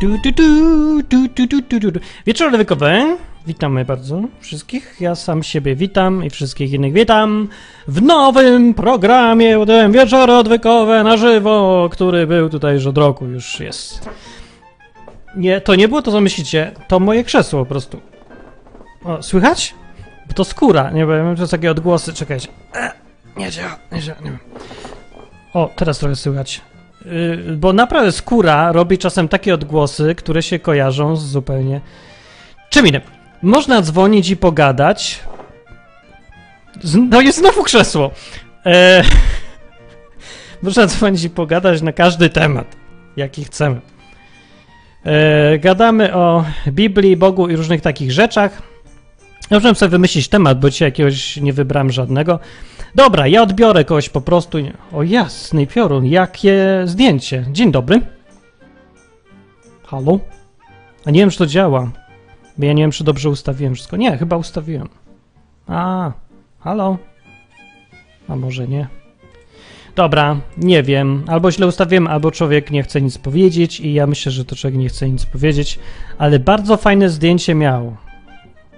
[0.00, 2.00] Du, du, du, du, du, du, du, du.
[2.26, 2.52] Wieczór.
[3.46, 4.96] Witamy bardzo wszystkich.
[5.00, 7.48] Ja sam siebie witam i wszystkich innych witam
[7.88, 13.60] w nowym programie ten Wieczory odwykowe na żywo, który był tutaj już od roku, już
[13.60, 14.08] jest.
[15.36, 16.72] Nie, to nie było to, co myślicie.
[16.88, 18.00] To moje krzesło po prostu.
[19.04, 19.74] O, słychać?
[20.28, 22.48] Bo to skóra, nie wiem, to są takie odgłosy, czekajcie.
[22.74, 22.92] E,
[23.36, 24.38] nie działa, nie działa, nie wiem.
[25.54, 26.60] O, teraz trochę słychać.
[27.04, 31.80] Yy, bo naprawdę skóra robi czasem takie odgłosy, które się kojarzą z zupełnie
[32.70, 33.02] czym innym.
[33.42, 35.20] Można dzwonić i pogadać.
[37.10, 38.10] No jest znowu krzesło.
[38.66, 39.04] E,
[40.62, 42.76] można dzwonić i pogadać na każdy temat,
[43.16, 43.80] jaki chcemy.
[45.04, 48.62] E, gadamy o Biblii, Bogu i różnych takich rzeczach.
[49.50, 52.40] Ja Możemy sobie wymyślić temat, bo dzisiaj jakiegoś nie wybrałem żadnego.
[52.94, 54.58] Dobra, ja odbiorę kogoś po prostu.
[54.92, 57.46] O jasny piorun, jakie zdjęcie.
[57.52, 58.00] Dzień dobry.
[59.84, 60.18] Halo?
[61.06, 61.90] A nie wiem, czy to działa.
[62.58, 63.96] Bo ja nie wiem, czy dobrze ustawiłem wszystko.
[63.96, 64.88] Nie, chyba ustawiłem.
[65.66, 66.12] A,
[66.60, 66.98] halo?
[68.28, 68.88] A może nie?
[69.94, 71.24] Dobra, nie wiem.
[71.26, 74.78] Albo źle ustawiłem, albo człowiek nie chce nic powiedzieć i ja myślę, że to człowiek
[74.78, 75.78] nie chce nic powiedzieć,
[76.18, 77.96] ale bardzo fajne zdjęcie miał.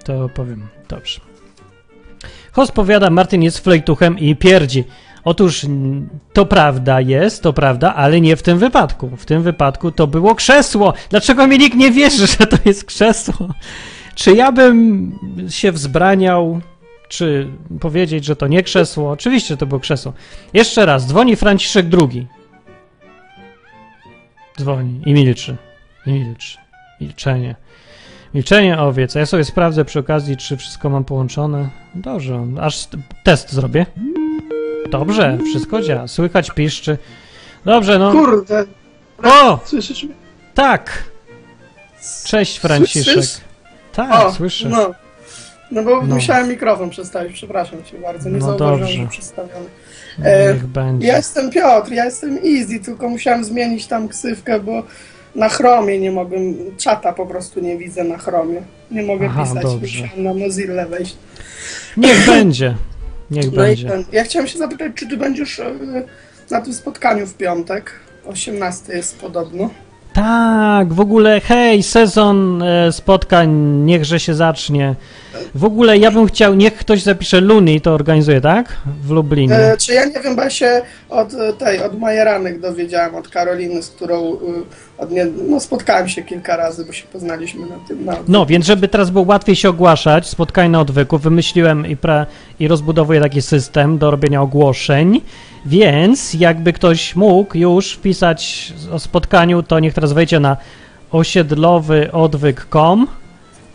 [0.04, 0.68] To powiem.
[0.88, 1.29] Dobrze.
[2.52, 4.84] Host powiada, Martin jest flejtuchem i pierdzi.
[5.24, 5.66] Otóż
[6.32, 9.10] to prawda jest, to prawda, ale nie w tym wypadku.
[9.16, 10.94] W tym wypadku to było krzesło.
[11.10, 13.48] Dlaczego mi nikt nie wierzy, że to jest krzesło?
[14.14, 15.12] Czy ja bym
[15.48, 16.60] się wzbraniał,
[17.08, 17.48] czy
[17.80, 19.10] powiedzieć, że to nie krzesło?
[19.10, 20.12] Oczywiście to było krzesło.
[20.54, 22.26] Jeszcze raz, dzwoni Franciszek II.
[24.58, 25.56] Dzwoni i milczy.
[26.06, 26.58] I milczy.
[27.00, 27.54] Milczenie.
[28.34, 29.14] Milczenie owiec.
[29.14, 31.68] Ja sobie sprawdzę przy okazji, czy wszystko mam połączone.
[31.94, 32.88] Dobrze, aż
[33.24, 33.86] test zrobię.
[34.90, 36.08] Dobrze, wszystko działa.
[36.08, 36.98] Słychać piszczy.
[37.64, 38.12] Dobrze, no.
[38.12, 38.64] Kurde,
[39.24, 39.58] O!
[39.64, 40.14] słyszysz mnie?
[40.54, 41.04] Tak!
[42.24, 43.14] Cześć, Franciszek.
[43.14, 43.40] Słyszysz?
[43.92, 44.68] Tak, O, słyszę.
[44.68, 44.90] No.
[45.70, 46.14] No bo No.
[46.14, 48.94] musiałem mikrofon przestawić, przepraszam cię bardzo, nie No zauważyłem, dobrze.
[49.02, 49.66] że przestawiony.
[50.22, 51.06] E, Niech będzie.
[51.06, 54.82] Ja jestem Piotr, ja jestem Easy, tylko musiałem zmienić tam ksywkę, bo
[55.34, 58.62] na chromie nie mogłem, czata po prostu nie widzę na chromie.
[58.90, 59.78] Nie mogę Aha, pisać, dobrze.
[60.02, 61.16] musiałem na Mozilla wejść.
[61.96, 62.74] Niech będzie.
[63.30, 63.88] Niech No będzie.
[63.88, 65.72] ten, ja chciałem się zapytać, czy ty będziesz e,
[66.50, 67.92] na tym spotkaniu w piątek?
[68.26, 69.70] 18 jest podobno.
[70.12, 73.50] Tak, w ogóle, hej, sezon e, spotkań,
[73.84, 74.94] niechże się zacznie.
[75.54, 78.76] W ogóle ja bym chciał, niech ktoś zapisze Luni, to organizuje, tak?
[79.02, 79.54] W Lublinie.
[79.54, 83.28] E, czy ja nie wiem, bo ja się od e, tej, od Majeranek dowiedziałem, od
[83.28, 84.38] Karoliny, z którą e,
[84.98, 88.04] od nie, no, spotkałem się kilka razy, bo się poznaliśmy na tym.
[88.04, 92.26] Na, No, więc żeby teraz było łatwiej się ogłaszać, spotkanie na odwyku, wymyśliłem i, pra,
[92.60, 95.20] i rozbudowuję taki system do robienia ogłoszeń,
[95.66, 100.56] więc jakby ktoś mógł już wpisać o spotkaniu, to niech teraz wejdzie na
[101.10, 103.06] osiedlowyodwyk.com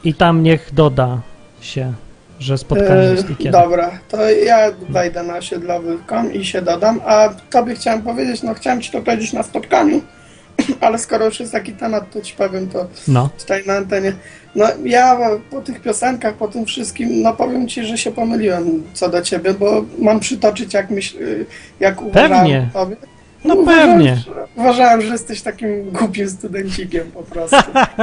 [0.03, 1.21] i tam niech doda
[1.61, 1.93] się,
[2.39, 3.51] że spotkanie E, jest i kiedy.
[3.51, 4.57] Dobra, to ja
[4.89, 9.33] wejdę na osiedlowy.com i się dodam, a tobie chciałem powiedzieć, no chciałem ci to powiedzieć
[9.33, 10.01] na spotkaniu,
[10.81, 14.13] ale skoro już jest taki temat, to ci powiem to No, tutaj na antenie.
[14.55, 15.17] No ja
[15.51, 19.53] po tych piosenkach, po tym wszystkim, no powiem ci, że się pomyliłem co do ciebie,
[19.53, 21.17] bo mam przytoczyć jak myśl,
[21.79, 22.95] jak uważałem tobie.
[23.45, 24.15] no Uważałem, pewnie.
[24.15, 27.57] że- Uważałem, że jesteś takim głupim studencikiem po prostu,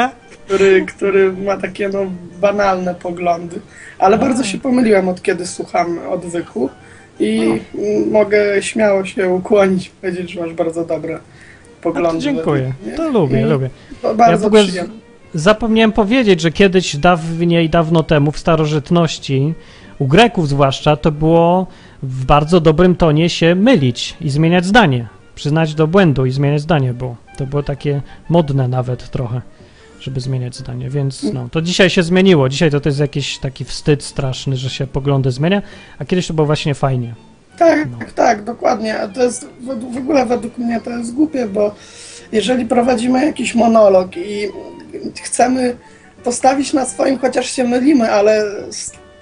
[0.46, 1.98] który, który ma takie no
[2.40, 3.60] banalne poglądy.
[3.98, 6.70] Ale bardzo się pomyliłem od kiedy słucham odwyku
[7.20, 7.40] i
[7.74, 11.19] mm, mogę śmiało się ukłonić, powiedzieć, że masz bardzo dobre
[11.82, 12.19] poglądy.
[12.19, 12.97] to dziękuję, mnie.
[12.97, 13.70] to lubię, I lubię.
[14.03, 14.94] To bardzo w ogóle przyjemne.
[15.34, 19.54] Zapomniałem powiedzieć, że kiedyś dawniej, dawno temu, w starożytności,
[19.98, 21.66] u Greków zwłaszcza, to było
[22.03, 25.06] w bardzo dobrym tonie się mylić i zmieniać zdanie.
[25.34, 27.16] Przyznać do błędu i zmieniać zdanie było.
[27.37, 29.43] To było takie modne nawet trochę,
[30.00, 32.49] żeby zmieniać zdanie, więc no, to dzisiaj się zmieniło.
[32.49, 35.62] Dzisiaj to, to jest jakiś taki wstyd straszny, że się poglądy zmienia,
[35.99, 37.14] a kiedyś to było właśnie fajnie.
[37.58, 37.99] Tak, No.
[38.14, 39.00] tak, dokładnie.
[39.00, 39.49] A to jest
[39.93, 41.75] w ogóle według mnie to jest głupie, bo
[42.32, 44.49] jeżeli prowadzimy jakiś monolog i
[45.22, 45.76] chcemy
[46.25, 48.44] postawić na swoim, chociaż się mylimy, ale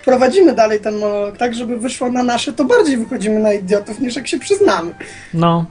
[0.05, 4.17] prowadzimy dalej ten monolog tak, żeby wyszło na nasze, to bardziej wychodzimy na idiotów, niż
[4.17, 4.95] jak się przyznamy
[5.35, 5.67] No,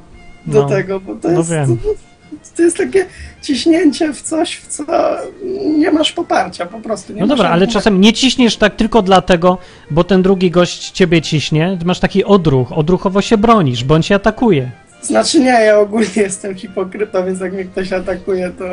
[0.46, 0.70] do no.
[0.70, 1.78] tego, bo to no jest, wiem.
[2.58, 3.06] To jest takie
[3.42, 4.84] ciśnięcie w coś, w co
[5.78, 7.14] nie masz poparcia po prostu.
[7.14, 9.58] Nie No dobra, ale czasem nie ciśniesz tak tylko dlatego,
[9.92, 14.72] bo ten drugi gość ciebie ciśnie, masz taki odruch, odruchowo się bronisz, bądź się atakuje.
[15.02, 18.66] Znaczy nie, ja ogólnie jestem hipokrytą, więc jak mnie ktoś atakuje, to,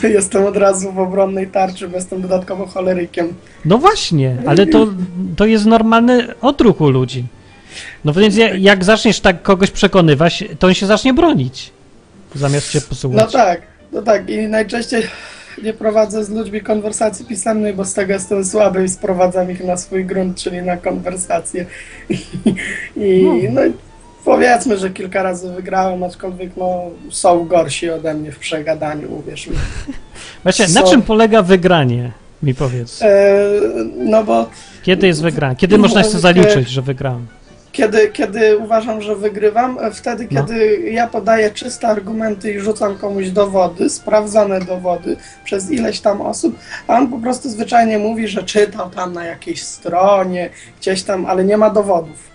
[0.00, 3.34] to jestem od razu w obronnej tarczy, bo jestem dodatkowo cholerykiem.
[3.64, 4.86] No właśnie, ale to,
[5.36, 7.24] to jest normalny odruch u ludzi.
[8.04, 11.70] No więc ja- jak zaczniesz tak kogoś przekonywać, to on się zacznie bronić,
[12.34, 13.32] zamiast No posłuchać.
[13.32, 13.60] tak,
[13.92, 15.02] No tak, i najczęściej
[15.62, 19.76] nie prowadzę z ludźmi konwersacji pisemnej, bo z tego jestem słaby i sprowadzam ich na
[19.76, 21.66] swój grunt, czyli na konwersację.
[22.96, 23.72] I no, i
[24.24, 29.56] powiedzmy, że kilka razy wygrałem, aczkolwiek no, są gorsi ode mnie w przegadaniu, uwierz mi.
[30.42, 30.90] Właśnie, na Co?
[30.90, 32.12] czym polega wygranie?
[32.42, 33.02] Mi powiedz.
[33.02, 33.40] E,
[33.96, 34.50] no bo
[34.82, 35.56] Kiedy jest wygranie?
[35.56, 37.26] Kiedy można się zaliczyć, że wygrałem?
[37.72, 40.40] Kiedy, kiedy uważam, że wygrywam, e, wtedy, No.
[40.40, 46.58] kiedy ja podaję czyste argumenty i rzucam komuś dowody, sprawdzone dowody przez ileś tam osób,
[46.86, 50.50] a on po prostu zwyczajnie mówi, że czytał tam na jakiejś stronie,
[50.80, 52.30] gdzieś tam, ale nie ma dowodów.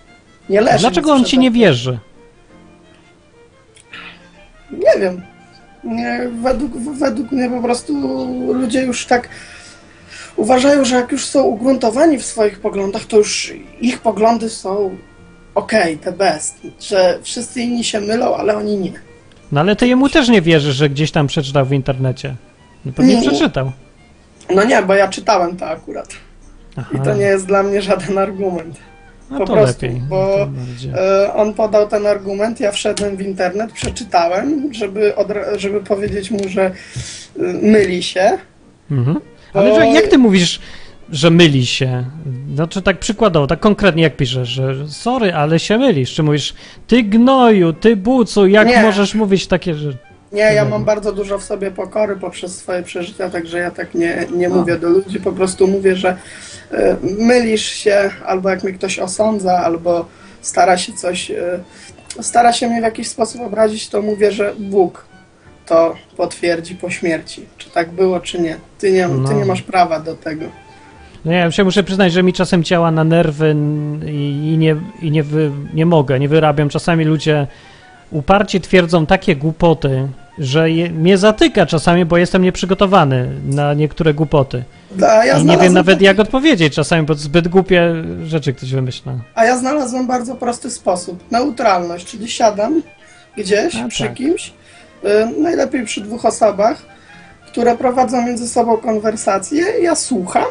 [0.48, 0.78] Nie leży.
[0.78, 1.98] Dlaczego on ci nie wierzy?
[4.70, 5.22] Nie wiem.
[5.84, 7.92] Nie, według, według mnie po prostu
[8.54, 9.28] ludzie już tak
[10.36, 14.96] uważają, że jak już są ugruntowani w swoich poglądach, to już ich poglądy są
[15.56, 16.54] okej, the best.
[16.80, 18.92] Że wszyscy inni się mylą, ale oni nie.
[19.52, 22.34] No ale ty jemu też nie wierzysz, że gdzieś tam przeczytał w internecie.
[22.84, 23.28] No pewnie Nie.
[23.28, 23.72] przeczytał.
[24.54, 26.08] No nie, bo ja czytałem to akurat.
[26.76, 28.76] Aha, I to nie jest dla mnie żaden argument.
[29.30, 30.00] no po to prostu, lepiej.
[30.08, 30.92] bo- No bardziej.
[30.96, 35.12] E, On podał ten argument, ja wszedłem w internet, przeczytałem, żeby,
[35.56, 36.72] żeby powiedzieć mu, że y,
[37.62, 38.38] myli się.
[38.90, 39.20] Mhm.
[39.54, 40.60] Ale że, jak ty mówisz,
[41.10, 42.04] że myli się?
[42.54, 46.14] Znaczy tak przykładowo, tak konkretnie jak piszesz, że sorry, ale się mylisz.
[46.14, 46.54] Czy mówisz,
[46.86, 48.82] ty gnoju, ty bucu, jak Nie.
[48.82, 49.98] możesz mówić takie rzeczy?
[50.32, 54.26] Nie, ja mam bardzo dużo w sobie pokory poprzez swoje przeżycia, także ja tak nie,
[54.36, 54.50] nie A.
[54.50, 56.16] mówię do ludzi, po prostu mówię, że
[56.72, 60.06] e, mylisz się, albo jak mnie ktoś osądza, albo
[60.40, 61.60] stara się coś, e,
[62.20, 65.06] stara się mnie w jakiś sposób obrazić, to mówię, że Bóg
[65.66, 67.46] to potwierdzi po śmierci.
[67.58, 68.56] Czy tak było, czy nie.
[68.78, 69.32] Ty nie, ty No.
[69.32, 70.44] nie masz prawa do tego.
[71.26, 73.56] No ja się muszę przyznać, że mi czasem działa na nerwy
[74.06, 76.68] i, i, nie, i nie, wy, nie mogę, nie wyrabiam.
[76.68, 77.46] Czasami ludzie
[78.10, 80.08] uparcie twierdzą takie głupoty,
[80.38, 84.64] że je, mnie zatyka czasami, bo jestem nieprzygotowany na niektóre głupoty.
[85.08, 87.94] A ja I nie wiem nawet taki- jak odpowiedzieć czasami, bo zbyt głupie
[88.24, 89.12] rzeczy ktoś wymyśla.
[89.34, 91.24] A ja znalazłem bardzo prosty sposób.
[91.30, 92.82] Neutralność, czyli siadam
[93.36, 94.14] gdzieś A, przy tak.
[94.14, 94.52] kimś,
[95.04, 96.82] y, najlepiej przy dwóch osobach,
[97.46, 99.64] które prowadzą między sobą konwersację.
[99.82, 100.44] Ja słucham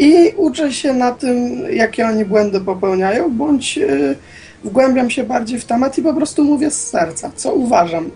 [0.00, 4.16] i uczę się na tym, jakie oni błędy popełniają, bądź y,
[4.64, 8.10] wgłębiam się bardziej w temat i po prostu mówię z serca, co uważam.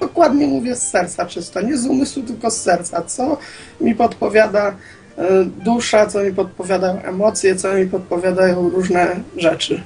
[0.00, 3.38] Dokładnie mówię z serca czysto, nie z umysłu, tylko z serca, co
[3.80, 5.22] mi podpowiada y,
[5.64, 9.80] dusza, co mi podpowiadają emocje, co mi podpowiadają różne rzeczy.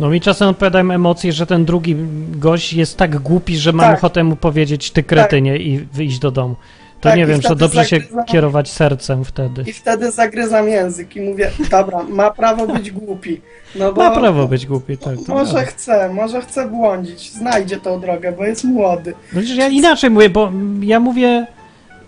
[0.00, 1.96] No mi czasem odpowiadają emocje, że ten drugi
[2.30, 3.98] gość jest tak głupi, że mam Tak.
[3.98, 6.56] ochotę mu powiedzieć ty kretynie i wyjść do domu.
[7.00, 9.62] To Tak, nie wiem, czy dobrze się zagryzam- kierować sercem wtedy.
[9.66, 13.40] I wtedy zagryzam język i mówię, dobra, ma prawo być głupi.
[13.74, 15.14] No bo Ma prawo być głupi, tak.
[15.28, 19.14] Może chce, może chce błądzić, znajdzie tą drogę, bo jest młody.
[19.32, 21.46] No przecież ja inaczej mówię, bo ja mówię.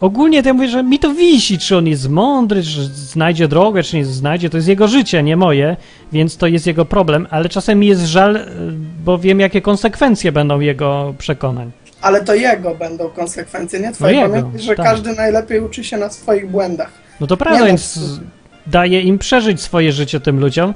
[0.00, 3.82] Ogólnie to ja mówię, że mi to wisi, czy on jest mądry, czy znajdzie drogę,
[3.82, 4.50] czy nie znajdzie.
[4.50, 5.76] To jest jego życie, nie moje,
[6.12, 8.38] więc to jest jego problem, ale czasem mi jest żal,
[9.04, 11.70] bo wiem, jakie konsekwencje będą jego przekonań.
[12.02, 14.14] Ale to jego będą konsekwencje, nie twoje.
[14.14, 14.87] No jego, Pamiętaj, że tak.
[14.87, 16.91] każdy najlepiej uczy się na swoich błędach.
[17.20, 18.00] No to prawda, no, więc
[18.67, 20.74] daje im przeżyć swoje życie tym ludziom.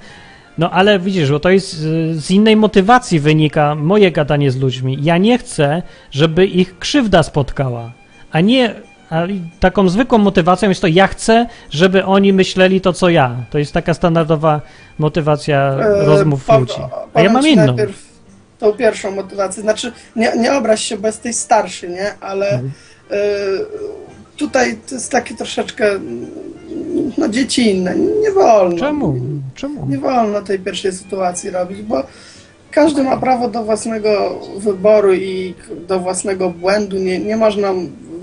[0.58, 4.98] No ale widzisz, bo to jest y, z innej motywacji wynika moje gadanie z ludźmi.
[5.02, 7.90] Ja nie chcę, żeby ich krzywda spotkała,
[8.32, 8.74] a nie
[9.10, 9.22] a
[9.60, 13.36] taką zwykłą motywacją jest to ja chcę, żeby oni myśleli to co ja.
[13.50, 14.60] To jest taka standardowa
[14.98, 16.74] motywacja E, rozmów po- ludzi.
[17.14, 17.66] A ja mam inną.
[17.66, 18.13] Najpierw
[18.58, 19.62] tą pierwszą motywację.
[19.62, 22.14] Znaczy, nie, nie obraź się, bo jesteś starszy, nie?
[22.20, 22.70] Ale Mhm.
[23.10, 23.14] e,
[24.36, 26.26] tutaj to jest takie troszeczkę mm,
[27.18, 27.94] no, dziecinne.
[27.96, 28.78] Nie wolno.
[28.78, 29.14] Czemu?
[29.54, 29.86] Czemu?
[29.86, 32.02] Nie wolno tej pierwszej sytuacji robić, bo
[32.70, 35.54] każdy ma prawo do własnego wyboru i
[35.88, 36.98] do własnego błędu.
[36.98, 37.72] Nie, nie można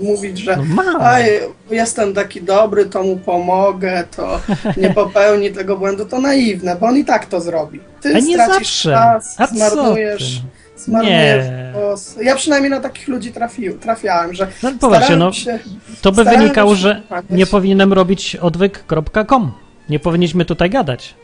[0.02, 0.82] mówić, że No.
[1.00, 1.40] Aj,
[1.70, 4.40] jestem taki dobry, to mu pomogę, to
[4.76, 7.80] nie popełni tego błędu, to naiwne, bo on i tak to zrobi.
[8.00, 8.90] Ty A nie stracisz zawsze.
[8.90, 10.40] czas, A zmarnujesz,
[10.88, 11.72] Nie.
[11.74, 12.16] głos.
[12.22, 15.58] Ja przynajmniej na takich ludzi trafił, trafiałem, że No starałem no się,
[16.02, 19.52] to by wynikało, że nie powinienem robić odwyk.com.
[19.88, 21.14] Nie powinniśmy tutaj gadać.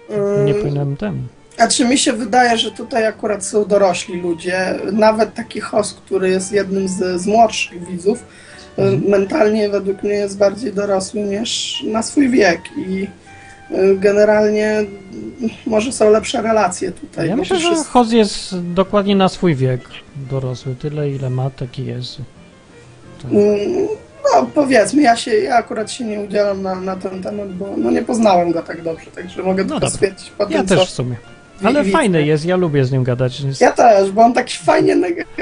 [0.44, 1.23] Nie Ym, powinienem ten.
[1.58, 6.30] A czy mi się wydaje, że tutaj akurat są dorośli ludzie, nawet taki host, który
[6.30, 8.25] jest jednym z, z młodszych widzów.
[9.08, 13.06] Mentalnie według mnie jest bardziej dorosły niż na swój wiek i
[13.75, 14.85] y, generalnie
[15.66, 17.28] może są lepsze relacje tutaj.
[17.28, 19.80] Ja myślę, że wszystko- Hoz jest dokładnie na swój wiek
[20.30, 20.75] dorosły.
[20.75, 22.16] Tyle, ile ma, taki jest.
[23.23, 23.32] Tak.
[23.32, 23.88] Mm,
[24.35, 27.90] No powiedzmy, ja się, ja akurat się nie udzielam na, na ten temat, bo no,
[27.90, 31.16] nie poznałem go tak dobrze, także mogę No tylko stwierdzić po Ja też w sumie.
[31.65, 33.41] Ale Wi- fajny jest, ja lubię z nim gadać.
[33.41, 33.61] Jest...
[33.61, 34.97] Ja też, bo on taki fajnie,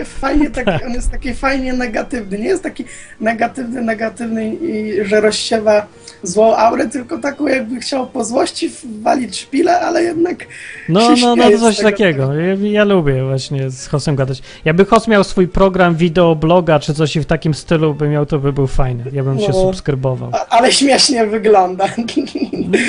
[0.05, 2.39] fajnie taki, on jest taki fajnie negatywny.
[2.39, 2.85] Nie jest taki
[3.21, 5.87] negatywny, negatywny i że rozsiewa
[6.23, 8.71] złą aurę, tylko taką jakby chciał po złości
[9.03, 10.47] walić szpilę, ale jednak
[10.89, 12.35] No, się no, no, coś takiego.
[12.35, 14.43] Ja, ja lubię właśnie z Hosem gadać.
[14.65, 18.53] Jakby Hos miał swój program wideobloga czy coś w takim stylu by miał, to by
[18.53, 19.05] był fajny.
[19.13, 19.53] Ja bym się No.
[19.63, 20.31] subskrybował.
[20.33, 21.85] A, ale śmiesznie wygląda.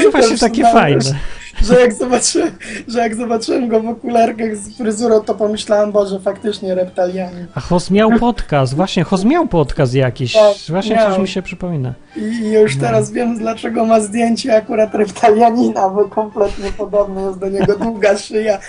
[0.06, 1.02] No właśnie już takie fajne.
[1.02, 1.16] Że,
[1.64, 2.52] że, jak zobaczyłem,
[2.88, 7.48] że jak zobaczyłem go w okularkach z fryzurą, to pomyślałem, Boże, faktycznie reptalianin.
[7.56, 10.34] A Hos miał podcast, właśnie, Hos miał podcast jakiś.
[10.34, 11.10] Tak, Właśnie miał.
[11.10, 11.94] coś mi się przypomina.
[12.16, 12.82] I, I już No.
[12.82, 18.60] teraz wiem, dlaczego ma zdjęcie akurat reptalianina, bo kompletnie podobny jest do niego długa szyja,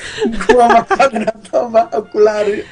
[0.48, 2.64] głowa kwadratowa, okulary.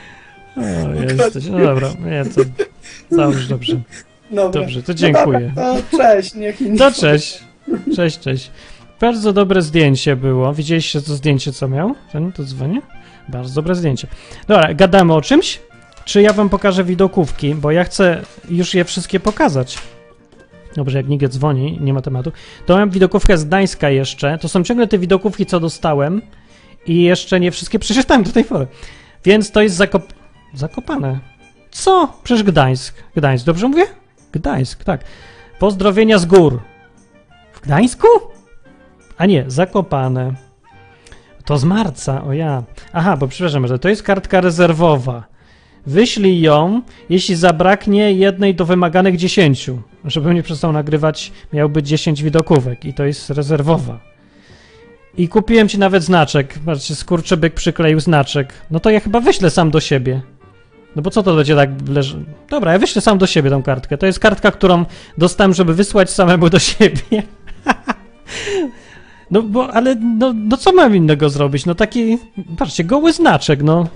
[0.57, 1.47] O, jesteś.
[1.49, 2.41] No dobra, nie, to
[3.17, 3.77] dobrze, dobrze.
[4.31, 4.61] Dobra.
[4.61, 5.53] Dobrze, to dziękuję.
[5.57, 6.79] No dobra, to cześć, niech inni.
[6.79, 7.45] To cześć.
[7.97, 8.51] Cześć, cześć.
[9.01, 10.55] Bardzo dobre zdjęcie było.
[10.55, 11.95] Widzieliście to zdjęcie, co miał?
[12.13, 12.81] Ten, to dzwoni?
[13.29, 14.09] Bardzo dobre zdjęcie.
[14.49, 15.61] Dobra, gadamy o czymś?
[16.05, 19.79] Czy ja wam pokażę widokówki, bo ja chcę już je wszystkie pokazać.
[20.77, 22.33] Dobrze, jak nikt dzwoni, nie ma tematu.
[22.67, 24.39] To mam widokówkę z Gdańska jeszcze.
[24.39, 26.23] To są ciągle te widokówki, co dostałem
[26.87, 28.67] i jeszcze nie wszystkie przeczytałem do tej pory.
[29.25, 30.13] Więc to jest zakop...
[30.55, 31.19] zakopane.
[31.71, 32.13] Co?
[32.23, 32.95] Przecież Gdańsk.
[33.17, 33.87] Gdańsk, dobrze mówię?
[34.33, 35.05] Gdańsk, tak.
[35.59, 36.61] Pozdrowienia z gór.
[37.53, 38.07] W Gdańsku?
[39.19, 40.35] A nie, Zakopane.
[41.45, 42.63] To z marca, o ja.
[42.93, 45.25] Aha, bo przepraszam, że to jest kartka rezerwowa.
[45.87, 49.71] Wyślij ją, jeśli zabraknie jednej do wymaganych 10.
[50.05, 54.01] Żebym nie przestał nagrywać, miał być 10 widokówek i to jest rezerwowa.
[55.19, 56.55] I kupiłem ci nawet znaczek.
[56.67, 58.53] Patrzcie, skurczybyk przykleił znaczek.
[58.71, 60.23] No to ja chyba wyślę sam do siebie.
[60.97, 62.25] No bo co to będzie tak leży...
[62.51, 63.99] Dobra, ja wyślę sam do siebie tą kartkę.
[63.99, 64.85] To jest kartka, którą
[65.19, 67.23] dostałem, żeby wysłać samemu do siebie.
[69.31, 71.67] No bo, ale, no, no co mam innego zrobić?
[71.67, 72.19] No taki,
[72.59, 73.89] patrzcie, goły znaczek, no.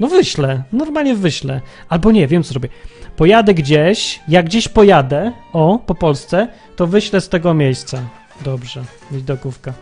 [0.00, 1.60] No wyślę, normalnie wyślę.
[1.88, 2.68] Albo nie, wiem co zrobię.
[3.16, 8.02] Pojadę gdzieś, jak gdzieś pojadę, o, po Polsce, to wyślę z tego miejsca.
[8.44, 9.72] Dobrze, widokówka.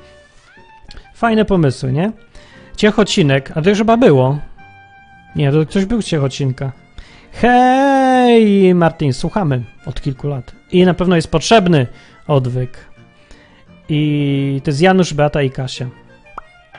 [1.14, 2.12] Fajne pomysły, nie?
[2.76, 4.38] Ciechocinek, a to już chyba było.
[5.36, 6.72] Nie, to ktoś był z Ciechocinka.
[7.32, 10.52] Hej, Martin, słuchamy od kilku lat.
[10.72, 11.86] I na pewno jest potrzebny
[12.26, 12.91] odwyk.
[13.94, 15.86] I to jest Janusz, Beata i Kasia.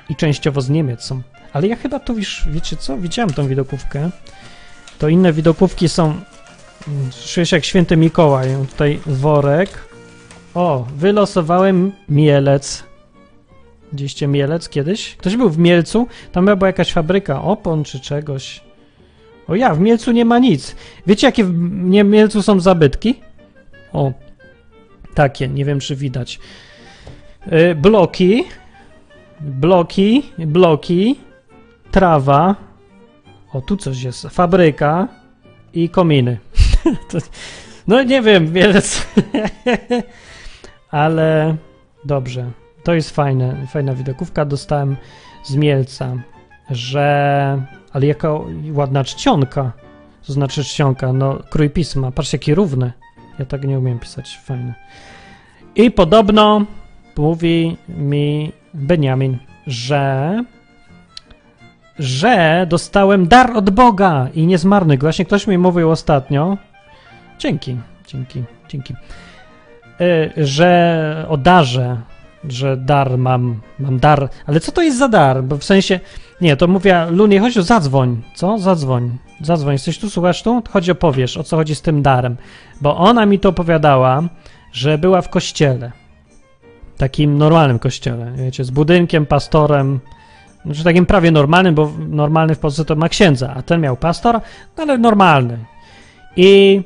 [0.10, 1.22] I częściowo z Niemiec są.
[1.54, 2.98] Ale ja chyba to już, wiecie co?
[2.98, 4.10] Widziałem tą widokówkę.
[5.00, 6.06] To inne widokówki są.
[6.08, 8.48] mm, Czuję się jak święty Mikołaj.
[8.70, 9.70] Tutaj worek.
[10.54, 12.84] O, wylosowałem Mielec.
[13.92, 15.16] Widzieliście Mielec kiedyś?
[15.16, 16.08] Ktoś był w Mielcu?
[16.32, 18.62] Tam była jakaś fabryka opon czy czegoś.
[19.48, 20.76] O ja, w Mielcu nie ma nic.
[21.08, 21.54] Wiecie, jakie w
[22.04, 23.20] Mielcu są zabytki?
[23.94, 24.12] O,
[25.14, 26.40] takie, nie wiem, czy widać.
[27.52, 28.44] Y, bloki,
[29.42, 31.20] bloki, bloki,
[31.92, 32.56] trawa.
[33.54, 34.28] O, tu coś jest.
[34.28, 35.08] Fabryka
[35.74, 36.38] i kominy.
[37.88, 39.08] No nie wiem, Mielec.
[40.92, 41.56] Ale
[42.06, 42.52] dobrze.
[42.84, 44.46] To jest fajne, fajna widokówka.
[44.46, 44.96] Dostałem
[45.44, 46.16] z Mielca,
[46.70, 47.66] że...
[47.92, 48.30] Ale jaka
[48.72, 49.72] ładna czcionka.
[50.28, 52.12] To znaczy czcionka, no krój pisma.
[52.12, 52.94] Patrzcie, jakie równe.
[53.40, 54.40] Ja tak nie umiem pisać.
[54.46, 54.74] Fajne.
[55.76, 56.66] I podobno
[57.18, 60.44] mówi mi Beniamin, że
[62.00, 65.06] że dostałem dar od Boga i nie zmarny go.
[65.06, 66.58] Właśnie ktoś mi mówił ostatnio.
[67.40, 67.78] Dzięki,
[68.08, 68.94] dzięki, dzięki.
[70.02, 71.98] Y, że o darze,
[72.50, 74.30] że dar mam, mam dar.
[74.46, 75.44] Ale co to jest za dar?
[75.44, 76.00] Bo w sensie,
[76.42, 78.22] nie, to mówię, Lunie, chodź tu, zadzwoń.
[78.36, 78.58] Co?
[78.58, 79.18] Zadzwoń.
[79.42, 80.64] Zadzwoń, jesteś tu, słuchasz tu?
[80.72, 82.38] Chodź opowiesz, o co chodzi z tym darem.
[82.82, 84.24] Bo ona mi to opowiadała,
[84.72, 85.92] że była w kościele.
[86.98, 90.00] Takim normalnym kościele, wiecie, z budynkiem, pastorem.
[90.66, 94.40] Znaczy takim prawie normalnym, bo normalny w Polsce to ma księdza, a ten miał pastor,
[94.78, 95.58] no ale normalny.
[96.36, 96.82] I,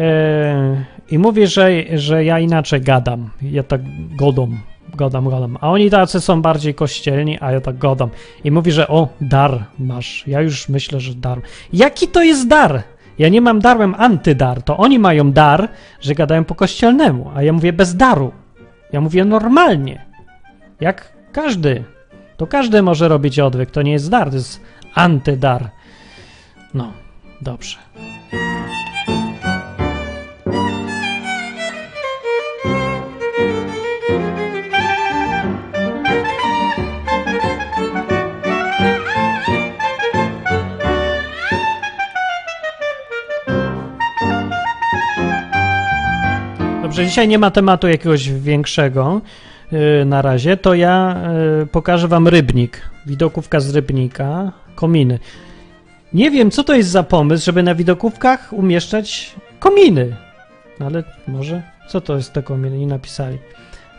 [0.00, 3.30] e, i mówi, że, że ja inaczej gadam.
[3.42, 3.80] Ja tak
[4.16, 4.60] godam,
[4.96, 5.58] gadam, gadam.
[5.60, 8.10] A oni tacy są bardziej kościelni, a ja tak gadam.
[8.44, 10.24] I mówi, że o, dar masz.
[10.26, 11.40] Ja już myślę, że dar.
[11.72, 12.82] Jaki to jest dar?
[13.18, 14.62] Ja nie mam daru, mam antydar.
[14.62, 15.68] To oni mają dar,
[16.00, 18.32] że gadają po kościelnemu, a ja mówię bez daru.
[18.92, 20.04] Ja mówię normalnie.
[20.80, 21.84] Jak każdy.
[22.36, 23.70] To każdy może robić odwyk.
[23.70, 24.60] To nie jest dar, to jest
[24.94, 25.70] antydar.
[26.74, 26.92] No,
[27.40, 27.78] dobrze.
[46.90, 49.20] Dobrze, dzisiaj nie ma tematu jakiegoś większego.
[49.72, 51.22] y, na razie, to ja
[51.62, 52.90] y, pokażę wam rybnik.
[53.06, 55.18] Widokówka z rybnika, kominy.
[56.12, 60.16] Nie wiem, co to jest za pomysł, żeby na widokówkach umieszczać kominy.
[60.80, 62.78] No ale może, co to jest te kominy?
[62.78, 63.38] Nie napisali.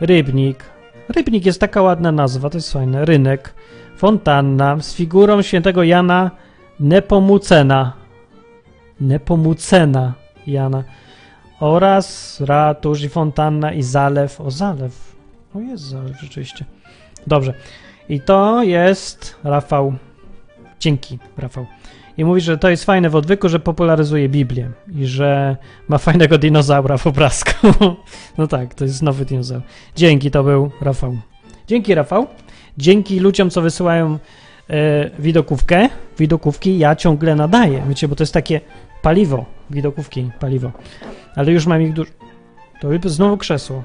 [0.01, 0.63] Rybnik.
[1.10, 3.05] Rybnik jest taka ładna nazwa, to jest fajne.
[3.05, 3.53] Rynek.
[3.98, 6.31] Fontanna z figurą świętego Jana
[6.79, 7.93] Nepomucena.
[9.01, 10.13] Nepomucena
[10.48, 10.83] Jana.
[11.62, 14.41] Oraz ratusz i fontanna i zalew.
[14.41, 15.15] O, zalew.
[15.56, 16.65] O, jest zalew, rzeczywiście.
[17.27, 17.53] Dobrze.
[18.10, 19.94] I to jest Rafał.
[20.80, 21.65] Dzięki, Rafał.
[22.18, 26.38] I mówi, że to jest fajne w odwyku, że popularyzuje Biblię i że ma fajnego
[26.38, 27.68] dinozaura w obrazku.
[28.38, 29.62] no tak, to jest nowy dinozaur.
[29.96, 31.18] Dzięki, to był Rafał.
[31.68, 32.27] Dzięki, Rafał.
[32.77, 34.18] Dzięki ludziom, co wysyłają
[34.70, 35.89] e, widokówkę,
[36.20, 37.84] widokówki, ja ciągle nadaję.
[37.88, 38.62] Wiecie, bo to jest takie
[39.01, 40.72] paliwo, widokówki, paliwo.
[41.36, 42.12] Ale już mam ich dużo.
[43.01, 43.84] To znowu krzesło.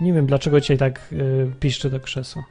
[0.00, 2.44] Nie wiem, dlaczego dzisiaj tak y, piszczy to krzesło.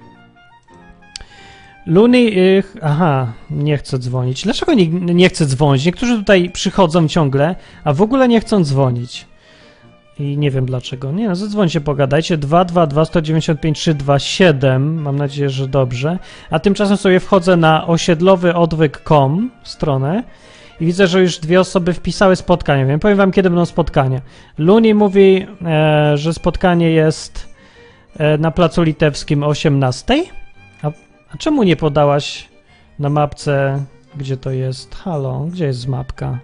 [1.86, 4.44] Luny, y, aha, nie chce dzwonić.
[4.44, 5.86] Dlaczego nie, nie chce dzwonić?
[5.86, 9.26] Niektórzy tutaj przychodzą ciągle, a w ogóle nie chcą dzwonić.
[10.20, 11.12] I nie wiem dlaczego.
[11.12, 12.38] Nie no, zadzwońcie, pogadajcie.
[12.38, 15.02] 222 195 327.
[15.02, 16.20] Mam nadzieję, że dobrze.
[16.50, 20.24] A tymczasem sobie wchodzę na osiedlowyodwyk.com stronę
[20.80, 22.86] i widzę, że już dwie osoby wpisały spotkanie.
[22.86, 24.22] Wiem, powiem wam, kiedy będą spotkania.
[24.58, 27.50] Luni mówi, e, że spotkanie jest
[28.18, 30.24] e, na Placu Litewskim o 18.
[30.82, 30.92] A,
[31.34, 32.50] a czemu nie podałaś
[33.00, 33.84] na mapce,
[34.16, 34.96] gdzie to jest?
[34.96, 36.40] Halo, gdzie jest mapka?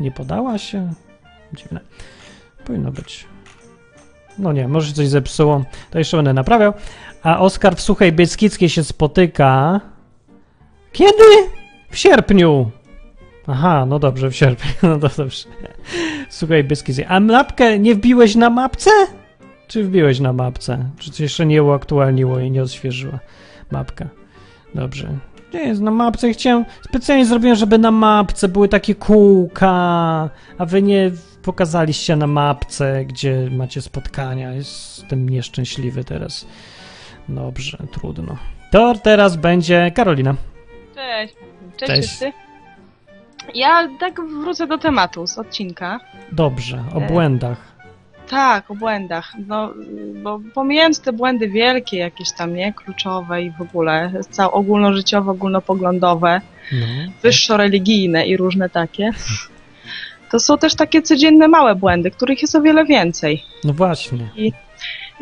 [0.00, 0.92] Nie podała się?
[1.52, 1.80] Dziwne.
[2.66, 3.26] Powinno być.
[4.38, 5.64] No nie, może coś zepsuło.
[5.90, 6.72] To jeszcze będę naprawiał.
[7.22, 9.80] A Oskar w Suchej Bieskickiej się spotyka.
[10.92, 11.24] Kiedy?
[11.90, 12.70] W sierpniu.
[13.46, 14.70] Aha, no dobrze, w sierpniu.
[14.82, 15.48] No to dobrze.
[16.28, 17.08] Słuchaj, Beskidzie.
[17.08, 18.90] A mapkę nie wbiłeś na mapce?
[19.68, 20.90] Czy wbiłeś na mapce?
[20.98, 23.18] Czy coś jeszcze nie uaktualniło i nie odświeżyła
[23.70, 24.08] mapka?
[24.74, 25.08] Dobrze.
[25.54, 26.32] Nie jest na mapce.
[26.32, 26.64] Chciałem.
[26.88, 29.70] Specjalnie zrobiłem, żeby na mapce były takie kółka,
[30.58, 31.10] a wy nie
[31.42, 34.52] pokazaliście na mapce, gdzie macie spotkania.
[34.52, 36.46] Jestem nieszczęśliwy teraz.
[37.28, 38.36] Dobrze, trudno.
[38.70, 40.34] To teraz będzie Karolina.
[40.94, 41.34] Cześć.
[41.76, 42.34] Cześć, Cześć.
[43.54, 46.00] Ja tak wrócę do tematu z odcinka.
[46.32, 47.06] Dobrze, o E.
[47.06, 47.74] błędach.
[48.28, 49.32] Tak, o błędach.
[49.46, 49.74] No,
[50.22, 52.72] bo pomijając te błędy wielkie, jakieś tam, nie?
[52.72, 56.40] Kluczowe i w ogóle, cał ogólnożyciowe, ogólnopoglądowe,
[56.72, 56.86] No.
[57.22, 59.10] wyższo-religijne i różne takie,
[60.30, 63.42] to są też takie codzienne małe błędy, których jest o wiele więcej.
[63.64, 64.28] No właśnie.
[64.36, 64.52] I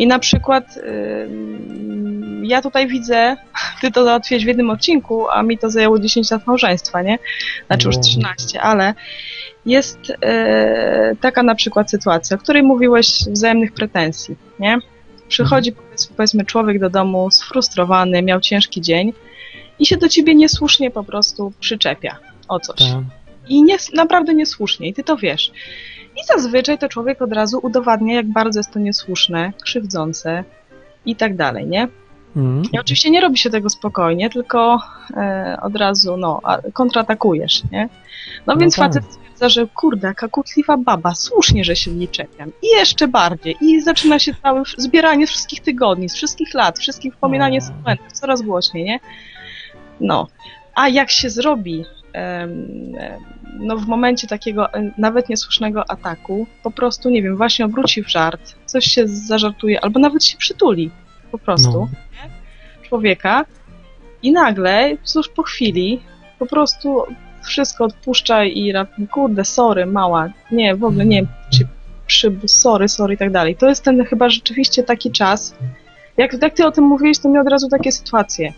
[0.07, 3.37] na przykład ym, ja tutaj widzę,
[3.81, 7.19] ty to załatwiłeś w jednym odcinku, a mi to zajęło 10 lat małżeństwa, nie?
[7.67, 8.05] Znaczy już Wow.
[8.05, 8.95] 13, ale
[9.67, 14.79] jest e, taka na przykład sytuacja, o której mówiłeś wzajemnych pretensji, nie?
[15.29, 19.13] Przychodzi powiedzmy, powiedzmy człowiek do domu sfrustrowany, miał ciężki dzień
[19.79, 22.17] i się do ciebie niesłusznie po prostu przyczepia
[22.49, 22.79] o coś.
[22.79, 23.03] Tak.
[23.49, 25.53] I nie, naprawdę niesłusznie, i ty to wiesz.
[26.17, 30.45] I zazwyczaj to człowiek od razu udowadnia, jak bardzo jest to niesłuszne, krzywdzące
[31.07, 31.89] i tak dalej, nie?
[32.37, 32.63] Mm.
[32.73, 34.79] I oczywiście nie robi się tego spokojnie, tylko
[35.17, 36.41] e, od razu, no,
[36.73, 37.89] kontratakujesz, nie?
[38.47, 38.85] No No więc tak.
[38.85, 42.49] facet stwierdza, że kurde, jaka kłótliwa baba, słusznie, że się w niej czepiam.
[42.63, 43.57] I jeszcze bardziej.
[43.61, 47.61] I zaczyna się całe zbieranie z wszystkich tygodni, z wszystkich lat, wszystkich wspominanie O.
[47.61, 49.01] z błędów, coraz głośniej, nie?
[50.01, 50.29] No.
[50.75, 52.51] A jak się zrobi em,
[52.99, 53.21] em,
[53.59, 58.09] no w momencie takiego em, nawet niesłusznego ataku, po prostu, nie wiem, właśnie obróci w
[58.09, 60.91] żart, coś się zażartuje, albo nawet się przytuli,
[61.31, 61.89] po prostu No.
[62.83, 63.45] człowieka
[64.23, 66.01] i nagle, cóż po chwili,
[66.39, 67.03] po prostu
[67.43, 68.73] wszystko odpuszcza i
[69.11, 71.67] kurde, sorry, mała, nie, w ogóle nie, czy
[72.07, 73.57] przy, sorry, sorry i tak dalej.
[73.57, 75.55] To jest ten chyba rzeczywiście taki czas,
[76.17, 78.53] jak, jak ty o tym mówiłeś, to mi od razu takie sytuacje.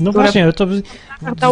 [0.00, 0.66] No właśnie, to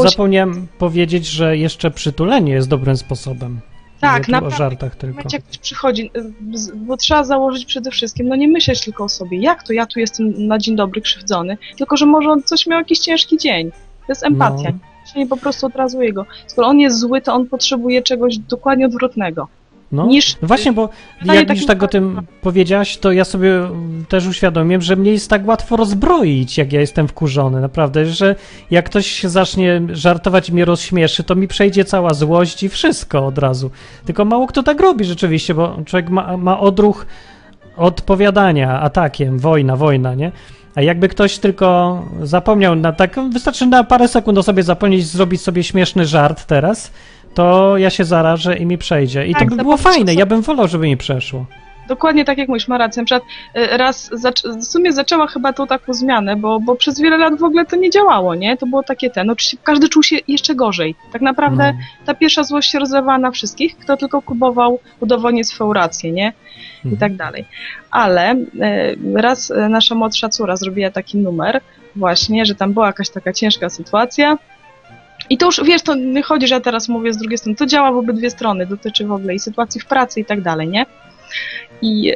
[0.03, 3.61] zapomniałem powiedzieć, że jeszcze przytulenie jest dobrym sposobem.
[4.01, 5.23] Tak, tu o żartach tylko.
[5.33, 9.39] jak ktoś przychodzi, y, bo trzeba założyć przede wszystkim, no nie myśleć tylko o sobie,
[9.39, 12.79] jak to ja tu jestem na dzień dobry krzywdzony, tylko że może on coś miał
[12.79, 13.71] jakiś ciężki dzień.
[13.71, 14.71] To jest empatia.
[14.71, 14.79] No.
[15.17, 16.27] Nie po prostu od razu jego.
[16.47, 19.49] Skoro on jest zły, to on potrzebuje czegoś dokładnie odwrotnego.
[19.93, 20.89] No, Niż no właśnie, bo
[21.25, 23.53] Daje jak już tak o tym powiedziałaś, to ja sobie
[24.09, 28.37] też uświadomiłem, że mnie jest tak łatwo rozbroić, jak ja jestem wkurzony, naprawdę, że
[28.71, 33.39] jak ktoś zacznie żartować i mnie rozśmieszy, to mi przejdzie cała złość i wszystko od
[33.39, 33.71] razu.
[34.05, 37.07] Tylko mało kto tak robi rzeczywiście, bo człowiek ma, ma odruch
[37.77, 40.33] odpowiadania atakiem, wojna, wojna, nie?
[40.75, 45.41] A jakby ktoś tylko zapomniał na tak, wystarczy na parę sekund o sobie zapomnieć, zrobić
[45.41, 46.91] sobie śmieszny żart teraz,
[47.35, 49.27] to ja się zarażę i mi przejdzie.
[49.27, 51.47] I Tak, to by było fajne, ja bym wolał, żeby mi przeszło.
[51.89, 53.03] dokładnie tak jak mówisz, ma rację.
[53.03, 53.23] Na przykład
[53.55, 54.11] e, raz,
[54.61, 57.77] w sumie zaczęła chyba tą taką zmianę, bo, bo przez wiele lat w ogóle to
[57.77, 58.57] nie działało, nie?
[58.57, 60.95] To było takie ten, oczywiście każdy czuł się jeszcze gorzej.
[61.13, 61.79] Tak naprawdę No.
[62.07, 66.33] ta pierwsza złość się rozlewała na wszystkich, kto tylko próbował udowodnić swoją rację, nie?
[66.85, 66.97] I Mhm.
[67.01, 67.45] tak dalej.
[67.91, 68.37] Ale e,
[69.15, 71.61] raz e, nasza młodsza córa zrobiła taki numer
[71.97, 74.39] właśnie, że tam była jakaś taka ciężka sytuacja
[75.31, 77.67] i to już, wiesz, to nie chodzi, że ja teraz mówię z drugiej strony, to
[77.67, 80.87] działa w obydwie strony, dotyczy w ogóle i sytuacji w pracy i tak dalej, nie?
[81.83, 82.13] I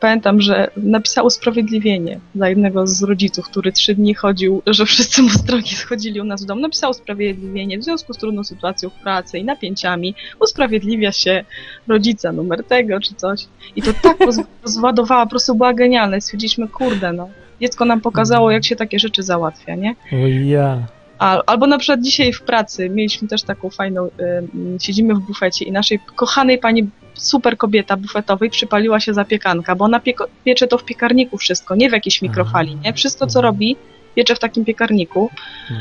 [0.00, 5.28] pamiętam, że napisał usprawiedliwienie dla jednego z rodziców, który trzy dni chodził, że wszyscy mu
[5.28, 6.60] z drogi schodzili u nas w domu.
[6.60, 10.14] Napisał usprawiedliwienie w związku z trudną sytuacją w pracy i napięciami.
[10.40, 11.44] Usprawiedliwia się
[11.88, 13.46] rodzica numer tego czy coś.
[13.76, 16.20] I to tak roz- rozładowała, po prostu była genialna.
[16.20, 17.28] Stwierdziliśmy, kurde, no.
[17.60, 19.94] Dziecko nam pokazało, jak się takie rzeczy załatwia, nie?
[20.12, 20.95] O ja.
[21.18, 25.64] Al, albo na przykład dzisiaj w pracy mieliśmy też taką fajną, ym, siedzimy w bufecie
[25.64, 30.78] i naszej kochanej pani super kobieta bufetowej przypaliła się zapiekanka, bo ona pieko, piecze to
[30.78, 32.92] w piekarniku wszystko, nie w jakiejś mikrofali, nie?
[32.92, 33.76] Wszystko co robi
[34.14, 35.30] piecze w takim piekarniku.
[35.70, 35.76] No.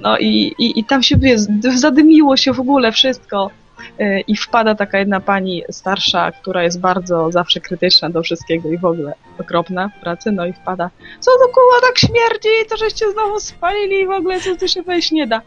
[0.00, 1.36] No i, i, i tam się wie,
[1.74, 3.50] zadymiło się w ogóle wszystko.
[3.98, 8.78] Yy, I wpada taka jedna pani starsza, która jest bardzo zawsze krytyczna do wszystkiego i
[8.78, 10.90] w ogóle okropna w pracy, no i wpada.
[11.20, 15.12] Co to kurwa tak śmierdzi, to żeście znowu spalili w ogóle, co tu się wejść
[15.12, 15.42] nie da.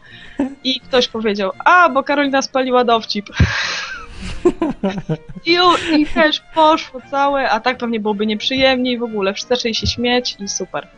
[0.64, 3.26] I ktoś powiedział, a, bo Karolina spaliła dowcip.
[5.46, 5.58] I,
[5.96, 9.86] I też poszło całe, a tak pewnie byłoby nieprzyjemnie i w ogóle wszyscy zaczęli się
[9.86, 10.88] śmieć i super.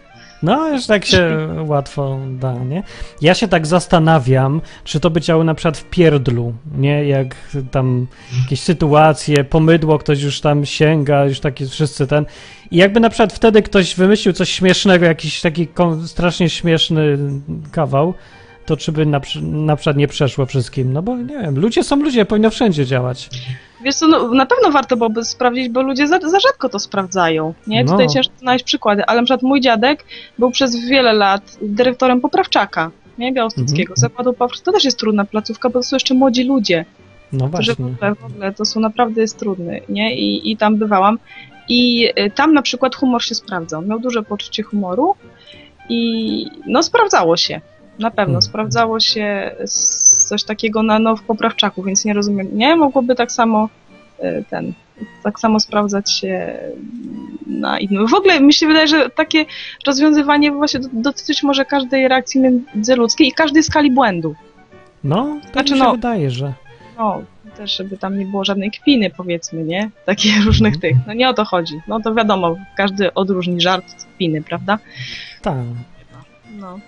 [0.43, 2.83] No, już tak się łatwo da, nie?
[3.21, 7.05] Ja się tak zastanawiam, czy to by działo na przykład w pierdlu, nie?
[7.05, 7.35] Jak
[7.71, 8.07] tam
[8.43, 12.27] jakieś sytuacje, pomydło, ktoś już tam sięga, już taki wszyscy ten.
[12.71, 15.69] I jakby na przykład wtedy ktoś wymyślił coś śmiesznego, jakiś taki
[16.07, 17.19] strasznie śmieszny
[17.73, 18.15] kawał,
[18.67, 20.93] to czy by na, na przykład nie przeszło wszystkim?
[20.93, 23.31] No bo nie wiem, ludzie są ludzie, powinno wszędzie działać.
[23.87, 27.55] Wiesz co, no, na pewno warto byłoby sprawdzić, bo ludzie za, za rzadko to sprawdzają,
[27.67, 27.85] nie?
[27.85, 27.93] No.
[27.93, 30.05] Tutaj ciężko znaleźć przykłady, ale na przykład mój dziadek
[30.39, 33.33] był przez wiele lat dyrektorem poprawczaka, nie?
[33.33, 33.97] Białostockiego, Mhm.
[33.97, 34.65] zakładu poprawczaka.
[34.65, 36.85] To też jest trudna placówka, bo to są jeszcze młodzi ludzie,
[37.33, 37.75] No że w właśnie.
[37.87, 40.17] ogóle, w ogóle to są naprawdę jest trudny, nie?
[40.17, 41.19] I, I tam bywałam.
[41.69, 43.83] I y, tam na przykład humor się sprawdzał.
[43.83, 45.15] Miał duże poczucie humoru
[45.89, 47.61] i no sprawdzało się.
[47.99, 48.43] Na pewno Mhm.
[48.43, 49.55] sprawdzało się
[50.29, 52.49] coś takiego na no, w poprawczaku, więc nie rozumiem.
[52.53, 53.69] Nie mogłoby tak samo
[54.25, 54.73] y, ten,
[55.23, 56.59] tak samo sprawdzać się
[57.47, 58.07] na innym.
[58.09, 59.45] W ogóle mi się wydaje, że takie
[59.87, 64.35] rozwiązywanie właśnie do- dotyczyć może każdej reakcji międzyludzkiej i każdej skali błędu.
[65.05, 66.53] No, to Znaczy, mi się no- wydaje, że...
[66.99, 67.23] No,
[67.57, 69.91] też żeby tam nie było żadnej kpiny, powiedzmy, nie?
[70.05, 70.97] Takich różnych tych.
[71.07, 71.81] No nie o to chodzi.
[71.89, 74.79] No to wiadomo, każdy odróżni żart od kpiny, prawda?
[75.43, 75.55] Tak.
[76.59, 76.79] No.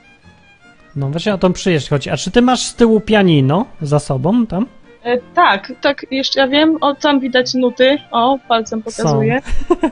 [0.98, 2.10] No właśnie o tą przyjaźń chodzi.
[2.10, 4.66] A czy ty masz z tyłu pianino za sobą tam?
[5.04, 9.40] E, tak, tak, jeszcze ja wiem, o tam widać nuty, o, palcem pokazuję.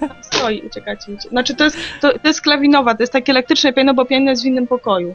[0.00, 1.28] Tam stoi, czekajcie, wiecie.
[1.28, 4.42] Znaczy to jest, to, to jest klawinowa, to jest takie elektryczne piano, bo piano jest
[4.42, 5.14] w innym pokoju.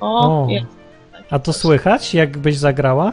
[0.00, 0.48] O, O.
[0.50, 0.66] jest.
[1.30, 3.12] A to słychać, jakbyś zagrała?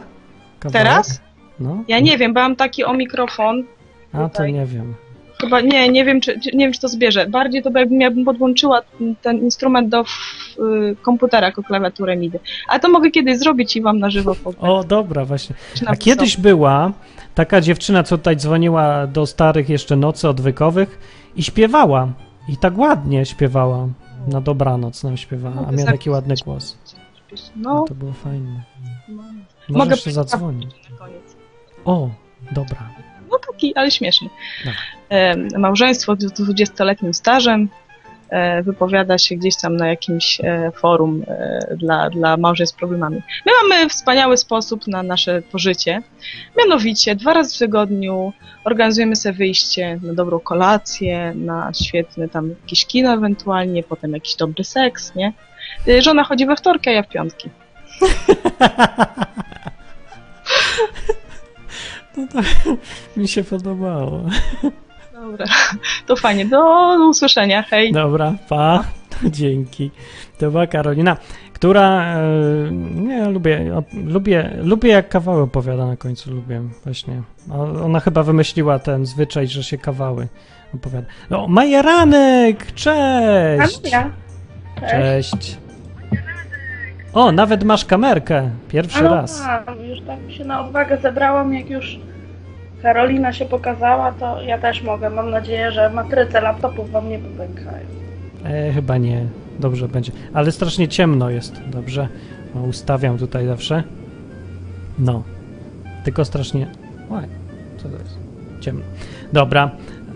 [0.60, 0.86] Kawałek?
[0.88, 1.20] Teraz?
[1.60, 1.84] No.
[1.88, 3.64] Ja nie wiem, bo mam taki o mikrofon,
[4.12, 4.52] A to tutaj.
[4.52, 4.94] nie wiem.
[5.40, 7.26] Chyba nie, nie wiem, czy, czy- nie wiem, czy to zbierze.
[7.26, 8.80] Bardziej to by jakbym, jakbym podłączyła
[9.22, 10.04] ten instrument do
[11.02, 12.38] komputera jako klawiaturę MIDI.
[12.68, 14.72] Ale to mogę kiedyś zrobić i wam na żywo pokażę.
[14.72, 15.56] O, dobra, właśnie.
[15.86, 16.92] A kiedyś była
[17.34, 20.98] taka dziewczyna, co tutaj dzwoniła do starych jeszcze nocy odwykowych
[21.36, 22.08] i śpiewała.
[22.48, 23.88] I tak ładnie śpiewała.
[24.28, 26.78] Na dobranoc nam śpiewała, a miała taki ładny głos.
[27.56, 28.62] No, No to było fajne.
[29.68, 29.78] no.
[29.78, 30.70] Mogę się zadzwonić.
[31.84, 32.10] O,
[32.52, 32.90] dobra.
[33.30, 34.28] No taki, ale śmieszny.
[35.08, 37.68] E, małżeństwo z 20-letnim stażem
[38.62, 43.22] wypowiada się gdzieś tam na jakimś e, forum e, dla, dla małżeństw z problemami.
[43.46, 46.02] My mamy wspaniały sposób na nasze pożycie.
[46.58, 48.32] Mianowicie dwa razy w tygodniu
[48.64, 54.64] organizujemy sobie wyjście na dobrą kolację, na świetny tam jakieś kino ewentualnie, potem jakiś dobry
[54.64, 55.32] seks, nie?
[55.88, 57.50] E, Żona chodzi we wtorki, a ja w piątki.
[62.16, 62.40] No to
[63.16, 64.24] mi się podobało.
[65.20, 65.46] Dobra,
[66.06, 66.46] to fajnie.
[66.46, 66.60] Do
[67.08, 67.62] usłyszenia.
[67.62, 67.92] Hej.
[67.92, 68.84] Dobra, pa.
[69.24, 69.90] Dzięki.
[70.38, 71.16] To była Karolina,
[71.52, 72.14] która.
[72.16, 72.22] E,
[72.94, 77.22] nie, lubię, lubię, lubię jak kawały opowiada na końcu, lubię właśnie.
[77.84, 80.28] Ona chyba wymyśliła ten zwyczaj, że się kawały
[80.74, 81.06] opowiada.
[81.30, 82.74] No, Majeranek!
[82.74, 83.92] Cześć!
[83.92, 84.10] Ja.
[84.90, 85.58] Cześć.
[87.12, 88.50] O, nawet masz kamerkę.
[88.68, 89.42] Pierwszy Ale raz.
[89.88, 91.98] już tak się na odwagę zebrałam, jak już
[92.82, 95.10] Karolina się pokazała, to ja też mogę.
[95.10, 97.86] Mam nadzieję, że matryce laptopów wam nie popękają.
[98.44, 99.26] E, chyba nie.
[99.58, 100.12] Dobrze będzie.
[100.34, 101.60] Ale strasznie ciemno jest.
[101.66, 102.08] Dobrze.
[102.54, 103.82] No, ustawiam tutaj zawsze.
[104.98, 105.22] No.
[106.04, 106.66] Tylko strasznie.
[107.10, 107.24] Oj,
[107.76, 108.18] co to jest?
[108.60, 108.82] Ciemno.
[109.32, 109.70] Dobra.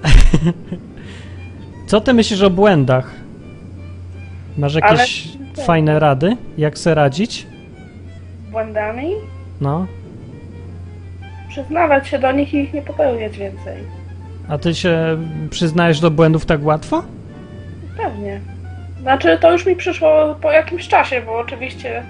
[1.87, 3.11] Co ty myślisz o błędach?
[4.59, 7.47] Masz jakieś Ale- fajne rady, jak se radzić?
[8.51, 9.09] Błędami?
[9.61, 9.87] No.
[11.55, 13.77] Przyznawać się do nich i ich nie popełniać więcej.
[14.49, 15.19] A ty się
[15.51, 17.03] przyznajesz do błędów tak łatwo?
[17.97, 18.41] Pewnie.
[19.03, 22.03] Znaczy, to już mi przyszło po jakimś czasie, bo oczywiście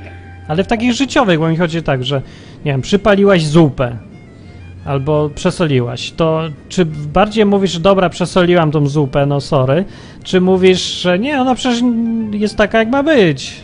[0.49, 2.23] Ale w takich życiowych, bo mi chodzi tak, że
[2.65, 3.97] nie wiem, przypaliłaś zupę
[4.85, 9.85] albo przesoliłaś, to czy bardziej mówisz, dobra, przesoliłam tą zupę, no sorry,
[10.23, 11.83] czy mówisz, że nie, ona przecież
[12.33, 13.61] jest taka, jak ma być?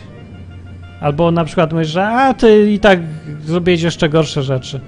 [1.01, 2.99] Albo na przykład mówisz, że a ty i tak
[3.45, 4.79] zrobiłeś jeszcze gorsze rzeczy.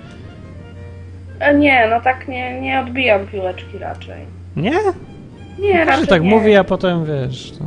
[1.52, 4.26] Nie, no tak nie, nie odbijam piłeczki raczej.
[4.56, 4.72] Nie?
[5.60, 6.30] Nie, Każdy raczej tak nie.
[6.30, 7.52] mówi, a potem wiesz.
[7.52, 7.66] To...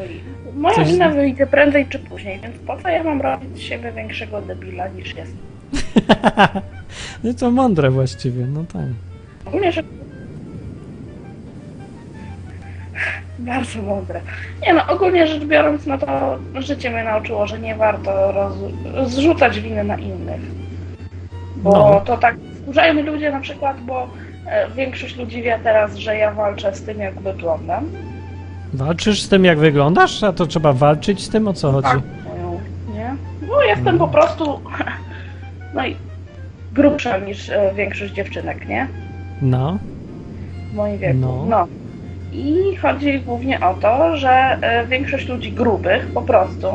[0.00, 0.20] Oj.
[0.54, 3.92] Moja Coś- wina wyjdzie prędzej czy później, więc po co ja mam robić z siebie
[3.92, 5.32] większego debila niż jest?
[7.24, 8.86] no to mądre właściwie, no tak.
[13.38, 14.20] Bardzo mądre.
[14.66, 18.54] Nie no, ogólnie rzecz biorąc, no to życie mnie nauczyło, że nie warto roz...
[19.10, 20.40] zrzucać winy na innych.
[21.62, 22.00] Bo No.
[22.04, 24.06] to tak wkurzajmy ludzie na przykład, bo
[24.46, 27.84] e, większość ludzi wie teraz, że ja walczę z tym, jak wyglądam.
[28.72, 30.22] Walczysz z tym, jak wyglądasz?
[30.22, 31.88] A to trzeba walczyć z tym, o co chodzi?
[31.88, 32.00] Tak,
[32.94, 33.14] nie?
[33.48, 34.60] Bo jestem po prostu,
[35.74, 35.96] no i
[36.72, 38.86] grubsza niż e, większość dziewczynek, nie?
[39.42, 39.78] No.
[40.72, 41.18] W moim wieku.
[41.20, 41.46] No.
[41.48, 41.66] No.
[42.32, 46.66] I chodzi głównie o to, że e, większość ludzi grubych po prostu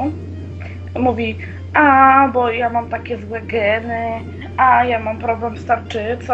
[1.00, 1.38] mówi,
[1.76, 4.10] a bo ja mam takie złe geny,
[4.58, 6.34] a ja mam problem z tarczycą,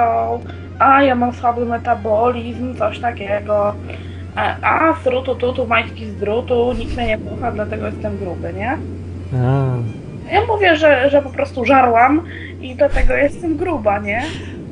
[0.79, 3.73] a ja mam słaby metabolizm, coś takiego.
[4.35, 8.53] A, a z drutu, tutu, majtki z drutu, nikt mnie nie kocha, dlatego jestem gruby,
[8.53, 8.77] nie?
[9.39, 9.75] A.
[10.33, 12.21] Ja mówię, że, że po prostu żarłam
[12.61, 14.23] i dlatego jestem gruba, nie?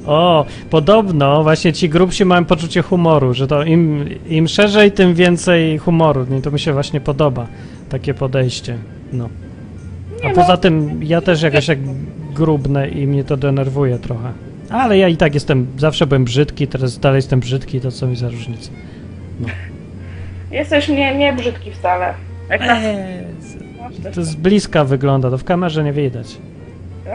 [0.08, 5.78] O, podobno właśnie ci grubsi mają poczucie humoru, że to im, im szerzej, tym więcej
[5.78, 6.26] humoru.
[6.40, 7.48] I to mi się właśnie podoba,
[7.90, 8.78] takie podejście.
[9.14, 9.30] No.
[10.24, 10.58] A Nie poza no.
[10.58, 11.80] tym ja też jakoś jak
[12.36, 14.32] grubnę i mnie to denerwuje trochę.
[14.70, 18.16] Ale ja i tak jestem, zawsze byłem brzydki, teraz dalej jestem brzydki, to co mi
[18.16, 18.72] za różnica.
[20.52, 22.14] Jesteś nie, nie brzydki wcale.
[22.50, 22.76] Jak na...
[23.80, 26.38] Masz też To z bliska wygląda, to w kamerze nie widać.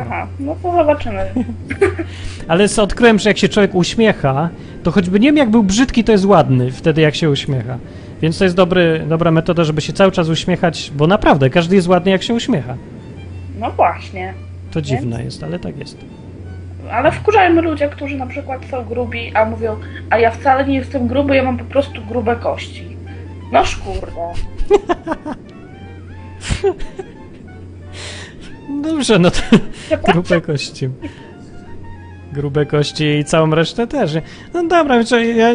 [0.00, 1.22] Aha, no to zobaczymy.
[2.48, 4.48] Ale s- odkryłem, że jak się człowiek uśmiecha,
[4.82, 7.78] to choćby nie wiem jak był brzydki, to jest ładny wtedy jak się uśmiecha.
[8.22, 11.88] Więc to jest dobry, dobra metoda, żeby się cały czas uśmiechać, bo naprawdę każdy jest
[11.88, 12.76] ładny jak się uśmiecha.
[13.58, 14.34] No właśnie.
[14.70, 15.96] To dziwne jest, ale tak jest.
[16.90, 19.76] Ale wkurzajmy ludzie, którzy na przykład są grubi, a mówią,
[20.10, 22.96] a ja wcale nie jestem gruby, ja mam po prostu grube kości.
[23.52, 24.32] No kurde.
[28.82, 29.40] Dobrze, no to
[30.12, 30.88] grube kości.
[32.32, 34.14] Grube kości i całą resztę też.
[34.54, 34.96] No dobra,
[35.36, 35.54] ja,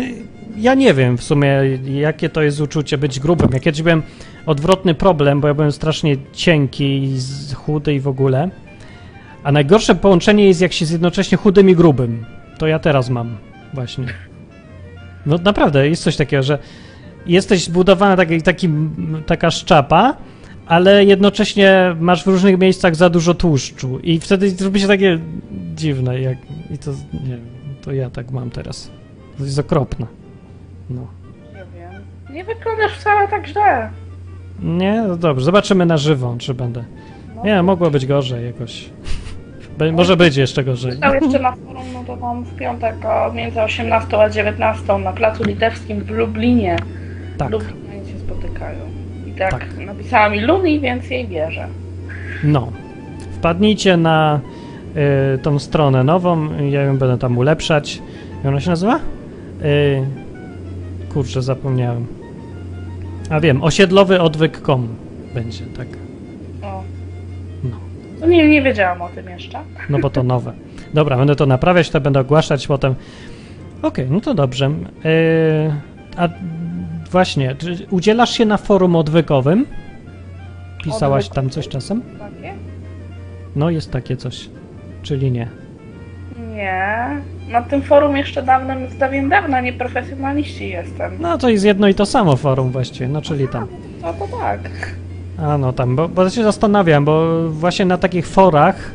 [0.58, 3.50] ja nie wiem w sumie, jakie to jest uczucie być grubym.
[3.54, 4.04] Ja kiedyś byłem
[4.46, 7.20] odwrotny problem, bo ja byłem strasznie cienki i
[7.56, 8.50] chudy i w ogóle.
[9.44, 12.26] A najgorsze połączenie jest, jak się jest jednocześnie chudym i grubym.
[12.58, 13.38] To ja teraz mam,
[13.74, 14.06] właśnie.
[15.26, 16.60] No naprawdę, jest coś takiego, że
[17.26, 18.70] jesteś zbudowana taki, taki,
[19.26, 20.18] taka szczapa,
[20.66, 25.20] ale jednocześnie masz w różnych miejscach za dużo tłuszczu i wtedy zrobi się takie
[25.76, 26.38] dziwne, jak
[26.72, 26.92] i to,
[27.28, 27.38] nie
[27.82, 28.92] to ja tak mam teraz.
[29.38, 30.08] To jest okropne.
[30.90, 31.08] No.
[31.54, 32.04] nie wiem.
[32.34, 33.90] Nie wyglądasz wcale tak źle.
[34.64, 36.84] Nie, no dobrze, zobaczymy na żywo, czy będę.
[37.44, 38.90] Nie, mogło być gorzej jakoś.
[39.78, 40.92] Be, może być jeszcze gorzej.
[40.92, 45.12] Stał jeszcze na forum, no to tam w piątek o między 18 a 19 na
[45.14, 46.76] Placu Litewskim w Lublinie.
[47.38, 48.80] Tak, Lublinianie się spotykają.
[49.28, 49.66] I tak, Tak.
[49.86, 51.68] napisała mi Luni, więc jej wierzę.
[52.44, 52.72] no.
[53.32, 54.40] Wpadnijcie na
[55.36, 58.02] y, tą stronę nową, ja ją będę tam ulepszać.
[58.38, 58.96] Jak ona się nazywa?
[58.96, 60.02] Y,
[61.14, 62.06] kurczę, zapomniałem.
[63.30, 64.88] A wiem, osiedlowyodwyk.com
[65.34, 65.88] będzie, tak.
[66.62, 66.84] O.
[67.64, 67.78] No.
[68.22, 69.60] No nie, nie wiedziałam o tym jeszcze.
[69.90, 70.54] No bo to nowe.
[70.94, 72.96] Dobra, będę to naprawiać, to będę ogłaszać potem.
[73.82, 74.70] Okej, no to dobrze.
[75.04, 75.74] Yy,
[76.18, 76.30] a
[77.12, 79.66] właśnie, czy udzielasz się na forum odwykowym?
[80.84, 81.50] Pisałaś tam Odwykowym?
[81.50, 82.02] coś czasem?
[82.20, 82.54] Takie?
[83.56, 84.50] No, jest takie coś.
[85.04, 85.48] Czyli nie.
[86.56, 87.22] Nie.
[87.50, 91.12] Na tym forum jeszcze dawnym, z dawien dawna nieprofesjonaliści jestem.
[91.20, 93.68] No to jest jedno i to samo forum właściwie, no czyli tam.
[94.02, 94.60] No to tak.
[95.38, 98.92] A no tam, bo, bo się zastanawiam, bo właśnie na takich forach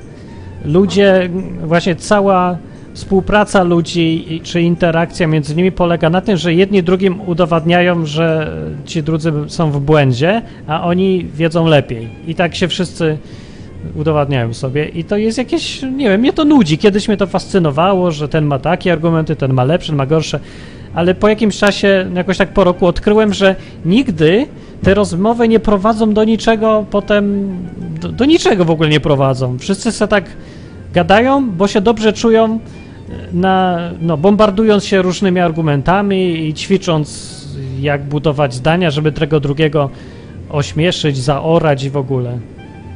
[0.64, 1.30] ludzie,
[1.64, 2.56] właśnie cała
[2.94, 8.52] współpraca ludzi i- czy interakcja między nimi polega na tym, że jedni drugim udowadniają, że
[8.84, 12.08] ci drudzy są w błędzie, a oni wiedzą lepiej.
[12.26, 13.18] I tak się wszyscy
[13.94, 16.78] udowadniają sobie i to jest jakieś, nie wiem, mnie to nudzi.
[16.78, 20.40] Kiedyś mnie to fascynowało, że ten ma takie argumenty, ten ma lepsze, ten ma gorsze,
[20.94, 24.46] ale po jakimś czasie, jakoś tak po roku odkryłem, że nigdy
[24.82, 27.56] te rozmowy nie prowadzą do niczego potem,
[28.00, 29.58] do, do niczego w ogóle nie prowadzą.
[29.58, 30.24] Wszyscy se tak
[30.94, 32.58] gadają, bo się dobrze czują,
[33.32, 37.34] na, no, bombardując się różnymi argumentami i ćwicząc,
[37.80, 39.90] jak budować zdania, żeby tego drugiego
[40.50, 42.38] ośmieszyć, zaorać i w ogóle.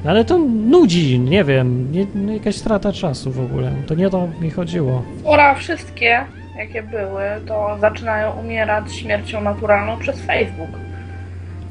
[0.05, 0.39] Ale to
[0.71, 3.73] nudzi, nie wiem, nie, nie, jakaś strata czasu w ogóle.
[3.87, 5.03] To nie o to mi chodziło.
[5.25, 6.25] Fora wszystkie,
[6.59, 10.71] jakie były, to zaczynają umierać śmiercią naturalną przez Facebook.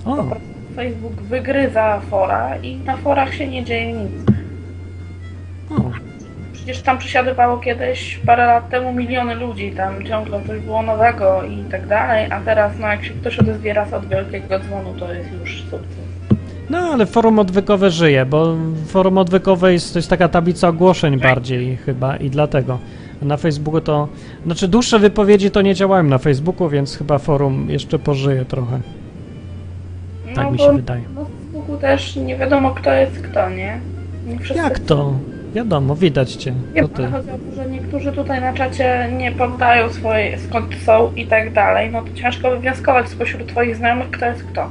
[0.06, 0.26] O,
[0.76, 4.12] Facebook wygryza fora i na forach się nie dzieje nic.
[5.72, 5.92] o,
[6.54, 11.64] Przecież tam przesiadywało kiedyś parę lat temu miliony ludzi, tam ciągle coś było nowego i
[11.72, 15.30] tak dalej, a teraz no jak się ktoś odezwie raz od wielkiego dzwonu, to jest
[15.32, 16.07] już sukces.
[16.70, 18.56] No, ale forum odwykowe żyje, bo
[18.88, 22.80] forum odwykowe jest, to jest taka tablica ogłoszeń bardziej chyba i dlatego.
[23.22, 24.08] A na Facebooku to,
[24.46, 28.80] znaczy dłuższe wypowiedzi to nie działają na Facebooku, więc chyba forum jeszcze pożyje trochę.
[30.36, 31.02] Tak no mi bo się wydaje.
[31.16, 33.80] na Facebooku też nie wiadomo kto jest kto, nie?
[34.28, 35.14] nie wszyscy Jak to?
[35.54, 36.54] Wiadomo, widać cię.
[36.76, 37.08] Nie, To ty.
[37.08, 41.54] chodzi o to, że niektórzy tutaj na czacie nie poddają swoje, skąd są i tak
[41.54, 44.70] dalej, no to ciężko wywnioskować spośród twoich znajomych, kto jest kto.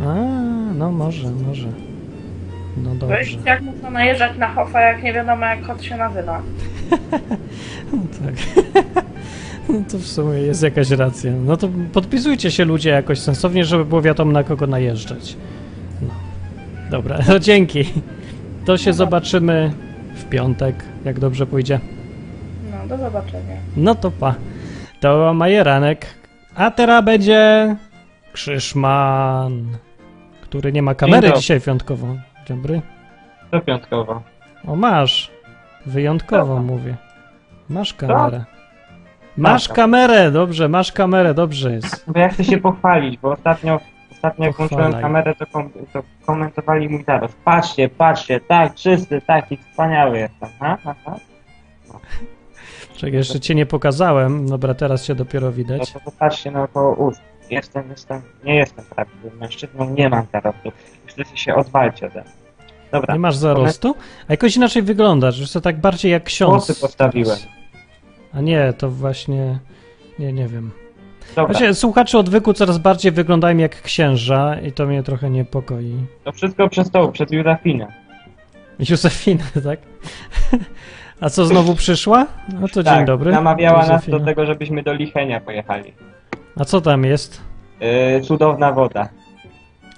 [0.00, 0.14] A,
[0.80, 1.68] no może, może.
[2.76, 3.16] No Dobrze.
[3.16, 3.38] dobrze.
[3.46, 6.42] Jak można najeżdżać na Hoffa, jak nie wiadomo jak kot się nazywa.
[7.90, 8.34] Tak.
[9.68, 11.32] No to w sumie jest jakaś racja.
[11.32, 15.36] No to podpisujcie się ludzie jakoś sensownie, żeby było wiadomo na kogo najeżdżać.
[16.02, 16.08] No.
[16.90, 17.84] Dobra, no dzięki.
[18.64, 19.72] To się zobaczymy
[20.14, 21.80] w piątek, jak dobrze pójdzie.
[22.70, 23.56] No, do zobaczenia.
[23.76, 24.34] No to pa.
[25.00, 26.06] To Majeranek.
[26.54, 27.76] A teraz będzie
[28.32, 29.76] Krzyszman,
[30.50, 32.06] który nie ma kamery dzisiaj wyjątkowo.
[32.46, 32.82] Dzień dobry.
[33.50, 34.22] To piątkowo.
[34.66, 35.30] O, masz.
[35.86, 36.62] Wyjątkowo Co?
[36.62, 36.96] mówię.
[37.68, 38.44] Masz kamerę.
[39.36, 39.76] Masz Mam.
[39.76, 42.04] kamerę, dobrze, masz kamerę, dobrze jest.
[42.06, 43.80] Bo ja chcę się pochwalić, bo ostatnio,
[44.12, 47.32] ostatnio jak włączyłem kamerę, to, kom, to komentowali mój zaraz.
[47.44, 50.48] Patrzcie, patrzcie, tak, czysty, taki wspaniały jestem.
[50.60, 51.16] Ha, ha, ha.
[52.96, 54.48] Czekaj, jeszcze cię nie pokazałem.
[54.48, 55.92] Dobra, teraz cię dopiero No widać.
[55.92, 57.20] to popatrzcie na to ust.
[57.50, 60.72] Jestem, jestem, nie jestem prawdziwym mężczyzną, nie mam zarostu.
[61.06, 62.30] Chcecie się odwalcie ode mnie.
[62.92, 63.94] Dobra, Nie masz zarostu?
[64.28, 66.66] A jakoś inaczej wyglądasz, że to tak bardziej jak ksiądz.
[66.66, 67.38] Włosy postawiłem.
[68.34, 69.58] A nie, to właśnie...
[70.18, 70.70] Nie, nie wiem.
[71.36, 71.44] dobra.
[71.52, 76.06] Właśnie słuchacze odwyku coraz bardziej wyglądają jak księża i to mnie trochę niepokoi.
[76.24, 77.86] To wszystko przez to, przez Józefinę.
[78.90, 79.80] Józefina, tak?
[81.20, 82.26] A co, znowu przyszła?
[82.60, 83.32] No to dzień tak, dobry.
[83.32, 84.18] namawiała nas Józefina.
[84.18, 85.92] do tego, żebyśmy do Lichenia pojechali.
[86.60, 87.40] A co tam jest?
[87.80, 89.08] Yy, cudowna woda.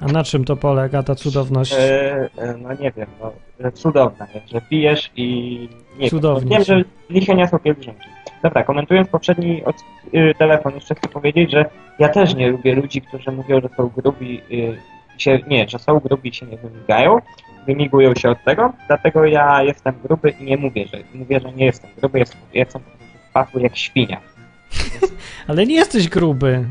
[0.01, 1.75] A na czym to polega ta cudowność?
[1.79, 2.29] E,
[2.63, 6.65] no nie wiem, no, że cudowna jest, że pijesz i nie Cudownie wiem.
[6.65, 8.09] Wiem, że lichenia są pielgrzymki.
[8.43, 9.77] Dobra, komentując poprzedni od,
[10.15, 11.65] y, telefon, jeszcze chcę powiedzieć, że
[11.99, 14.77] ja też nie lubię ludzi, którzy mówią, że są grubi, y,
[15.19, 17.19] się, nie, że są grubi i się nie wymigają,
[17.67, 21.65] wymigują się od tego, dlatego ja jestem gruby i nie mówię, że mówię, że nie
[21.65, 24.32] jestem gruby, jestem, jestem prostu pachły jak świnia.
[25.49, 26.65] Ale nie jesteś gruby.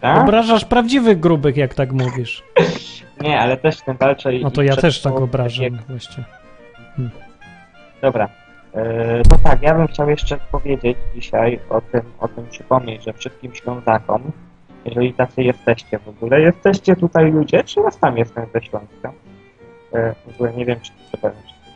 [0.00, 0.22] Tak?
[0.22, 2.42] Obrażasz prawdziwych grubych, jak tak mówisz.
[3.20, 6.24] Nie, ale też tym walczę i No to ja też tak obrażam jak- właśnie.
[8.02, 8.28] Dobra.
[8.74, 13.12] E, To tak, ja bym chciał jeszcze powiedzieć dzisiaj o tym, o tym przypomnieć, że
[13.12, 14.32] wszystkim Ślązakom,
[14.84, 19.12] jeżeli tacy jesteście w ogóle, jesteście tutaj ludzie, czy ja sam jestem ze Śląska?
[19.92, 21.28] E, W ogóle nie wiem, czy to, czy to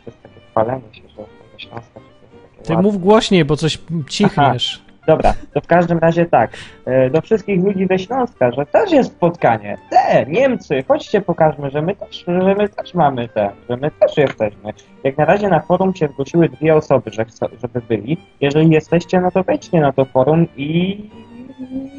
[0.05, 3.45] jest takie chwalenie się, że jestem ze Śląska, czy to jest takie Ty mów głośniej,
[3.45, 3.77] bo coś
[4.09, 4.81] cichniesz.
[5.09, 6.51] Dobra, to w każdym razie tak.
[6.85, 9.77] E, Do wszystkich ludzi ze Śląska, że też jest spotkanie.
[9.89, 14.17] Te, Niemcy, chodźcie pokażmy, że my też, że my też mamy te, że my też
[14.17, 14.73] jesteśmy.
[15.03, 18.17] Jak na razie na forum się zgłosiły dwie osoby, że chcą, żeby byli.
[18.41, 20.99] Jeżeli jesteście, no to wejdźcie na to forum i,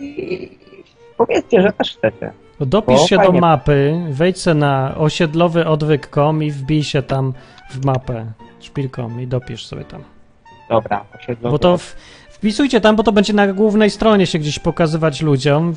[0.09, 0.59] i
[1.17, 2.33] powiedzcie, że też chcecie.
[2.59, 7.33] To dopisz się do mapy, wejdź se na osiedlowyodwyk.com i wbij się tam
[7.71, 8.27] w mapę
[8.61, 10.03] szpilką i dopisz sobie tam.
[10.71, 11.53] Dobra, osiedlowy.
[11.53, 11.97] Bo to w,
[12.41, 15.75] wpisujcie tam, bo to będzie na głównej stronie się gdzieś pokazywać ludziom,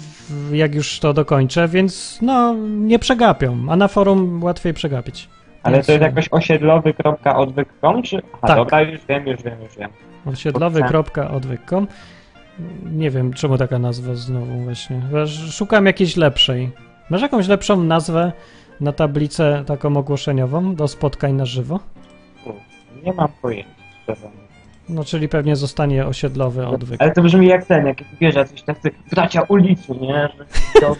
[0.51, 5.29] jak już to dokończę, więc no, nie przegapią, a na forum łatwiej przegapić.
[5.63, 8.17] Ale Więc, to jest jakoś osiedlowy.odwyk.com, czy...
[8.33, 8.57] Aha, Tak.
[8.57, 9.89] dobra, już wiem, już wiem, już wiem.
[10.25, 11.87] Osiedlowy.odwyk.com
[12.91, 15.01] Nie wiem, czemu taka nazwa znowu właśnie.
[15.51, 16.71] Szukam jakiejś lepszej.
[17.09, 18.31] Masz jakąś lepszą nazwę
[18.81, 21.79] na tablicę taką ogłoszeniową do spotkań na żywo?
[23.03, 23.69] Nie mam pojęcia.
[24.89, 27.01] No, czyli pewnie zostanie osiedlowy odwyk.
[27.01, 30.29] Ale to brzmi jak ten, jak wiesz, jacyś tacy bracia ulicy, nie?
[30.37, 30.45] Że
[30.81, 30.95] to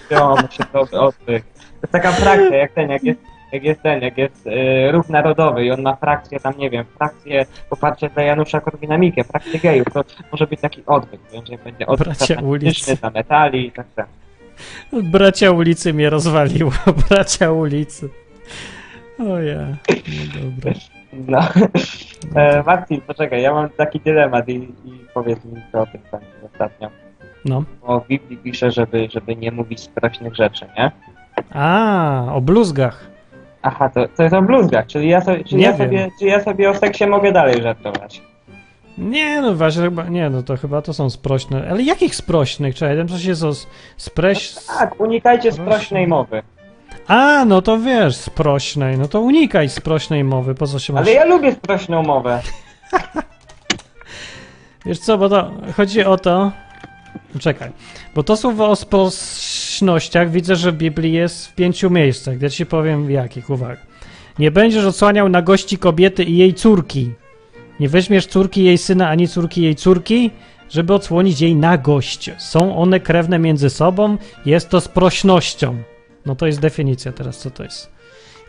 [0.51, 1.43] się dobry odwyk.
[1.53, 3.19] To jest taka frakcja, jak ten, jak jest,
[3.51, 6.85] jak jest ten, jak jest y, ruch narodowy i on ma frakcję tam, nie wiem,
[6.97, 12.07] frakcję poparcia dla Janusza Korwina-Mikke, frakcję gejów, to może być taki odwyk, będzie, będzie odwyk
[12.07, 12.95] Bracia ulicy.
[12.95, 14.11] dla metali i tak dalej.
[15.11, 16.71] Bracia ulicy mnie rozwaliło.
[17.09, 18.09] Bracia ulicy.
[19.19, 19.67] O ja.
[19.87, 20.73] No dobra.
[21.27, 21.39] No.
[22.35, 24.53] E, Marcin, poczekaj, ja mam taki dylemat i,
[24.85, 26.89] i powiedz mi co o tym sądzisz ostatnio.
[27.45, 27.63] No.
[27.87, 30.91] Bo w Biblii pisze, żeby, żeby nie mówić sprośnych rzeczy, nie?
[31.53, 33.07] A, o bluzgach.
[33.61, 35.87] Aha, to, to jest o bluzgach, czyli ja, sobie, czyli, Nie ja wiem.
[35.87, 38.21] sobie, czyli ja sobie o seksie mogę dalej żartować.
[38.97, 41.67] Nie, no właśnie, chyba, nie, no to chyba to są sprośne.
[41.69, 42.75] Ale jakich sprośnych?
[42.75, 44.53] Czekaj, tam coś jest o s- spreś...
[44.79, 46.43] Tak, unikajcie sprośnej mowy.
[47.07, 48.97] A, no to wiesz, sprośnej.
[48.97, 51.01] No to unikaj sprośnej mowy, po co się masz...
[51.01, 52.41] Ale ja lubię sprośną mowę.
[54.85, 56.51] Wiesz co, bo to chodzi o to...
[57.39, 57.71] Czekaj,
[58.15, 62.41] bo to słowo o sprośnościach widzę, że w Biblii jest w pięciu miejscach.
[62.41, 63.81] Ja ci powiem w jakich, uwaga.
[64.39, 67.11] Nie będziesz odsłaniał nagości kobiety i jej córki.
[67.79, 70.31] Nie weźmiesz córki jej syna, ani córki jej córki,
[70.69, 72.31] żeby odsłonić jej nagość.
[72.37, 75.83] Są one krewne między sobą, jest to sprośnością.
[76.25, 77.91] No to jest definicja teraz, co to jest.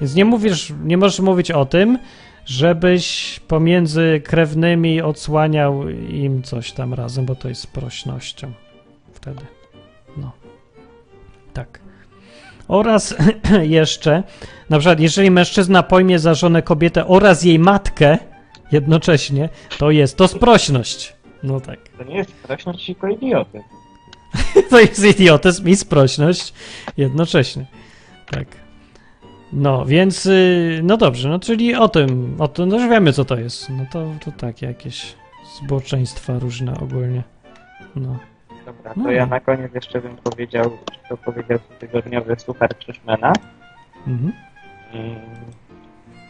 [0.00, 1.98] Więc nie mówisz, nie możesz mówić o tym,
[2.46, 8.52] żebyś pomiędzy krewnymi odsłaniał im coś tam razem, bo to jest sprośnością.
[9.12, 9.40] Wtedy.
[10.16, 10.32] No.
[11.52, 11.80] Tak.
[12.68, 13.14] Oraz
[13.62, 14.22] jeszcze,
[14.70, 18.18] na przykład, jeżeli mężczyzna pojmie za żonę kobietę oraz jej matkę
[18.72, 19.48] jednocześnie,
[19.78, 21.16] to jest to sprośność.
[21.42, 21.78] No tak.
[21.98, 23.62] To nie jest sprośność, tylko idioty.
[24.70, 26.54] To jest idiotyzm i sprośność
[26.96, 27.64] jednocześnie.
[28.30, 28.46] Tak.
[29.52, 33.24] No, więc, y, no dobrze, no czyli o tym, o tym, no już wiemy co
[33.24, 33.68] to jest.
[33.70, 35.14] No to, to takie jakieś
[35.56, 37.22] zboczeństwa różne ogólnie.
[37.96, 38.18] No.
[38.66, 39.04] Dobra, No.
[39.04, 40.70] to ja na koniec jeszcze bym powiedział,
[41.08, 43.32] to powiedział tygodniowy super Krzyszmena.
[44.06, 44.32] Mhm.
[44.92, 45.20] Mm.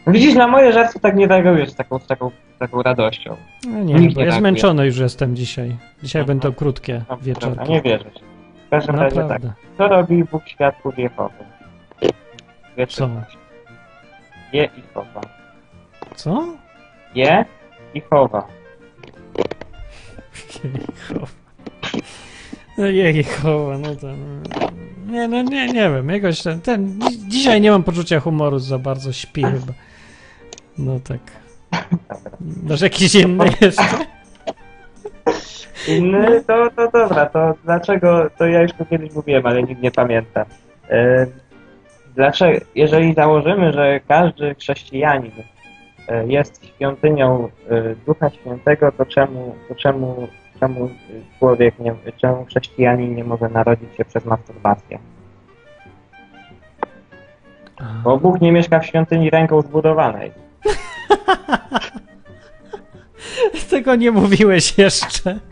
[0.07, 3.35] Widzisz, na moje żarty tak nie reagujesz z taką, z taką, taką radością.
[3.67, 4.39] No nie, Nikt bo nie ja reaguje.
[4.39, 5.75] zmęczony już jestem dzisiaj.
[6.03, 6.39] Dzisiaj Mhm.
[6.39, 7.49] będą krótkie No, wieczorki.
[7.57, 8.21] dobra, nie wierzę ci.
[8.67, 9.23] W każdym razie tak.
[9.29, 9.53] Naprawdę.
[9.77, 11.33] Co robi Bóg świadków Jehowy?
[12.89, 13.09] Co?
[14.53, 15.21] Je i chowa.
[16.15, 16.47] Co?
[17.15, 17.45] Je
[17.93, 18.47] i chowa.
[20.63, 21.27] Jehowa.
[22.77, 24.07] No Jehowa, no to...
[25.07, 26.99] Nie, no nie, nie wiem, jakoś ten, ten...
[26.99, 29.73] dzi- Dzisiaj nie mam poczucia humoru, za bardzo śpi chyba.
[30.77, 31.19] No tak.
[32.69, 33.83] Masz jakiś inny jeszcze?
[35.87, 39.91] Inny, to, to dobra, to dlaczego, to ja już tu kiedyś mówiłem, ale nikt nie
[39.91, 40.45] pamięta.
[40.89, 41.27] E,
[42.15, 45.31] Dlaczego, jeżeli założymy, że każdy chrześcijanin
[46.07, 50.27] e, jest świątynią e, Ducha Świętego, to czemu, to czemu,
[50.59, 50.89] czemu
[51.39, 54.99] człowiek, nie, czemu chrześcijanin nie może narodzić się przez masturbację?
[58.03, 60.31] Bo Bóg nie mieszka w świątyni ręką zbudowanej.
[63.69, 65.39] Tego nie mówiłeś jeszcze.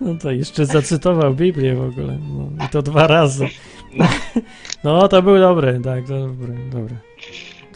[0.00, 2.18] No to jeszcze zacytował Biblię w ogóle.
[2.28, 3.48] No, I to dwa razy.
[4.84, 6.96] No to był dobry, tak, to dobry, dobry.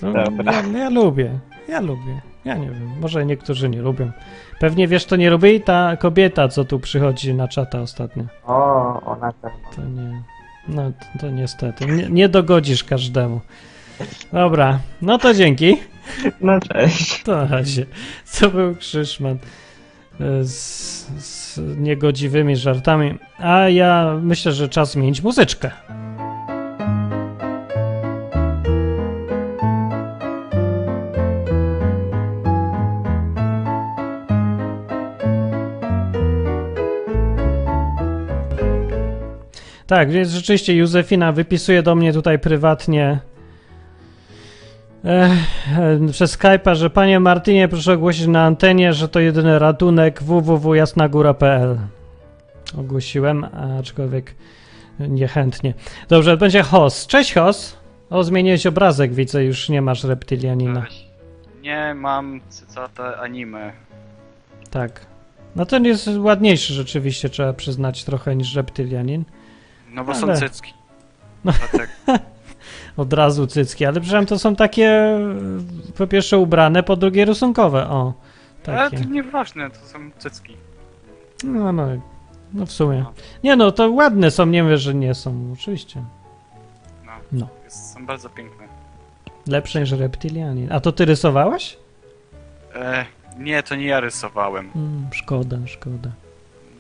[0.00, 0.52] To, Dobra.
[0.52, 2.20] Ja, ja lubię, ja lubię.
[2.44, 4.10] Ja nie wiem, może niektórzy nie lubią.
[4.60, 8.24] Pewnie wiesz, to nie lubi ta kobieta, co tu przychodzi na czata ostatnio.
[8.46, 9.50] O, ona tam.
[9.76, 10.22] To nie.
[10.68, 11.86] No to, to niestety.
[11.86, 13.40] Nie, nie dogodzisz każdemu.
[14.32, 15.76] Dobra, no to dzięki.
[16.40, 17.22] No cześć.
[17.22, 17.86] To na razie.
[18.24, 19.38] Co był Krzyszman
[20.20, 23.14] e, z, z niegodziwymi żartami.
[23.38, 25.70] A ja myślę, że czas zmienić muzyczkę.
[39.88, 43.18] Tak, więc rzeczywiście Józefina wypisuje do mnie tutaj prywatnie
[45.04, 45.08] e,
[45.78, 51.78] e, przez Skype'a, że panie Martynie, proszę ogłosić na antenie, że to jedyny ratunek www.jasnagóra.pl.
[52.78, 53.46] Ogłosiłem,
[53.80, 54.34] aczkolwiek
[55.00, 55.74] niechętnie.
[56.08, 57.06] Dobrze, będzie Hos.
[57.06, 57.78] Cześć Hos.
[58.10, 60.82] O, zmieniłeś obrazek, widzę, już nie masz reptylianina.
[60.82, 61.08] Cześć.
[61.62, 63.72] Nie mam cycate anime.
[64.70, 65.06] Tak.
[65.56, 69.24] No ten jest ładniejszy rzeczywiście, trzeba przyznać trochę niż reptylianin.
[69.90, 70.72] No bo Ale- są cycki.
[71.44, 71.52] No.
[72.98, 75.18] Od razu cycki, ale przecież to są takie
[75.98, 77.88] po pierwsze ubrane, po drugie rysunkowe.
[77.88, 78.12] O,
[78.66, 79.04] Ale takie.
[79.04, 80.56] to nieważne, to są cycki.
[81.44, 81.86] No, no,
[82.54, 83.04] no w sumie.
[83.44, 86.04] Nie no, to ładne są, nie wiem, że nie są, oczywiście.
[87.06, 87.12] No.
[87.32, 87.48] No.
[87.64, 88.64] Jest, są bardzo piękne.
[89.46, 90.72] Lepsze niż reptylianin.
[90.72, 91.76] A to ty rysowałeś?
[92.74, 93.04] E,
[93.38, 94.70] nie, to nie ja rysowałem.
[94.76, 96.10] Mm, szkoda, szkoda.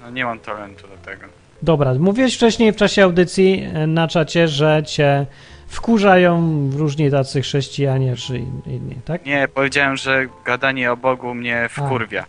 [0.00, 1.26] No nie mam talentu do tego.
[1.62, 5.26] Dobra, mówiłeś wcześniej w czasie audycji e, na czacie, że cię
[5.68, 9.26] wkurzają różni tacy chrześcijanie czy in- inni, tak?
[9.26, 12.24] Nie, powiedziałem, że gadanie o Bogu mnie wkurwia.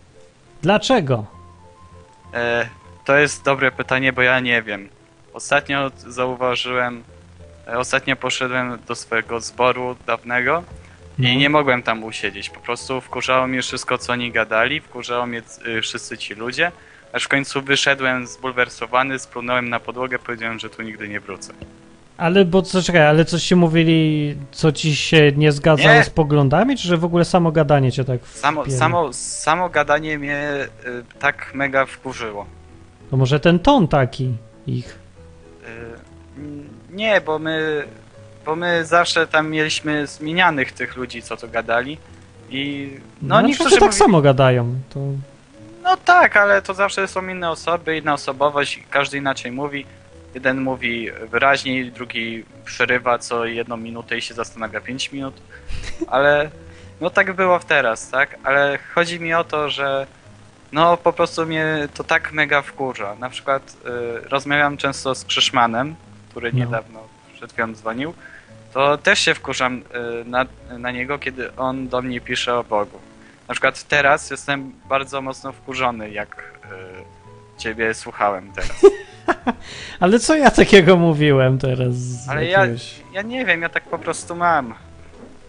[0.62, 1.26] Dlaczego?
[2.34, 2.68] E,
[3.04, 4.88] to jest dobre pytanie, bo ja nie wiem.
[5.32, 7.02] Ostatnio zauważyłem,
[7.68, 10.62] e, ostatnio poszedłem do swojego zboru dawnego
[11.18, 12.50] i nie mogłem tam usiedzieć.
[12.50, 16.72] Po prostu wkurzało mnie wszystko, co oni gadali, wkurzało mnie y, wszyscy ci ludzie,
[17.12, 21.52] aż w końcu wyszedłem zbulwersowany, splunąłem na podłogę, powiedziałem, że tu nigdy nie wrócę.
[22.20, 26.04] Ale bo co czekaj, ale coś ci mówili, co ci się nie zgadzało Nie.
[26.04, 28.78] z poglądami, czy że w ogóle samo gadanie cię tak Samo, wpiera?
[28.78, 30.40] samo, samo gadanie mnie
[30.86, 32.46] y, tak mega wkurzyło.
[33.10, 34.32] To może ten ton taki
[34.66, 34.98] ich.
[36.38, 36.40] Y,
[36.90, 37.84] Nie, bo my,
[38.46, 41.98] bo my zawsze tam mieliśmy zmienianych tych ludzi, co to gadali.
[42.50, 42.90] I
[43.22, 44.74] no, No, niektórzy tak mówili, samo gadają.
[44.94, 45.00] To...
[45.82, 49.86] No tak, ale to zawsze są inne osoby, inna osobowość, każdy inaczej mówi.
[50.34, 55.34] Jeden mówi wyraźniej, drugi przerywa co jedną minutę i się zastanawia 5 minut.
[56.06, 56.50] Ale
[57.00, 58.38] no tak było w teraz, tak?
[58.44, 60.06] Ale chodzi mi o to, że
[60.72, 63.14] no po prostu mnie to tak mega wkurza.
[63.14, 63.76] Na przykład
[64.24, 65.94] y, rozmawiam często z Krzyszmanem,
[66.30, 66.58] który No.
[66.58, 67.00] niedawno
[67.34, 68.14] przed chwilą dzwonił.
[68.72, 70.46] To też się wkurzam y, na,
[70.78, 72.98] na niego, kiedy on do mnie pisze o Bogu.
[73.48, 78.72] Na przykład teraz jestem bardzo mocno wkurzony, jak y, ciebie słuchałem teraz.
[80.00, 81.94] Ale co ja takiego mówiłem teraz?
[82.28, 84.74] Ale ja, jakiegoś- ja nie wiem, ja tak po prostu mam.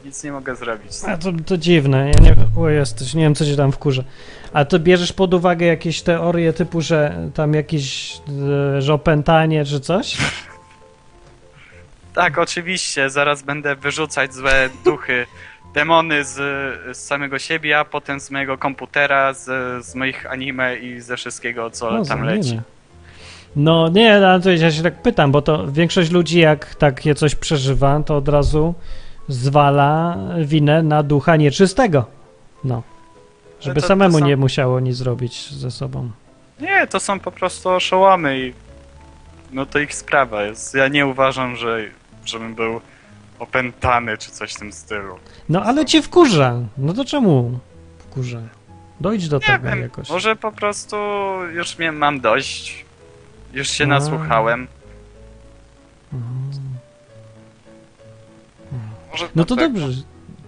[0.06, 0.92] Nic nie mogę zrobić.
[1.08, 4.04] A to, to dziwne, ja nie wiem, o jesteś, nie wiem co cię tam wkurza.
[4.54, 8.14] A to bierzesz pod uwagę jakieś teorie typu, że tam jakieś,
[8.80, 10.18] że opętanie czy coś?
[12.14, 15.26] Tak, oczywiście, zaraz będę wyrzucać złe duchy,
[15.74, 16.36] demony z,
[16.98, 19.46] z samego siebie, a potem z mojego komputera, z,
[19.86, 22.62] z moich anime i ze wszystkiego, co No, tam leci.
[23.56, 27.36] No nie, ale to ja się tak pytam, bo to większość ludzi jak takie coś
[27.36, 28.74] przeżywa, to od razu
[29.28, 32.06] zwala winę na ducha nieczystego.
[32.64, 32.84] No.
[33.62, 36.12] Żeby to- to samemu są- nie musiało nic zrobić ze sobą.
[36.60, 38.54] Nie, to są po prostu oszołomy i
[39.52, 40.76] no to ich sprawa jest.
[40.76, 41.80] Ja nie uważam, że
[42.26, 42.82] żebym był
[43.40, 45.16] opętany czy coś w tym stylu.
[45.50, 46.56] No ale cię wkurza.
[46.78, 47.60] No to czemu
[48.00, 48.40] wkurza?
[49.00, 50.10] Dojdź do Nie tego wiem, jakoś.
[50.10, 50.96] może po prostu
[51.54, 52.86] już mnie mam dość.
[53.54, 54.68] Już się nasłuchałem.
[59.12, 59.88] Może No to dobrze.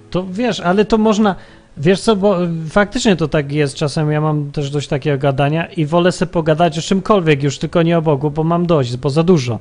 [0.09, 1.35] To wiesz, ale to można.
[1.77, 2.37] Wiesz co, bo
[2.69, 3.75] faktycznie to tak jest.
[3.75, 7.81] Czasem ja mam też dość takiego gadania i wolę sobie pogadać o czymkolwiek, już tylko
[7.81, 9.59] nie o Bogu, bo mam dość, bo za dużo.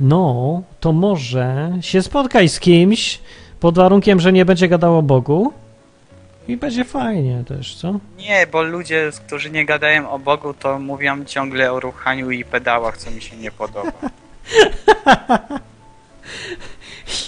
[0.00, 3.20] No, to może się spotkaj z kimś
[3.60, 5.52] pod warunkiem, że nie będzie gadał o Bogu
[6.48, 7.94] i będzie fajnie też, co?
[8.18, 12.96] Nie, bo ludzie, którzy nie gadają o Bogu, to mówią ciągle o ruchaniu i pedałach,
[12.96, 13.92] co mi się nie podoba.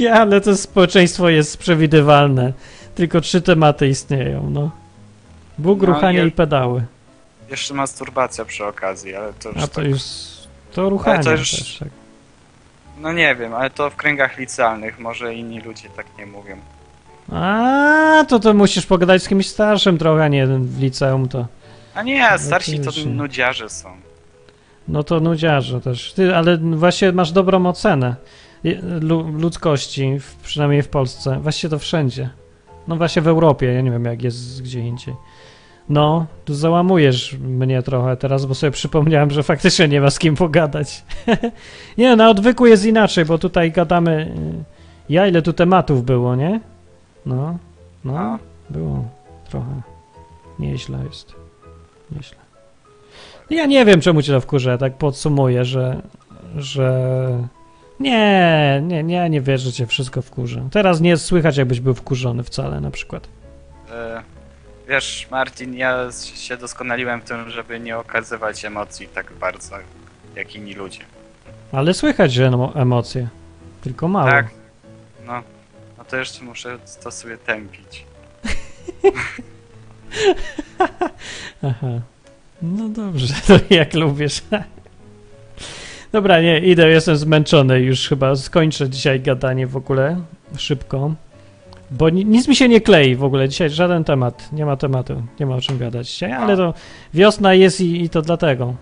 [0.01, 2.53] Ja, ale to społeczeństwo jest przewidywalne.
[2.95, 4.71] Tylko trzy tematy istnieją, no.
[5.59, 6.85] Bóg, No, ruchanie ja- i pedały.
[7.51, 10.01] Jeszcze masturbacja przy okazji, ale to już A to tak, już.
[10.73, 11.89] To ruchanie to już- też, tak.
[12.99, 16.57] No nie wiem, ale to w kręgach licealnych, może inni ludzie tak nie mówią.
[17.33, 21.47] A, to to musisz pogadać z kimś starszym trochę, a nie w liceum to.
[21.95, 23.11] A nie, starsi to Oczywiście.
[23.11, 23.89] nudziarze są.
[24.89, 26.13] No to nudziarze też.
[26.13, 28.15] Ty, ale właśnie masz dobrą ocenę
[28.65, 31.39] je- lu- ludzkości, w, przynajmniej w Polsce.
[31.43, 32.31] Właściwie to wszędzie.
[32.89, 35.15] No właśnie w Europie, ja nie wiem jak jest gdzie indziej.
[35.89, 40.35] No, tu załamujesz mnie trochę teraz, bo sobie przypomniałem, że faktycznie nie ma z kim
[40.37, 41.05] pogadać.
[41.99, 44.35] nie, na odwyku jest inaczej, bo tutaj gadamy.
[44.61, 44.65] y,
[45.09, 46.61] Ja, ile tu tematów było, nie?
[47.27, 47.59] No,
[48.05, 48.39] no,
[48.71, 49.05] było
[49.51, 49.83] trochę.
[50.59, 51.35] Nieźle jest.
[52.13, 52.37] Nieźle.
[53.51, 56.03] Ja nie wiem, czemu cię to wkurza, tak podsumuję, że,
[56.57, 57.29] że
[58.01, 60.61] nie, nie, nie, nie wierzę, że cię wszystko wkurza.
[60.71, 63.29] Teraz nie słychać, jakbyś był wkurzony wcale, na przykład.
[63.91, 64.23] E,
[64.89, 69.77] wiesz, Martin, ja się doskonaliłem w tym, żeby nie okazywać emocji tak bardzo,
[70.37, 71.01] jak inni ludzie.
[71.73, 73.29] Ale słychać, że emo- emocje.
[73.83, 74.31] Tylko mało.
[74.31, 74.47] Tak?
[75.27, 75.43] No,
[76.11, 78.05] to jeszcze muszę to sobie tępić.
[81.63, 81.87] Aha.
[82.63, 84.43] No dobrze, to jak lubisz.
[86.13, 90.21] Dobra, nie, idę, jestem zmęczony, już chyba skończę dzisiaj gadanie w ogóle,
[90.57, 91.15] szybko.
[91.91, 95.23] Bo ni- nic mi się nie klei w ogóle, dzisiaj żaden temat, nie ma tematu,
[95.41, 96.75] nie ma o czym gadać dzisiaj, ale to
[97.15, 98.75] wiosna jest i, i to dlatego.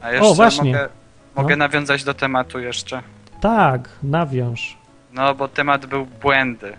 [0.00, 0.72] A jeszcze właśnie.
[0.72, 0.88] mogę,
[1.36, 1.64] mogę No.
[1.64, 3.02] nawiązać do tematu jeszcze.
[3.40, 4.76] Tak, nawiąż.
[5.12, 6.76] No, bo temat był błędy.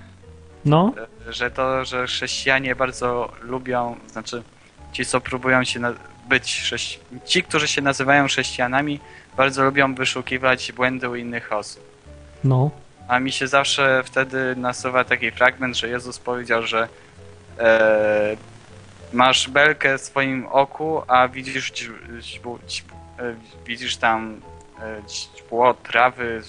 [0.66, 0.94] No,
[1.30, 4.44] Że to, że chrześcijanie bardzo lubią, znaczy
[4.94, 5.94] ci, co próbują się na,
[6.30, 9.00] być chrześci- ci, którzy się nazywają chrześcijanami,
[9.38, 11.84] bardzo lubią wyszukiwać błędy u innych osób.
[12.44, 12.72] no.
[13.08, 16.88] A mi się zawsze wtedy nasuwa taki fragment, że Jezus powiedział, że
[17.60, 18.38] e,
[19.14, 21.72] masz belkę w swoim oku, a widzisz,
[23.20, 24.42] e, widzisz tam
[25.10, 26.42] źdźbło trawy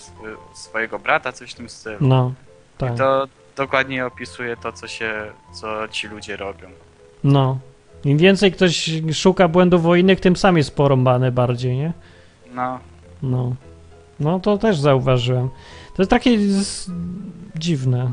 [0.55, 1.97] swojego brata, coś w tym stylu.
[2.01, 2.33] No,
[2.79, 2.95] tak.
[2.95, 5.13] I to dokładnie opisuje to, co się,
[5.53, 6.69] co ci ludzie robią.
[7.25, 7.59] No.
[8.05, 11.93] Im więcej ktoś szuka błędów o innych, tym sam jest porąbany bardziej, nie?
[12.55, 12.79] No,
[13.23, 13.55] No.
[14.21, 15.49] No to też zauważyłem.
[15.97, 16.39] To jest takie
[17.57, 18.13] dziwne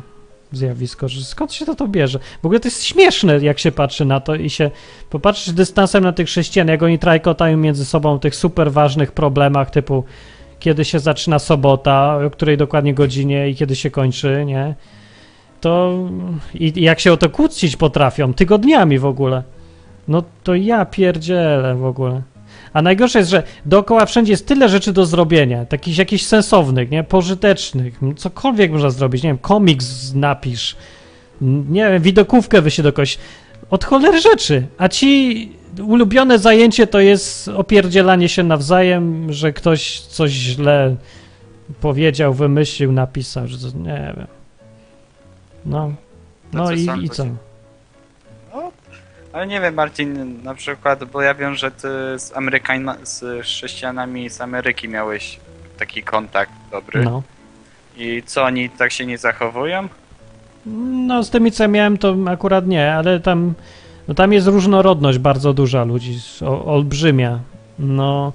[0.52, 2.20] zjawisko, że skąd się to to bierze?
[2.42, 4.72] W ogóle to jest śmieszne, jak się patrzy na to i się
[5.10, 10.04] popatrzysz dystansem na tych chrześcijan, jak oni trajkotają między sobą tych super ważnych problemach typu
[10.60, 14.76] kiedy się zaczyna sobota, o której dokładnie godzinie i kiedy się kończy, nie?
[15.62, 16.00] To
[16.54, 19.44] i, i jak się o to kłócić potrafią, tygodniami w ogóle.
[20.08, 22.22] No to ja pierdzielę w ogóle.
[22.78, 27.04] A najgorsze jest, że dookoła wszędzie jest tyle rzeczy do zrobienia, takich jakichś sensownych, nie,
[27.04, 30.76] pożytecznych, cokolwiek można zrobić, nie wiem, komiks napisz,
[31.70, 33.18] nie wiem, widokówkę wyślij do kogoś,
[33.70, 35.52] od cholery rzeczy, a ci
[35.88, 40.96] ulubione zajęcie to jest opierdzielanie się nawzajem, że ktoś coś źle
[41.82, 44.28] powiedział, wymyślił, napisał, że to, nie wiem.
[45.66, 45.94] No,
[46.54, 47.26] no i, i co?
[49.38, 53.44] No, ale nie wiem, Marcin, na przykład, bo ja wiem, że ty z Amerykana, z
[53.44, 55.40] chrześcijanami z Ameryki miałeś
[55.78, 57.04] taki kontakt dobry.
[57.04, 57.24] No.
[57.98, 59.88] I co, oni tak się nie zachowują?
[61.08, 63.54] No, z tymi, co miałem, to akurat nie, ale tam,
[64.08, 67.40] no tam jest różnorodność bardzo duża ludzi, o, olbrzymia.
[67.80, 68.34] No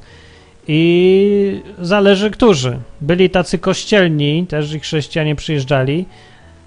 [0.68, 2.78] i zależy którzy.
[3.00, 6.06] Byli tacy kościelni, też i chrześcijanie przyjeżdżali,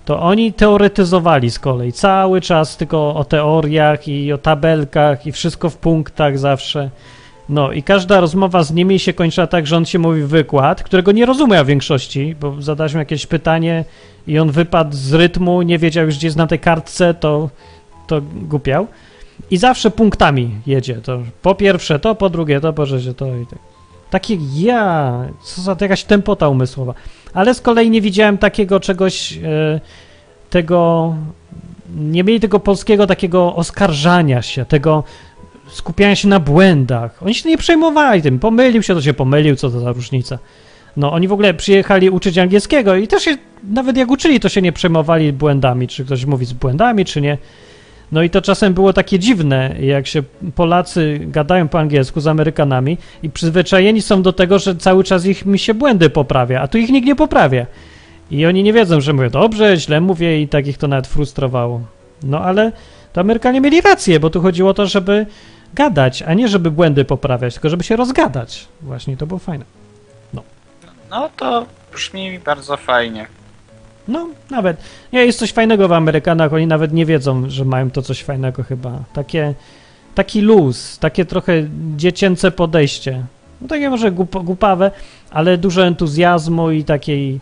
[0.06, 5.70] to oni teoretyzowali z kolei cały czas tylko o teoriach i o tabelkach i wszystko
[5.70, 6.90] w punktach zawsze.
[7.50, 11.12] No i każda rozmowa z nimi się kończyła tak, że on się mówi wykład, którego
[11.12, 13.86] nie rozumie w większości, bo zadaliśmy jakieś pytanie
[14.28, 17.50] i on wypadł z rytmu, nie wiedział już gdzie jest na tej kartce, to,
[18.08, 18.88] to głupiał.
[19.52, 20.96] I zawsze punktami jedzie.
[20.96, 23.60] To po pierwsze to, po drugie to, po trzecie to i tak.
[24.10, 26.94] Takie ja, co za to jakaś tempota umysłowa.
[27.36, 29.80] Ale z kolei nie widziałem takiego czegoś, e,
[30.50, 31.14] tego,
[31.96, 35.04] nie mieli tego polskiego takiego oskarżania się, tego
[35.68, 37.24] skupiania się na błędach.
[37.24, 38.40] Oni się nie przejmowali tym.
[38.40, 40.40] Pomylił się, to się pomylił, co to za różnica.
[40.98, 44.62] No, oni w ogóle przyjechali uczyć angielskiego i też się, nawet jak uczyli, to się
[44.62, 47.38] nie przejmowali błędami, czy ktoś mówi z błędami, czy nie.
[48.12, 50.24] No i to czasem było takie dziwne, jak się
[50.56, 55.46] Polacy gadają po angielsku z Amerykanami i przyzwyczajeni są do tego, że cały czas ich
[55.46, 57.66] mi się błędy poprawia, a tu ich nikt nie poprawia.
[58.32, 61.82] I oni nie wiedzą, że mówię dobrze, źle mówię i tak ich to nawet frustrowało.
[62.24, 62.72] No ale
[63.14, 65.26] to Amerykanie mieli rację, bo tu chodziło o to, żeby
[65.74, 68.68] gadać, a nie żeby błędy poprawiać, tylko żeby się rozgadać.
[68.82, 69.66] Właśnie to było fajne.
[71.12, 73.28] No to brzmi bardzo fajnie.
[74.08, 74.78] No, nawet.
[75.14, 78.64] Nie, jest coś fajnego w Amerykanach, oni nawet nie wiedzą, że mają to coś fajnego
[78.64, 79.00] chyba.
[79.14, 79.54] Takie,
[80.16, 81.54] taki luz, takie trochę
[81.98, 83.24] dziecięce podejście.
[83.62, 84.92] No takie może głup, głupawe,
[85.32, 87.40] ale dużo entuzjazmu i takiej,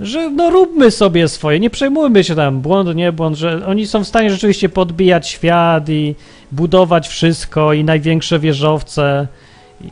[0.00, 4.04] że no róbmy sobie swoje, nie przejmujmy się tam, błąd, nie błąd, że oni są
[4.04, 6.14] w stanie rzeczywiście podbijać świat i
[6.52, 9.28] budować wszystko i największe wieżowce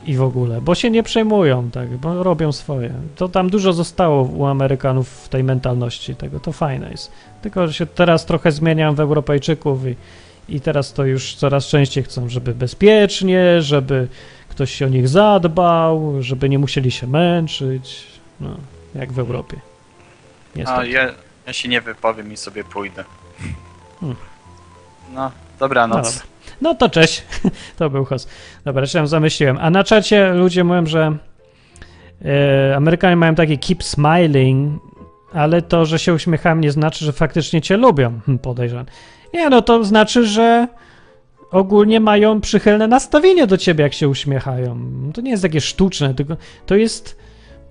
[0.06, 2.92] i, w ogóle, bo się nie przejmują, tak, bo robią swoje.
[3.16, 7.12] To tam dużo zostało u Amerykanów w tej mentalności tego, to fajne jest.
[7.42, 9.96] Tylko, że się teraz trochę zmieniam w Europejczyków i,
[10.48, 14.08] i teraz to już coraz częściej chcą, żeby bezpiecznie, żeby
[14.48, 18.06] ktoś się o nich zadbał, żeby nie musieli się męczyć,
[18.40, 18.56] no,
[18.94, 19.56] jak w Europie.
[20.54, 20.88] A Niestety.
[20.88, 21.10] ja,
[21.46, 23.04] ja się nie wypowiem i sobie pójdę.
[24.00, 24.16] Hmm.
[25.12, 26.14] No, No dobranoc.
[26.14, 26.26] dobra.
[26.60, 27.22] No to cześć.
[27.78, 28.30] to był host.
[28.64, 29.58] Dobra, jeszcze tam zamyśliłem.
[29.60, 31.16] A na czacie ludzie mówią, że
[32.24, 34.82] e, Amerykanie mają takie keep smiling,
[35.32, 38.20] ale to, że się uśmiecham nie znaczy, że faktycznie cię lubią.
[38.26, 38.86] Hm, Podejrzewam.
[39.34, 40.68] Nie, no to znaczy, że
[41.50, 44.78] ogólnie mają przychylne nastawienie do ciebie, jak się uśmiechają.
[45.14, 46.36] To nie jest takie sztuczne, tylko
[46.66, 47.16] to jest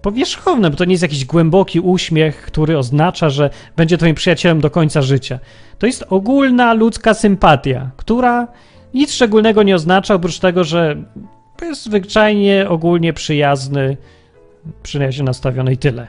[0.02, 4.70] powierzchowne, bo to nie jest jakiś głęboki uśmiech, który oznacza, że będzie twoim przyjacielem do
[4.70, 5.40] końca życia.
[5.80, 8.48] To jest ogólna ludzka sympatia, która
[8.94, 11.04] nic szczególnego nie oznacza, oprócz tego, że
[11.62, 13.98] jest zwyczajnie ogólnie przyjazny,
[14.84, 16.08] przyjaźnie nastawiony i tyle.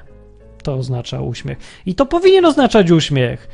[0.62, 1.58] To oznacza uśmiech.
[1.86, 3.48] I to powinien oznaczać uśmiech.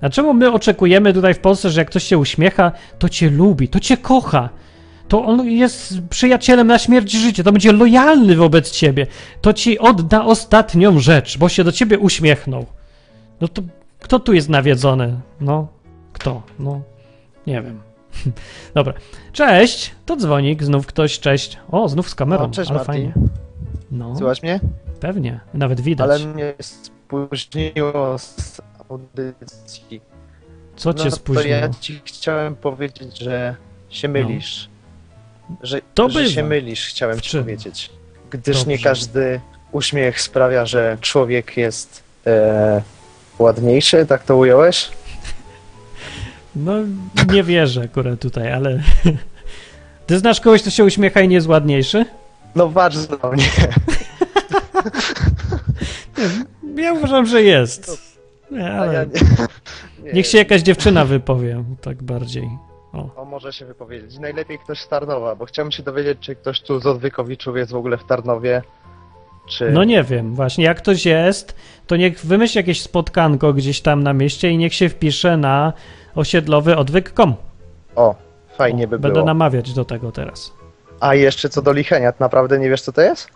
[0.00, 3.68] A czemu my oczekujemy tutaj w Polsce, że jak ktoś się uśmiecha, to cię lubi,
[3.68, 4.48] to cię kocha,
[5.08, 9.06] to on jest przyjacielem na śmierć życie, to będzie lojalny wobec ciebie,
[9.40, 12.66] to ci odda ostatnią rzecz, bo się do ciebie uśmiechnął.
[13.40, 13.62] No to
[14.00, 15.20] kto tu jest nawiedzony?
[15.40, 15.68] No,
[16.12, 16.42] kto?
[16.58, 16.80] No,
[17.46, 17.87] nie wiem.
[18.74, 18.92] Dobra.
[19.32, 21.58] Cześć, to dzwonik, znów ktoś, cześć.
[21.70, 22.94] O, znów z kamerą, O, cześć, ale Martin.
[22.94, 23.12] fajnie.
[23.90, 24.60] No, Słychać mnie?
[25.00, 26.10] pewnie, nawet widać.
[26.10, 28.60] Ale mnie spóźniło z
[28.90, 30.00] audycji.
[30.76, 31.42] Co cię no, spóźniło?
[31.44, 33.56] To ja ci chciałem powiedzieć, że
[33.90, 34.68] się mylisz.
[35.62, 37.90] Że, To że się mylisz, chciałem ci powiedzieć.
[38.30, 38.88] Gdyż nie Dobrze.
[38.88, 39.40] każdy
[39.72, 42.82] uśmiech sprawia, że człowiek jest e,
[43.38, 44.90] ładniejszy, tak to ująłeś?
[46.58, 46.72] No,
[47.32, 48.82] nie wierzę akurat tutaj, ale...
[50.06, 52.04] Ty znasz kogoś, kto się uśmiecha i nie jest ładniejszy?
[52.54, 53.68] No bardzo nie.
[56.82, 58.08] Ja uważam, że jest.
[58.50, 59.06] Nie, ja ale...
[59.06, 59.20] nie.
[60.04, 60.12] nie.
[60.12, 62.50] Niech się jakaś dziewczyna wypowie, tak bardziej.
[62.92, 63.10] O.
[63.16, 64.18] O, może się wypowiedzieć.
[64.18, 67.76] Najlepiej ktoś z Tarnowa, bo chciałem się dowiedzieć, czy ktoś tu z Odwykowiczów jest w
[67.76, 68.62] ogóle w Tarnowie,
[69.48, 69.70] czy...
[69.70, 71.56] No nie wiem, właśnie, jak ktoś jest,
[71.86, 75.72] to niech wymyśli jakieś spotkanko gdzieś tam na mieście i niech się wpisze na
[76.18, 77.34] osiedlowy odwyk.com.
[77.96, 78.14] O,
[78.58, 79.26] fajnie O, by Będę było.
[79.26, 80.52] namawiać do tego teraz.
[81.00, 83.28] A jeszcze co do lichenia, ty naprawdę nie wiesz co to jest?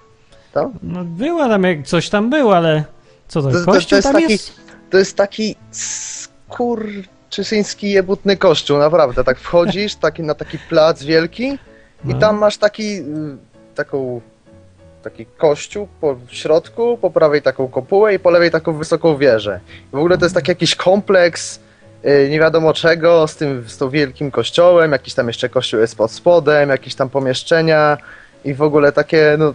[0.82, 2.84] No była tam, jak coś tam było, ale
[3.28, 4.52] co to, To- to- to kościół jest tam taki- jest?
[4.90, 9.24] To jest taki skurczysyński jebutny kościół, naprawdę.
[9.24, 11.44] Tak wchodzisz taki, na taki plac wielki
[12.04, 12.18] i No.
[12.18, 13.04] tam masz taki, y,
[13.74, 14.20] taką,
[15.02, 19.60] taki kościół po w środku, po prawej taką kopułę i po lewej taką wysoką wieżę.
[19.92, 21.60] I w ogóle to jest taki jakiś kompleks
[22.30, 26.10] nie wiadomo czego, z tym, z tą wielkim kościołem, jakiś tam jeszcze kościół jest pod
[26.10, 27.98] spodem, jakieś tam pomieszczenia
[28.44, 29.54] i w ogóle takie, no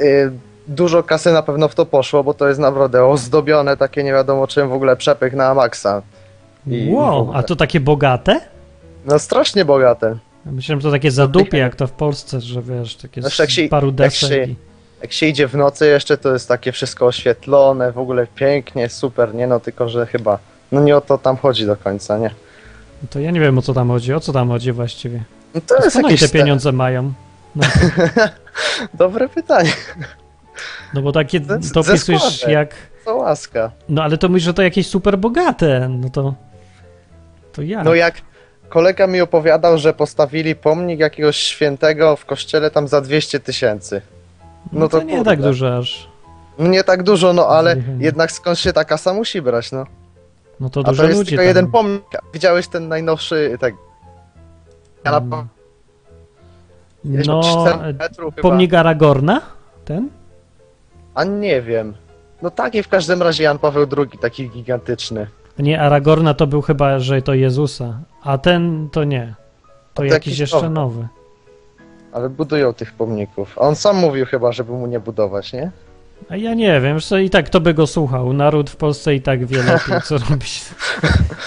[0.00, 0.32] y,
[0.68, 4.46] dużo kasy na pewno w to poszło, bo to jest naprawdę ozdobione takie nie wiadomo
[4.46, 6.02] czym w ogóle przepych na maksa.
[6.66, 8.40] I Wow, a to takie bogate?
[9.04, 10.16] No strasznie bogate.
[10.46, 13.50] Ja Myślałem, że to takie zadupie, jak to w Polsce, że wiesz, takie Znaczy, jak
[13.50, 14.28] się- paru jak desek.
[14.30, 14.56] się- i-
[15.02, 19.34] Jak się idzie w nocy jeszcze, to jest takie wszystko oświetlone, w ogóle pięknie, super,
[19.34, 20.38] nie no, tylko że chyba,
[20.72, 22.30] no nie o to tam chodzi do końca, nie?
[23.10, 25.22] To ja nie wiem, o co tam chodzi, o co tam chodzi właściwie.
[25.54, 27.12] No to jest jakieś te pieniądze mają?
[27.56, 27.62] No,
[28.94, 29.72] Dobre pytanie,
[30.94, 32.48] no bo takie, Ze- to ze opisujesz składek.
[32.54, 32.74] jak...
[33.04, 33.70] to łaska.
[33.88, 36.34] No ale to mówisz, że to jakieś super bogate, no to...
[37.52, 37.84] To ja.
[37.84, 38.14] No jak
[38.68, 44.02] kolega mi opowiadał, że postawili pomnik jakiegoś świętego w kościele tam za 200 tysięcy.
[44.72, 45.30] No to nie kurde.
[45.30, 46.08] tak dużo aż.
[46.58, 49.86] No nie tak dużo, no ale jednak skąd się ta kasa musi brać, no.
[50.62, 51.48] No to A dużo to jest ludzi tylko tam.
[51.48, 52.02] jeden pomnik.
[52.34, 53.74] Widziałeś ten najnowszy, tak,
[55.04, 55.20] ja
[57.04, 57.22] Mm.
[57.26, 58.48] No, od 4 metrów chyba.
[58.48, 59.40] pomnik Aragorna?
[59.84, 60.08] Ten?
[61.14, 61.94] A nie wiem.
[62.42, 65.26] No taki w każdym razie Jan Paweł II, taki gigantyczny.
[65.58, 69.34] Nie, Aragorna to był chyba, że to Jezusa, a ten to nie.
[69.94, 71.08] To jakiś jakiś jeszcze nowy.
[72.12, 73.58] Ale budują tych pomników.
[73.58, 75.70] A on sam mówił chyba, żeby mu nie budować, nie?
[76.28, 78.32] A ja nie wiem, co, i tak to by go słuchał.
[78.32, 80.62] Naród w Polsce i tak wie lepiej, co robić.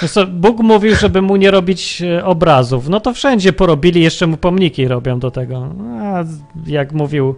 [0.09, 2.89] Co, Bóg mówił, żeby mu nie robić e, obrazów.
[2.89, 5.69] No to wszędzie porobili, jeszcze mu pomniki robią do tego.
[6.01, 6.23] A
[6.67, 7.35] jak mówił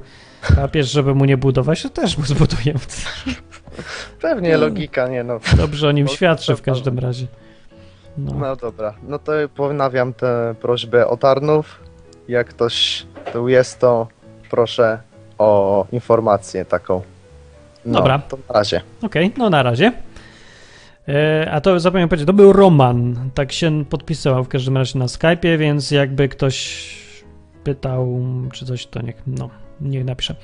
[0.55, 2.73] papież, żeby mu nie budować, to też mu zbudują.
[4.21, 4.59] Pewnie No.
[4.59, 5.39] logika, nie no.
[5.57, 7.27] Dobrze o nim świadczy w każdym razie.
[8.17, 8.33] No.
[8.33, 8.93] No dobra.
[9.07, 11.79] No to ponawiam tę prośbę o Tarnów.
[12.27, 14.07] Jak ktoś tu jest, to
[14.49, 14.99] proszę
[15.37, 17.01] o informację taką.
[17.87, 18.19] No, Dobra.
[18.19, 18.81] To na razie.
[19.01, 19.91] Okej, no na razie.
[21.07, 23.29] E, a to zapomniałem powiedzieć, to był Roman.
[23.33, 26.87] Tak się podpisywał w każdym razie na Skype'ie, więc jakby ktoś
[27.63, 28.21] pytał,
[28.53, 29.49] czy coś, to niech, no,
[29.81, 30.35] niech napisze.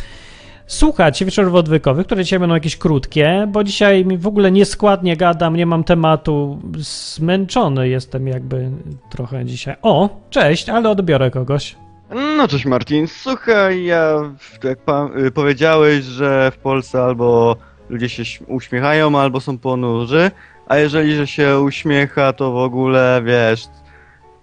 [0.67, 5.55] Słuchajcie wieczorów odwykowych, które dzisiaj będą jakieś krótkie, bo dzisiaj mi w ogóle nieskładnie gadam,
[5.55, 8.69] nie mam tematu, zmęczony jestem jakby
[9.09, 9.75] trochę dzisiaj.
[9.81, 11.75] O, cześć, ale odbiorę kogoś.
[12.13, 14.31] No cześć Martin, słuchaj, ja
[14.63, 14.79] jak
[15.17, 17.55] y, powiedziałeś, że w Polsce albo
[17.89, 20.31] ludzie się uśmiechają, albo są ponurzy,
[20.67, 23.67] a jeżeli że się uśmiecha, to w ogóle wiesz,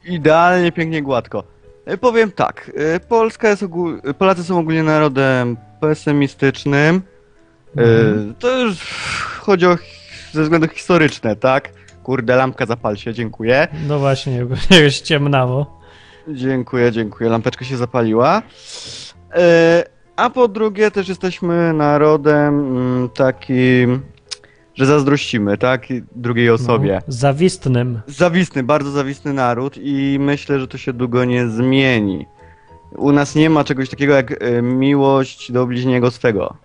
[0.05, 1.45] idealnie, pięknie, gładko.
[1.93, 4.01] Y, Powiem tak, y, Polska jest ogól...
[4.18, 7.03] Polacy są ogólnie narodem pesymistycznym.
[7.77, 8.35] Mhm.
[8.39, 8.79] To już
[9.41, 9.77] chodzi o
[10.33, 11.71] ze względy historyczne, tak?
[12.03, 13.68] Kurde, lampka zapal się, dziękuję.
[13.89, 14.55] No właśnie, bo
[14.85, 15.80] już ciemnawo.
[16.29, 17.31] Dziękuję, dziękuję.
[17.31, 18.43] Lampeczka się zapaliła.
[19.33, 19.85] E,
[20.16, 24.03] a po drugie, też jesteśmy narodem mm, takim,
[24.75, 25.87] że zazdrościmy, tak?
[26.16, 27.03] Drugiej osobie.
[27.07, 28.01] No, zawistnym.
[28.07, 32.27] Zawistny, bardzo zawistny naród i myślę, że to się długo nie zmieni.
[32.97, 36.57] U nas nie ma czegoś takiego jak e, miłość do bliźniego swego.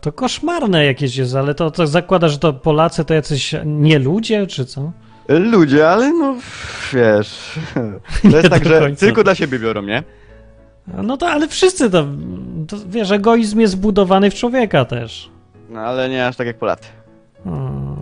[0.00, 4.46] To koszmarne jakieś jest, ale to, to zakłada, że to Polacy to jacyś nie ludzie,
[4.46, 4.92] czy co?
[5.28, 6.34] Ludzie, ale no
[6.92, 7.58] wiesz.
[8.30, 9.06] To jest tak, że końca.
[9.06, 10.02] tylko dla siebie biorą, nie?
[11.02, 12.06] No to, ale wszyscy to,
[12.68, 15.30] to wiesz, egoizm jest wbudowany w człowieka też.
[15.70, 16.88] No ale nie aż tak jak Polacy.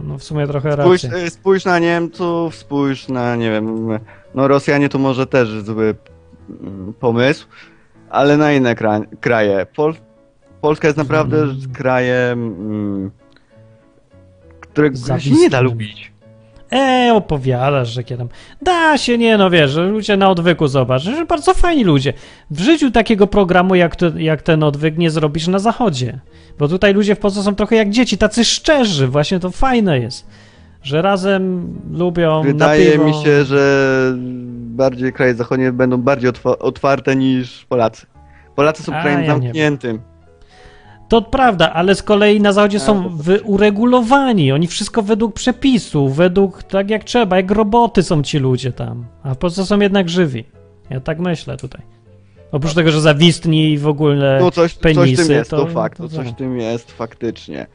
[0.05, 1.19] No w sumie trochę Spójrz, racji.
[1.27, 3.89] y, spójrz na Niemców, spójrz na, nie wiem,
[4.35, 5.95] no Rosjanie to może też zły
[6.51, 7.47] mm, pomysł,
[8.11, 9.67] ale na inne kra- kraje.
[9.77, 9.95] Pol
[10.61, 11.57] Polska jest naprawdę Mm.
[11.73, 13.11] krajem mm,
[14.61, 16.12] którego się nie da lubić.
[16.73, 18.29] E, opowiadasz, że kiedy tam.
[18.63, 22.13] Da się, nie, no wiesz, że ludzie na odwyku zobacz, że bardzo fajni ludzie.
[22.51, 26.19] W życiu takiego programu jak, to, jak ten odwyk nie zrobisz na zachodzie.
[26.59, 30.27] Bo tutaj ludzie w Polsce są trochę jak dzieci, tacy szczerzy, właśnie to fajne jest.
[30.83, 34.13] Że razem lubią Wydaje mi się, że
[34.57, 38.07] bardziej kraje zachodnie będą bardziej otwa- otwarte niż Polacy.
[38.57, 40.01] Polacy są A, krajem ja zamkniętym.
[41.09, 44.53] To prawda, ale z kolei na zachodzie są uregulowani.
[44.53, 49.05] Oni wszystko według przepisów, według tak jak trzeba, jak roboty są ci ludzie tam.
[49.23, 50.45] A w Polsce są jednak żywi.
[50.91, 51.83] Ja tak myślę tutaj.
[52.53, 54.39] Oprócz tego, że zawistni i w ogóle.
[54.41, 56.35] No coś, coś penisy, tym jest, to, to- fakt, to to coś tak.
[56.35, 57.67] w tym jest faktycznie.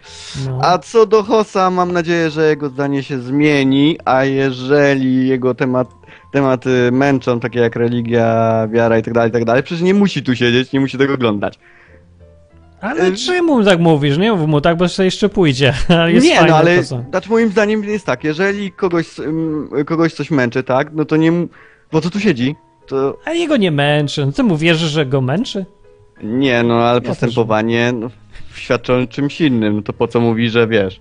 [0.46, 0.60] No.
[0.62, 5.88] A co do Hossa, mam nadzieję, że jego zdanie się zmieni, a jeżeli jego temat,
[6.32, 10.36] tematy męczą, takie jak religia, wiara i tak dalej, tak dalej, przecież nie musi tu
[10.36, 11.60] siedzieć, nie musi tego oglądać.
[12.82, 14.18] Ale czemu tak mówisz?
[14.18, 15.74] Nie mów mu tak, bo sobie jeszcze pójdzie.
[16.24, 17.04] Nie, fajne no ale, to co.
[17.10, 21.32] znaczy moim zdaniem jest tak, jeżeli kogoś, ym, kogoś coś męczy, tak, no to nie,
[21.90, 22.56] po co tu siedzi?
[22.88, 24.26] To A jego nie męczy.
[24.26, 25.66] No Ty mu wierzysz, że go męczy?
[26.24, 28.10] nie, no ale też postępowanie no,
[28.56, 31.00] świadczy o czymś innym, no to po co mówi, że wiesz.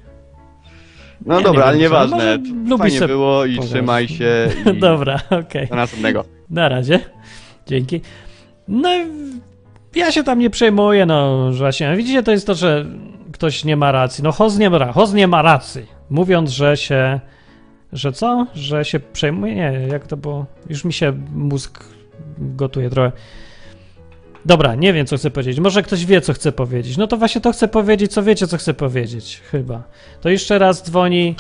[1.27, 2.39] No dobra, ale co, nieważne,
[2.79, 5.67] fajnie se było i trzymaj się i Dobra, okej.
[5.69, 6.25] do następnego.
[6.51, 7.01] Na razie.
[7.67, 8.01] Dzięki.
[8.69, 8.89] No,
[9.97, 12.87] ja się tam nie przejmuję, no, właśnie, widzicie, to jest to, że
[13.33, 14.25] ktoś nie ma racji.
[14.25, 15.87] No, Hoz nie ma, Hoz nie ma racji.
[16.11, 17.21] Mówiąc, że się,
[17.93, 18.47] że co?
[18.55, 19.55] Że się przejmuje?
[19.55, 20.47] Nie, jak to było?
[20.69, 21.85] Już mi się mózg
[22.39, 23.13] gotuje trochę.
[24.45, 25.61] Dobra, nie wiem, co chcę powiedzieć.
[25.61, 26.97] Może ktoś wie, co chce powiedzieć.
[26.97, 29.41] No to właśnie to chcę powiedzieć, co wiecie, co chcę powiedzieć.
[29.51, 29.83] Chyba.
[30.21, 31.35] To jeszcze raz dzwoni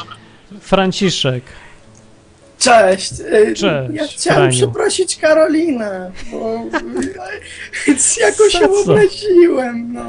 [0.60, 1.44] Franciszek.
[2.58, 3.10] Cześć.
[3.56, 4.52] Cześć, Ja chciałem Franiu.
[4.52, 6.54] przeprosić Karolinę, bo
[8.20, 8.80] jakoś co?
[8.82, 10.04] obraziłem, no.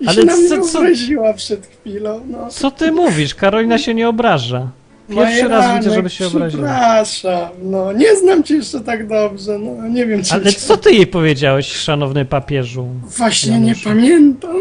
[0.00, 2.48] I Ale się na mnie co- co- obraziła przed chwilą, no.
[2.50, 3.34] Co ty mówisz?
[3.34, 4.70] Karolina się nie obraża.
[5.14, 6.62] Pierwszy raz widzę, żeby się obraziła.
[6.68, 7.92] Przepraszam, no.
[7.92, 9.88] Nie znam cię jeszcze tak dobrze, no.
[9.88, 10.32] Nie wiem, czy...
[10.34, 12.86] Ale cię- co ty jej powiedziałeś, szanowny papieżu?
[13.18, 13.88] Właśnie nie Januszu?
[13.88, 14.56] pamiętam.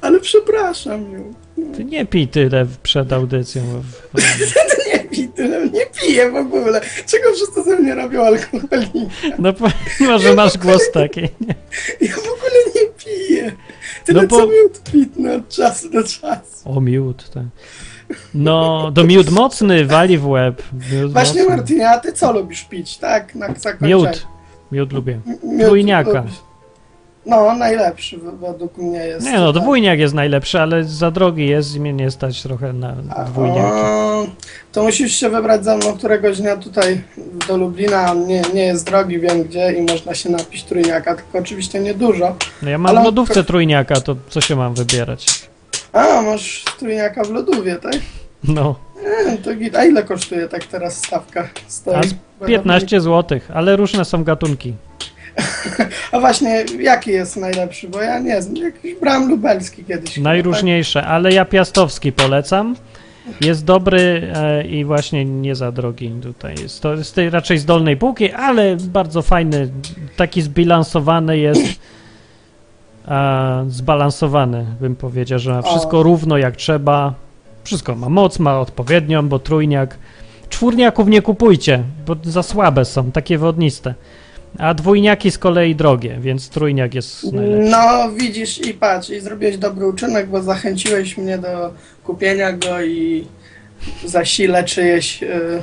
[0.00, 1.34] Ale przepraszam ją.
[1.76, 3.62] Ty nie pij tyle przed audycją.
[4.92, 6.80] Nie tyle, nie piję w ogóle.
[7.06, 9.08] Czego wszyscy ze mnie robią alkoholiki?
[9.38, 9.52] No
[9.98, 11.20] pomimo, że masz głos taki.
[12.00, 13.52] Ja w ogóle nie piję.
[14.04, 16.44] Tyle No bo- co miód pitny od czasu do czasu.
[16.64, 17.44] O, miód, tak.
[18.34, 20.62] No, do miód mocny wali w łeb.
[20.92, 21.56] Miód Właśnie mocny.
[21.56, 23.34] Martynie, a ty co lubisz pić, tak?
[23.34, 23.94] Na zakończenie.
[23.94, 24.26] Miód.
[24.72, 25.20] Miód lubię.
[25.44, 26.10] Miód Dwójniaka.
[26.20, 26.34] lubisz.
[27.26, 29.26] No, najlepszy według mnie jest.
[29.26, 29.62] Nie no, Tak.
[29.62, 32.94] dwójniak jest najlepszy, ale za drogi jest i mnie nie stać trochę na
[33.26, 34.26] o,
[34.72, 37.00] To musisz się wybrać ze mną któregoś dnia tutaj
[37.48, 38.10] do Lublina.
[38.12, 41.94] On nie, nie jest drogi, wiem gdzie i można się napić trójniaka, tylko oczywiście nie
[41.94, 42.36] dużo.
[42.62, 45.26] No ja mam ale- w lodówce trójniaka, to co się mam wybierać?
[45.92, 47.96] A, masz trójniaka w lodówie, tak?
[48.44, 48.74] No,
[49.28, 49.76] E, to git.
[49.76, 51.48] A ile kosztuje tak teraz stawka?
[51.68, 51.94] Stoi?
[51.94, 52.14] A z
[52.46, 54.74] 15 zł, ale różne są gatunki.
[56.12, 57.88] A właśnie, jaki jest najlepszy?
[57.88, 58.56] Bo ja nie znam.
[58.56, 60.16] Jakiś bram lubelski kiedyś.
[60.16, 62.76] Najróżniejsze, ale ja piastowski polecam.
[63.40, 66.54] Jest dobry e, i właśnie nie za drogi tutaj.
[66.62, 69.68] Jest to tej raczej z dolnej półki, ale bardzo fajny,
[70.16, 71.62] taki zbilansowany jest.
[73.06, 76.02] A, zbalansowany, bym powiedział, że ma wszystko O.
[76.02, 77.14] równo jak trzeba.
[77.64, 79.98] Wszystko ma moc, ma odpowiednią, bo trójniak.
[80.48, 83.94] Czwórniaków nie kupujcie, bo za słabe są, takie wodniste.
[84.58, 87.70] A dwójniaki z kolei drogie, więc trójniak jest najlepszy.
[87.70, 91.74] No, widzisz i patrz, i zrobiłeś dobry uczynek, bo zachęciłeś mnie do
[92.04, 93.26] kupienia go i
[94.04, 95.62] zasilę czyjeś, y,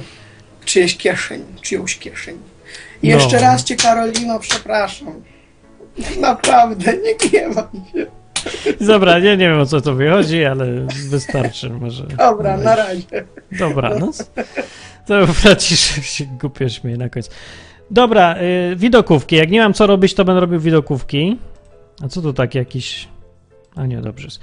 [0.66, 2.38] czyjeś kieszeń, czyjąś kieszeń.
[3.04, 3.16] I No.
[3.16, 5.14] jeszcze raz cię, Karolino, przepraszam.
[6.22, 8.06] Naprawdę, nie gniewam się.
[8.82, 10.66] Dobra, nie, nie wiem o co to wychodzi, ale
[11.10, 12.04] wystarczy może.
[12.04, 13.24] Dobra, na razie.
[13.52, 14.32] Dobranoc.
[15.08, 17.30] To Franciszek się głupio śmieje na końcu.
[17.92, 18.36] Dobra,
[18.72, 19.36] y, widokówki.
[19.36, 21.38] Jak nie mam co robić, to będę robił widokówki.
[22.04, 23.08] A co tu tak jakiś...
[23.76, 24.40] A nie, dobrze jest.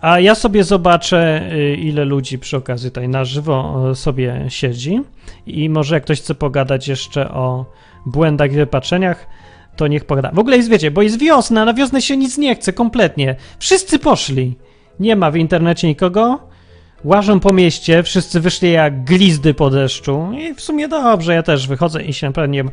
[0.00, 5.00] A ja sobie zobaczę, y, ile ludzi przy okazji tutaj na żywo sobie siedzi.
[5.46, 7.64] I może jak ktoś chce pogadać jeszcze o
[8.06, 9.26] błędach i wypaczeniach,
[9.76, 10.30] to niech pogada.
[10.32, 13.36] W ogóle jest, wiecie, bo jest wiosna, na wiosnę się nic nie chce, kompletnie.
[13.58, 14.56] Wszyscy poszli.
[15.00, 16.45] Nie ma w internecie nikogo.
[17.06, 20.32] Łażą po mieście, wszyscy wyszli jak glizdy po deszczu.
[20.32, 22.64] I w sumie dobrze, ja też wychodzę i się naprawdę nie,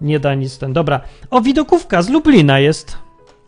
[0.00, 0.72] nie da nic ten.
[0.72, 1.00] Dobra.
[1.30, 2.98] O, widokówka z Lublina jest.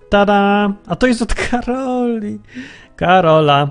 [0.08, 0.72] Tada!
[0.86, 2.38] A to jest od Karoli.
[2.96, 3.70] Karola.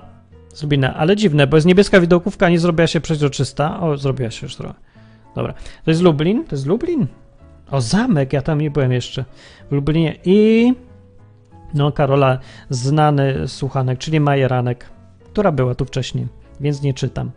[0.54, 0.96] Z Lublina.
[0.96, 3.80] Ale dziwne, bo jest niebieska widokówka, nie zrobiła się przeźroczysta.
[3.82, 4.74] O, zrobiła się już trochę.
[5.36, 5.54] Dobra.
[5.86, 6.46] To jest Lublin?
[6.46, 7.08] To jest Lublin?
[7.72, 9.26] O, zamek, ja tam nie byłem jeszcze.
[9.70, 10.16] W Lublinie.
[10.26, 10.74] I...
[11.74, 12.38] No, Karola,
[12.70, 14.86] znany słuchanek, czyli Majeranek,
[15.32, 17.32] która była tu wcześniej więc nie czytam.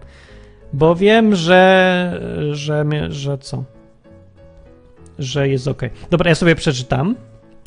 [0.73, 2.21] Bo wiem, że.
[2.53, 3.65] że, że co?
[5.19, 5.83] Że jest ok.
[6.11, 7.15] Dobra, ja sobie przeczytam,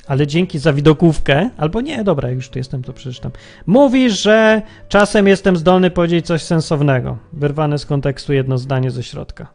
[0.08, 1.49] ale dzięki za widokówkę.
[1.58, 3.32] Albo nie, dobra, już tu jestem, to przeczytam.
[3.66, 7.18] Mówi, że czasem jestem zdolny powiedzieć coś sensownego.
[7.34, 9.47] Wyrwane z kontekstu jedno zdanie ze środka.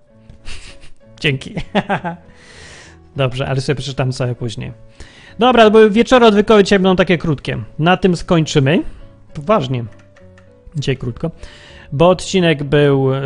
[1.21, 1.55] Dzięki.
[3.17, 4.73] Dobrze, ale sobie przeczytam całe później.
[5.39, 7.59] Dobra, bo wieczory odwykowe dzisiaj będą takie krótkie.
[7.79, 8.83] Na tym skończymy.
[9.35, 9.85] Poważnie.
[10.77, 11.31] Dzisiaj krótko.
[11.93, 13.15] Bo odcinek był.
[13.15, 13.23] e,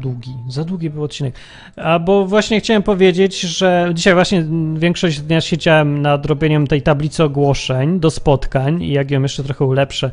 [0.00, 0.34] długi.
[0.48, 1.34] Za długi był odcinek.
[1.76, 4.44] A bo właśnie chciałem powiedzieć, że dzisiaj właśnie
[4.74, 9.64] większość dnia siedziałem nad robieniem tej tablicy ogłoszeń do spotkań i jak ją jeszcze trochę
[9.64, 10.10] ulepszę,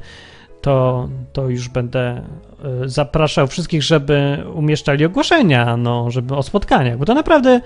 [0.62, 2.24] to, to już będę e,
[2.86, 7.62] zapraszał wszystkich, żeby umieszczali ogłoszenia, no, żeby o spotkaniach, bo to naprawdę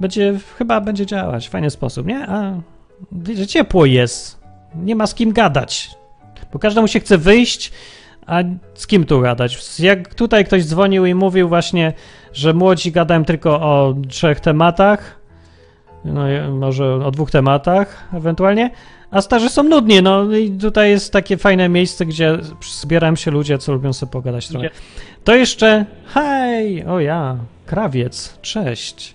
[0.00, 2.26] będzie, chyba będzie działać w fajny sposób, nie?
[2.28, 2.60] A
[3.34, 4.40] że ciepło jest,
[4.74, 5.90] nie ma z kim gadać,
[6.52, 7.72] bo każdemu się chce wyjść,
[8.26, 8.42] a
[8.74, 9.78] z kim tu gadać?
[9.78, 11.92] Jak tutaj ktoś dzwonił i mówił właśnie,
[12.32, 15.20] że młodzi gadają tylko o trzech tematach,
[16.04, 18.70] no i może o dwóch tematach ewentualnie,
[19.10, 22.38] a starzy są nudni, no i tutaj jest takie fajne miejsce, gdzie
[22.80, 24.70] zbierają się ludzie, co lubią sobie pogadać trochę.
[25.24, 29.14] To jeszcze, hej, o ja, krawiec, cześć.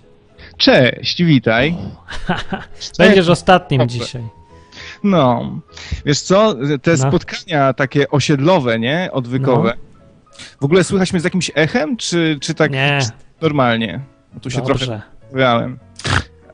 [0.56, 1.76] Cześć, witaj.
[2.98, 3.98] Będziesz ostatnim Dobrze.
[3.98, 4.39] dzisiaj.
[5.04, 5.50] No,
[6.06, 6.96] wiesz co, te No.
[6.96, 9.72] spotkania takie osiedlowe, nie, odwykowe.
[10.60, 12.98] W ogóle słychać mnie z jakimś echem, czy, czy tak Nie,
[13.40, 14.00] normalnie?
[14.34, 15.02] Bo tu się trochę dobrze.
[15.30, 15.78] pojawiałem.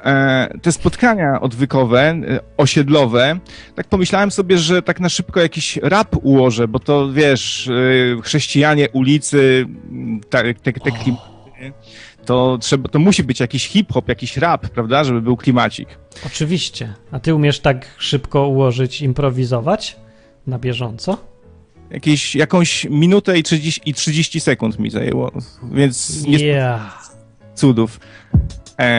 [0.04, 3.38] E, te spotkania odwykowe, e, osiedlowe,
[3.74, 7.68] tak pomyślałem sobie, że tak na szybko jakiś rap ułożę, bo to wiesz,
[8.18, 9.66] e, chrześcijanie ulicy,
[10.30, 11.72] ta, te, te klimaty?
[12.26, 15.88] To trzeba, to musi być jakiś hip-hop, jakiś rap, prawda, żeby był klimacik.
[16.26, 16.94] Oczywiście.
[17.10, 19.96] A ty umiesz tak szybko ułożyć, improwizować
[20.46, 21.18] na bieżąco?
[21.90, 25.32] Jakieś, jakąś minutę i 30, i 30 sekund mi zajęło,
[25.72, 27.12] więc nie Yeah.
[27.54, 28.00] cudów.
[28.80, 28.98] E,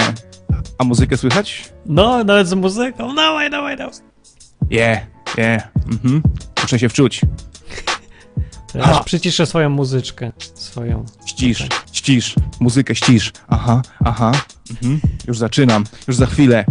[0.78, 1.74] a muzykę słychać?
[1.86, 3.16] No, nawet z muzyką.
[3.16, 4.00] Dawaj, dawaj, dawaj.
[4.70, 5.08] Je,
[5.38, 5.62] je,
[5.92, 6.22] mhm.
[6.62, 7.22] Muszę się wczuć.
[8.74, 9.04] Teraz Ha.
[9.04, 10.32] przyciszę swoją muzyczkę.
[10.56, 11.06] Swoją.
[11.26, 13.32] Ścisz, ścisz, muzykę ścisz.
[13.48, 14.32] Aha, aha,
[14.70, 15.00] mhm.
[15.28, 16.66] już zaczynam, już za chwilę.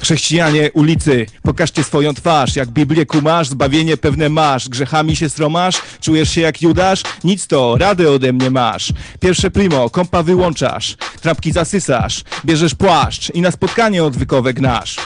[0.00, 6.30] Chrześcijanie ulicy, pokażcie swoją twarz, jak Biblię kumasz, zbawienie pewne masz, grzechami się sromasz, czujesz
[6.30, 7.02] się jak Judasz?
[7.24, 8.92] Nic to, radę ode mnie masz.
[9.20, 14.96] Pierwsze primo, kompa wyłączasz, trapki zasysasz, bierzesz płaszcz i na spotkanie odwykowe gnasz.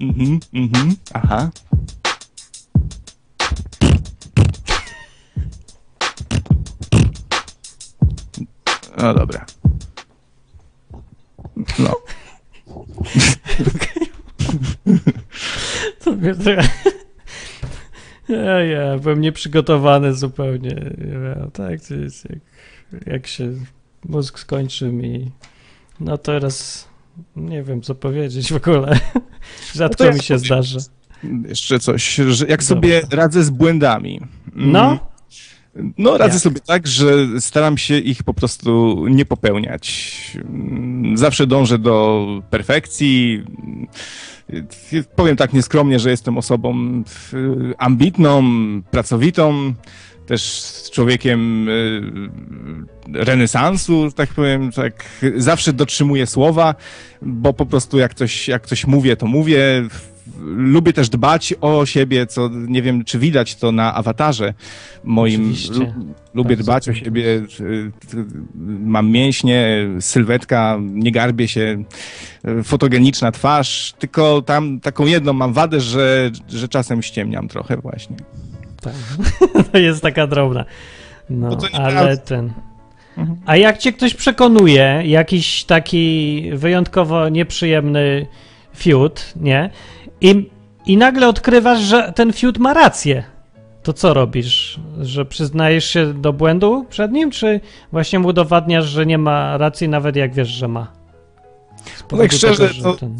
[0.00, 1.50] Mhm, mhm, aha.
[9.02, 9.46] No dobra.
[11.78, 11.94] No.
[16.04, 16.68] To mnie trochę...
[18.28, 20.74] Ja, ja, byłem nieprzygotowany zupełnie.
[20.98, 22.38] Nie wiem, tak, to jest jak,
[23.06, 23.52] jak się
[24.04, 25.30] mózg skończy mi.
[26.00, 26.88] No teraz
[27.36, 29.00] nie wiem, co powiedzieć w ogóle.
[29.74, 30.78] Rzadko ja mi się zdarza.
[31.48, 34.20] Jeszcze coś, jak sobie radzę z błędami.
[34.56, 35.07] Mm, No,
[35.98, 36.42] No, radzę Jak?
[36.42, 40.16] sobie tak, że staram się ich po prostu nie popełniać.
[41.14, 43.44] Zawsze dążę do perfekcji.
[45.16, 47.02] Powiem tak nieskromnie, że jestem osobą
[47.32, 48.42] y, ambitną,
[48.90, 49.74] pracowitą,
[50.26, 52.02] też człowiekiem y,
[53.12, 55.04] renesansu, tak powiem, tak
[55.36, 56.74] zawsze dotrzymuję słowa,
[57.22, 59.88] bo po prostu jak coś, jak coś mówię, to mówię.
[60.46, 64.54] Lubię też dbać o siebie, co nie wiem, czy widać to na awatarze
[65.04, 65.54] moim.
[65.70, 65.92] Lu-
[66.34, 67.24] lubię Bardzo dbać o siebie.
[68.80, 71.84] Mam mięśnie, sylwetka, nie garbię się,
[72.64, 78.16] fotogeniczna twarz, tylko tam taką jedną mam wadę, że, że czasem ściemniam trochę właśnie.
[78.80, 78.94] tak.
[79.72, 80.64] to jest taka drobna.
[81.30, 82.52] No, ale ten.
[83.16, 83.38] Mhm.
[83.46, 88.26] A jak cię ktoś przekonuje, jakiś taki wyjątkowo nieprzyjemny
[88.76, 89.70] fiut, nie?
[90.20, 90.50] I,
[90.86, 93.24] I nagle odkrywasz, że ten fiut ma rację.
[93.82, 94.80] To co robisz?
[95.00, 97.60] Że przyznajesz się do błędu przed nim, czy
[97.92, 100.92] właśnie mu udowadniasz, że nie ma racji, nawet jak wiesz, że ma?
[101.96, 103.18] Z powodu szczerze, że to- ten-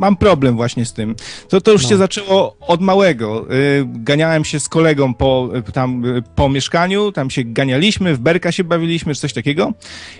[0.00, 1.14] Mam problem właśnie z tym.
[1.48, 1.88] To, to już No.
[1.88, 3.54] się zaczęło od małego.
[3.54, 8.18] Y, Ganiałem się z kolegą po, y, tam, y, po mieszkaniu, tam się ganialiśmy, w
[8.18, 9.72] berka się bawiliśmy, czy coś takiego.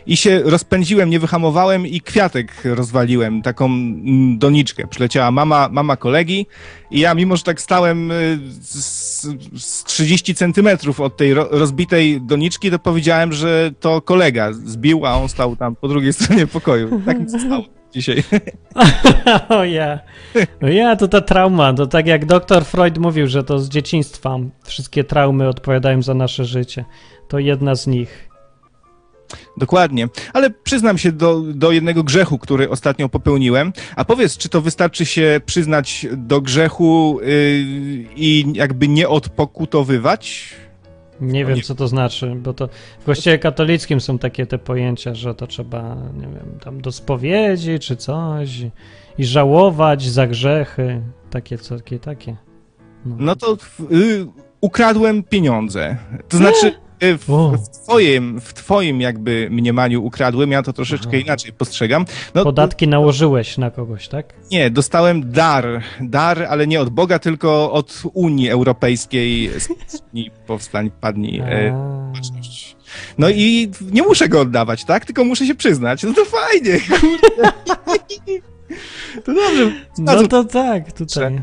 [0.06, 4.86] I się rozpędziłem, nie wyhamowałem i kwiatek rozwaliłem, taką mm, doniczkę.
[4.86, 6.46] Przyleciała mama, mama kolegi
[6.90, 8.12] i ja, mimo że tak stałem
[8.60, 9.26] z,
[9.64, 15.14] z 30 centymetrów od tej ro, rozbitej doniczki, to powiedziałem, że to kolega zbił, a
[15.14, 17.02] on stał tam po drugiej stronie pokoju.
[17.06, 17.79] Tak mi się stało.
[17.92, 18.24] Dzisiaj.
[19.48, 20.00] o ja.
[20.60, 21.72] No ja, to ta trauma.
[21.72, 26.44] To tak jak doktor Freud mówił, że to z dzieciństwa wszystkie traumy odpowiadają za nasze
[26.44, 26.84] życie.
[27.28, 28.30] To jedna z nich.
[29.56, 30.08] Dokładnie.
[30.32, 33.72] Ale przyznam się do, do jednego grzechu, który ostatnio popełniłem.
[33.96, 37.28] A powiedz, czy to wystarczy się przyznać do grzechu yy,
[38.16, 40.54] i jakby nie odpokutowywać?
[41.20, 42.68] Nie No wiem, co to znaczy, bo to
[43.00, 47.78] w kościele katolickim są takie te pojęcia, że to trzeba, nie wiem, tam do spowiedzi
[47.78, 48.60] czy coś
[49.18, 51.00] i żałować za grzechy.
[51.30, 52.36] Takie, co- takie, takie.
[53.04, 53.56] No to
[53.92, 54.26] y,
[54.60, 55.96] ukradłem pieniądze.
[56.28, 57.50] To znaczy, w, O.
[57.50, 61.16] w, twoim, w twoim jakby mniemaniu ukradłem, ja to troszeczkę Aha.
[61.16, 62.04] inaczej postrzegam.
[62.34, 64.34] No, Podatki nałożyłeś na kogoś, tak?
[64.50, 65.82] Nie, dostałem dar.
[66.00, 69.50] Dar, ale nie od Boga, tylko od Unii Europejskiej.
[69.86, 69.98] Z
[70.46, 71.38] powstań, padnij.
[71.38, 72.00] E,
[73.18, 75.04] no i nie muszę go oddawać, tak?
[75.04, 76.02] Tylko muszę się przyznać.
[76.02, 77.52] No to fajnie, kurde.
[79.24, 79.72] To dobrze.
[79.98, 81.42] No to tak, tutaj.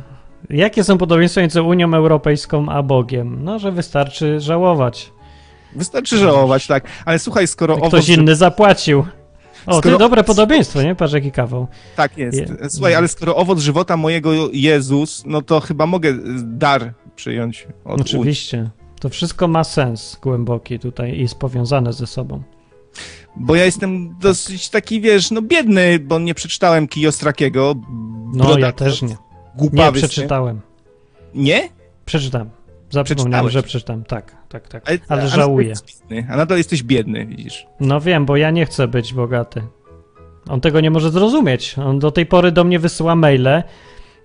[0.49, 3.43] Jakie są podobieństwa między Unią Europejską a Bogiem?
[3.43, 5.11] No, że wystarczy żałować.
[5.76, 6.84] Wystarczy żałować, tak.
[7.05, 8.07] Ale słuchaj, skoro Ktoś owoc...
[8.09, 9.05] inny zapłacił.
[9.65, 10.95] O, Skoro- to dobre podobieństwo, nie?
[10.95, 11.68] Patrz jaki kawał.
[11.95, 12.38] Tak jest.
[12.38, 16.13] Je- Słuchaj, ale skoro owoc żywota mojego Jezus, no to chyba mogę
[16.43, 18.01] dar przyjąć od.
[18.01, 18.70] Oczywiście.
[18.99, 22.43] To wszystko ma sens głęboki tutaj i jest powiązane ze sobą.
[23.36, 27.76] Bo ja jestem dosyć taki, wiesz, no biedny, bo nie przeczytałem Kijostrakiego.
[28.34, 29.07] No, ja też nie.
[29.07, 29.15] Nie
[29.55, 30.61] Głupawy przeczytałem.
[31.36, 31.70] Nie?
[32.05, 32.49] Przeczytam.
[32.89, 34.03] Zapomniałem, że przeczytam.
[34.03, 34.83] Tak, tak, tak.
[34.89, 35.73] Ale, Ale żałuję.
[36.09, 37.67] biedny, a nadal jesteś biedny, widzisz.
[37.79, 39.61] No wiem, bo ja nie chcę być bogaty.
[40.49, 41.75] On tego nie może zrozumieć.
[41.79, 43.63] On do tej pory do mnie wysyła maile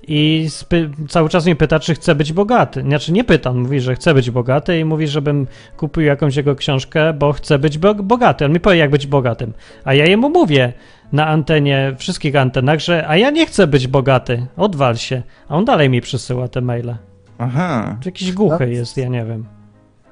[0.09, 2.83] i spy- cały czas mnie pyta, czy chce być bogaty.
[2.83, 5.47] Znaczy nie pyta, on mówi, że chce być bogaty i mówi, żebym
[5.77, 8.45] kupił jakąś jego książkę, bo chce być bo- bogaty.
[8.45, 9.53] On mi powie, jak być bogatym.
[9.85, 10.73] A ja jemu mówię
[11.13, 15.23] na antenie, wszystkich antenach, że a ja nie chcę być bogaty, odwal się.
[15.49, 16.97] A on dalej mi przysyła te maile.
[17.39, 17.97] Aha.
[18.01, 19.47] Czy jakiś głuchy jest, ja nie wiem.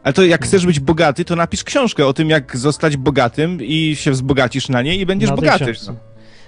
[0.04, 3.96] Ale to jak chcesz być bogaty, to napisz książkę o tym, jak zostać bogatym i
[3.96, 5.64] się wzbogacisz na niej i będziesz Na bogaty.
[5.64, 5.94] książce.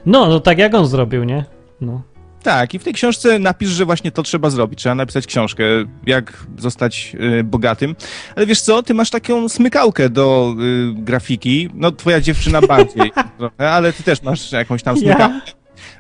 [0.07, 1.45] No, no tak jak on zrobił, nie?
[1.81, 2.03] No.
[2.43, 4.79] Tak, i w tej książce napisz, że właśnie to trzeba zrobić.
[4.79, 5.65] Trzeba napisać książkę,
[6.07, 7.97] jak zostać y, bogatym.
[8.37, 11.71] Ale wiesz co, ty masz taką smykałkę do y, grafiki.
[11.75, 13.13] No, twoja dziewczyna bardziej
[13.59, 15.41] ale ty też masz jakąś tam smykałkę.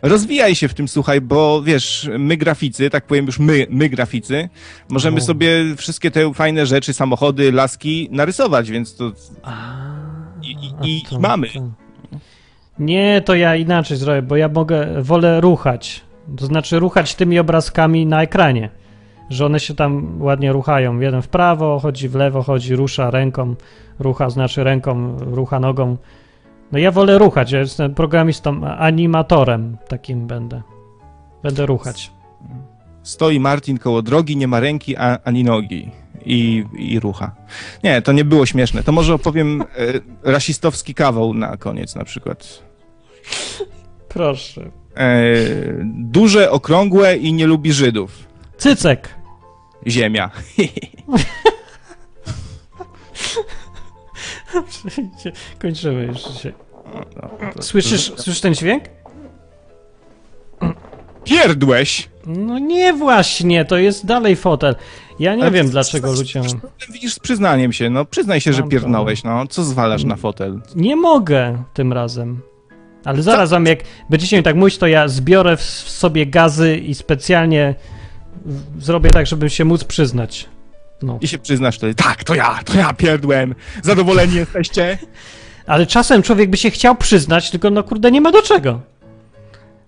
[0.02, 4.48] Rozwijaj się w tym, słuchaj, bo wiesz, my graficy, tak powiem już my, my graficy,
[4.88, 9.12] możemy sobie wszystkie te fajne rzeczy, samochody, laski narysować, więc to
[10.42, 11.48] i, i, A i to- mamy.
[11.48, 11.70] to-
[12.78, 16.00] Nie, to ja inaczej zrobię, bo ja mogę, wolę ruchać.
[16.36, 18.70] To znaczy ruchać tymi obrazkami na ekranie.
[19.30, 21.00] Że one się tam ładnie ruchają.
[21.00, 23.54] Jeden w prawo, chodzi w lewo, chodzi, rusza ręką,
[23.98, 25.96] rucha, znaczy ręką, rucha nogą.
[26.72, 30.62] No ja wolę ruchać, ja jestem programistą, animatorem takim będę.
[31.42, 32.10] Będę ruchać.
[33.02, 35.90] Stoi Martin koło drogi, nie ma ręki a, ani nogi.
[36.26, 37.34] I, I rucha.
[37.84, 38.82] Nie, to nie było śmieszne.
[38.82, 39.66] To może opowiem e,
[40.22, 42.62] rasistowski kawał na koniec na przykład.
[44.08, 44.70] Proszę.
[44.96, 45.24] E,
[45.84, 48.26] duże, okrągłe i nie lubi Żydów.
[48.56, 49.08] Cycek!
[49.86, 50.30] Ziemia.
[55.62, 56.54] Kończymy już dzisiaj.
[56.94, 58.84] No, to- Słyszysz, słyszysz ten dźwięk?
[61.24, 62.08] Pierdłeś!
[62.26, 64.74] No nie właśnie, to jest dalej fotel.
[65.18, 66.40] Ja nie Ale wiem dlaczego ludzie...
[66.92, 69.46] Widzisz, z przyznaniem się, no przyznaj się, że pierdnąłeś, no.
[69.46, 70.60] Co zwalasz na fotel?
[70.76, 72.40] Nie mogę tym razem.
[73.04, 73.78] Ale zaraz wam, jak
[74.10, 77.74] będziecie mi tak mówić, to ja zbiorę w sobie gazy i specjalnie
[78.78, 80.48] zrobię tak, żeby się móc przyznać.
[81.02, 81.18] No.
[81.20, 83.54] I się przyznasz wtedy, tak, to ja, to ja pierdłem.
[83.82, 84.98] Zadowoleni jesteście?
[85.66, 88.80] Ale czasem człowiek by się chciał przyznać, tylko no kurde, nie ma do czego.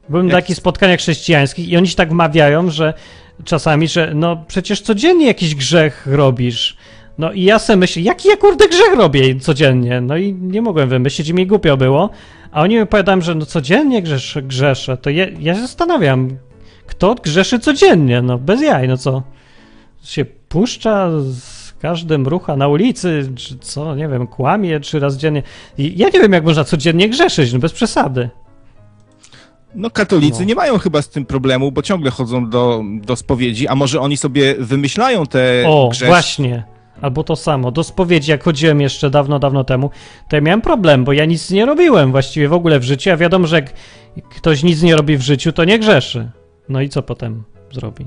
[0.09, 2.95] Byłem na takich spotkaniach chrześcijańskich i oni się tak wmawiają, że
[3.45, 6.77] czasami, że no przecież codziennie jakiś grzech robisz.
[7.19, 10.01] No i ja sobie myślę, jaki ja kurde grzech robię codziennie?
[10.01, 12.11] No i nie mogłem wymyślić i mi głupio było.
[12.53, 14.97] A oni mi opowiadają, że no codziennie grzeszę, grzeszę.
[14.97, 16.29] To ja, ja się zastanawiam,
[16.87, 18.23] kto grzeszy codziennie?
[18.23, 19.23] No bez jaj, no co?
[20.05, 20.25] Się
[20.59, 25.43] puszcza z każdym rucha na ulicy, czy co, nie wiem, kłamie trzy razy dziennie.
[25.79, 28.31] I ja nie wiem, jak można codziennie grzeszyć, no bez przesady.
[29.75, 30.45] No katolicy No.
[30.47, 34.17] nie mają chyba z tym problemu, bo ciągle chodzą do, do spowiedzi, a może oni
[34.17, 36.07] sobie wymyślają te O, grzechy?
[36.11, 36.65] właśnie.
[37.01, 37.71] Albo to samo.
[37.71, 39.91] Do spowiedzi, jak chodziłem jeszcze dawno, dawno temu,
[40.29, 43.17] to ja miałem problem, bo ja nic nie robiłem właściwie w ogóle w życiu, a
[43.17, 43.73] wiadomo, że jak
[44.29, 46.31] ktoś nic nie robi w życiu, to nie grzeszy.
[46.69, 48.07] No i co potem zrobi?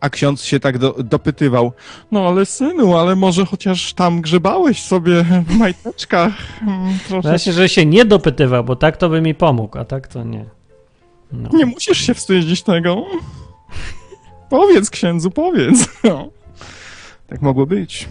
[0.00, 1.72] A ksiądz się tak do, dopytywał,
[2.12, 6.32] no ale synu, ale może chociaż tam grzebałeś sobie w majteczkach
[7.08, 7.30] troszeczkę.
[7.30, 10.44] Właśnie, że się nie dopytywał, bo tak to by mi pomógł, a tak to nie.
[11.32, 11.48] No.
[11.52, 13.04] Nie musisz się wstydzić tego.
[14.50, 15.88] Powiedz księdzu, powiedz.
[16.04, 16.28] No.
[17.26, 18.08] Tak mogło być.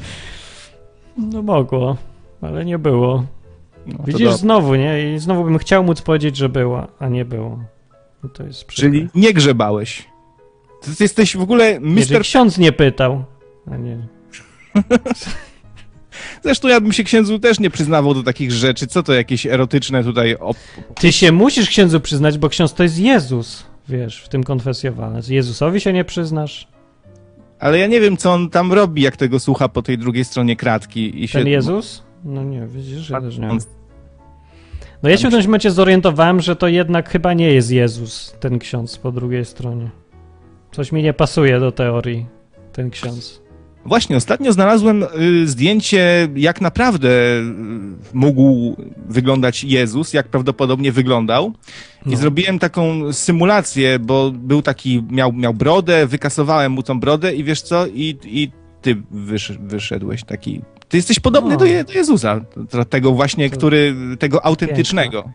[1.18, 1.98] no mogło,
[2.42, 3.24] ale nie było.
[3.86, 4.38] No, Widzisz, dobrze.
[4.38, 5.14] znowu, nie?
[5.16, 7.60] I znowu bym chciał móc powiedzieć, że była, a nie było.
[8.24, 8.92] No to jest przykre.
[8.92, 10.09] Czyli nie grzebałeś.
[10.82, 12.22] Ty, ty jesteś w ogóle mister...
[12.22, 13.24] ksiądz nie pytał,
[13.72, 14.08] a nie...
[16.44, 18.88] Zresztą ja bym się księdzu też nie przyznawał do takich rzeczy.
[18.88, 20.36] Co to jakieś erotyczne tutaj...
[20.36, 20.58] Op...
[20.96, 25.22] Ty się musisz księdzu przyznać, bo ksiądz to jest Jezus, wiesz, w tym konfesjonale.
[25.30, 26.68] Jezusowi się nie przyznasz?
[27.60, 30.56] Ale ja nie wiem, co on tam robi, jak tego słucha po tej drugiej stronie
[30.56, 31.24] kratki.
[31.24, 31.40] I się...
[31.40, 32.04] Ten Jezus?
[32.24, 33.60] No nie, widzisz, ja też nie wiem.
[35.04, 38.60] No ja się w tym momencie zorientowałem, że to jednak chyba nie jest Jezus, ten
[38.60, 39.90] ksiądz po drugiej stronie.
[40.72, 42.26] Coś mi nie pasuje do teorii,
[42.74, 43.42] ten ksiądz.
[43.86, 47.44] Właśnie, ostatnio znalazłem y, zdjęcie, jak naprawdę y,
[48.14, 48.76] mógł
[49.08, 51.54] wyglądać Jezus, jak prawdopodobnie wyglądał.
[52.06, 52.18] I No.
[52.18, 57.62] zrobiłem taką symulację, bo był taki, miał, miał brodę, wykasowałem mu tą brodę i wiesz
[57.62, 57.88] co?
[57.88, 58.52] I, i
[58.82, 60.62] ty wysz, wyszedłeś taki.
[60.90, 61.60] Ty jesteś podobny No.
[61.60, 62.42] do, Je, do Jezusa,
[62.90, 65.30] tego właśnie, To który, tego autentycznego.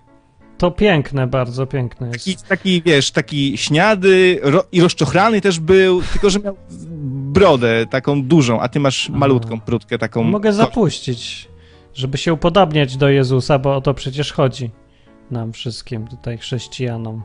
[0.64, 2.24] To piękne, bardzo piękne jest.
[2.24, 6.56] Taki, taki, wiesz, taki śniady ro, i rozczochrany też był, tylko że miał
[7.32, 10.22] brodę taką dużą, a ty masz malutką brudkę taką.
[10.22, 11.48] Mogę zapuścić,
[11.94, 14.70] żeby się upodabniać do Jezusa, bo o to przecież chodzi
[15.30, 17.22] nam wszystkim, tutaj chrześcijanom.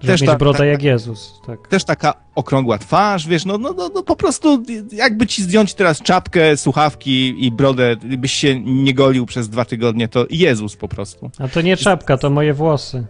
[0.00, 1.68] Żeby Też mieć tak, brodę tak, jak Jezus, tak.
[1.68, 4.62] Też taka okrągła twarz, wiesz, no, no, no, no po prostu
[4.92, 10.08] jakby ci zdjąć teraz czapkę, słuchawki i brodę, byś się nie golił przez dwa tygodnie,
[10.08, 11.30] to Jezus po prostu.
[11.38, 13.06] A to nie czapka, to moje włosy.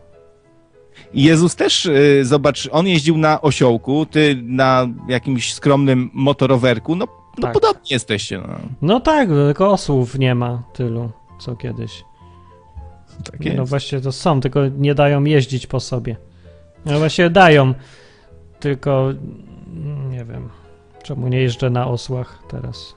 [1.15, 7.07] Jezus też, y, zobacz, on jeździł na osiołku, ty na jakimś skromnym motorowerku, no,
[7.39, 7.53] no Tak.
[7.53, 8.59] podobnie jesteście, no.
[8.83, 12.05] No tak, tylko osłów nie ma tylu, co kiedyś.
[13.25, 13.71] Tak No jest.
[13.71, 16.17] właśnie to są, tylko nie dają jeździć po sobie.
[16.85, 17.75] No właśnie dają,
[18.61, 20.49] tylko mm, nie wiem,
[21.03, 22.95] czemu nie jeżdżę na osłach teraz.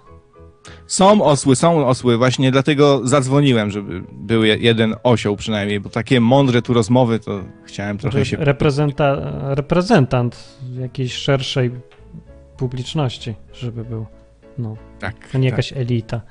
[0.88, 6.22] Są osły, są osły, właśnie dlatego zadzwoniłem, żeby był je- jeden osioł przynajmniej, bo takie
[6.22, 8.38] mądre tu rozmowy, to chciałem trochę się...
[8.38, 9.16] Reprezenta,
[9.56, 11.72] reprezentant jakiejś szerszej
[12.58, 14.06] publiczności, żeby był.
[14.58, 15.58] No, Tak, a nie tak.
[15.58, 16.22] jakaś elita.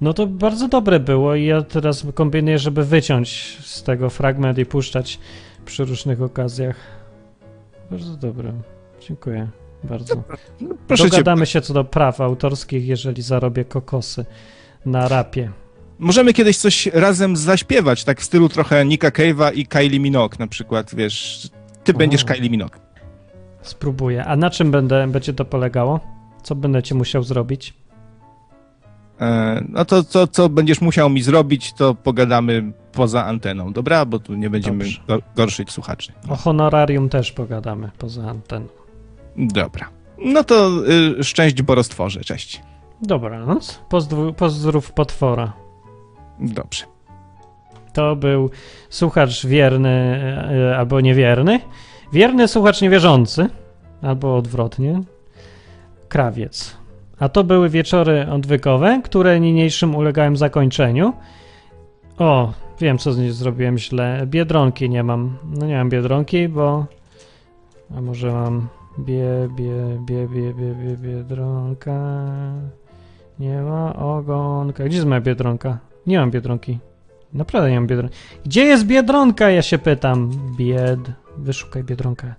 [0.00, 4.66] No to bardzo dobre było i ja teraz kombinuję, żeby wyciąć z tego fragment i
[4.66, 5.18] puszczać
[5.64, 6.76] przy różnych okazjach.
[7.90, 8.52] Bardzo dobre.
[9.00, 9.48] Dziękuję
[9.84, 10.22] bardzo.
[10.60, 14.24] No, proszę cię, Dogadamy się co do praw autorskich, jeżeli zarobię kokosy
[14.86, 15.50] na rapie.
[15.98, 20.46] możemy kiedyś coś razem zaśpiewać, tak w stylu trochę Nika Cave'a i Kylie Minogue na
[20.46, 21.48] przykład, wiesz,
[21.84, 21.98] ty O.
[21.98, 22.76] będziesz Kylie Minogue.
[23.62, 24.24] Spróbuję.
[24.24, 26.00] A na czym będę, będzie to polegało?
[26.42, 27.74] Co będziecie musiał zrobić?
[29.22, 34.04] E, no to co, co będziesz musiał mi zrobić, to pogadamy poza anteną, dobra?
[34.04, 35.00] Bo tu nie będziemy Dobrze.
[35.08, 36.12] go- gorszyć słuchaczy.
[36.28, 38.66] O honorarium też pogadamy poza anteną.
[39.36, 39.88] Dobra.
[40.18, 40.70] No to
[41.20, 42.62] y, szczęść borostworze, cześć.
[43.02, 43.80] Dobranoc.
[43.88, 45.52] Pozdrów, pozdrów potwora.
[46.40, 46.84] Dobrze.
[47.92, 48.50] To był
[48.90, 49.88] słuchacz wierny
[50.70, 51.60] e, albo niewierny.
[52.12, 53.48] Wierny słuchacz niewierzący,
[54.02, 55.00] albo odwrotnie.
[56.08, 56.76] Krawiec.
[57.22, 61.12] A to były wieczory odwykowe, które niniejszym ulegałem zakończeniu.
[62.18, 64.22] O, wiem co z niej zrobiłem źle.
[64.26, 65.36] Biedronki nie mam.
[65.44, 66.86] No nie mam biedronki, bo.
[67.96, 68.68] A może mam.
[68.98, 72.00] Bie, bie, bie, bie, bie, bie, biedronka.
[73.38, 74.84] Nie ma ogonka.
[74.84, 75.78] Gdzie jest moja biedronka?
[76.06, 76.78] Nie mam biedronki.
[77.32, 78.16] Naprawdę nie mam biedronki.
[78.44, 79.50] Gdzie jest biedronka?
[79.50, 80.30] Ja się pytam.
[80.56, 81.00] Bied.
[81.36, 82.34] Wyszukaj biedronkę.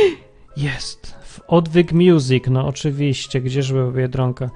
[0.56, 1.21] Jest.
[1.48, 2.44] Odwyk Music.
[2.50, 3.40] No oczywiście.
[3.40, 4.50] Gdzież była biedronka?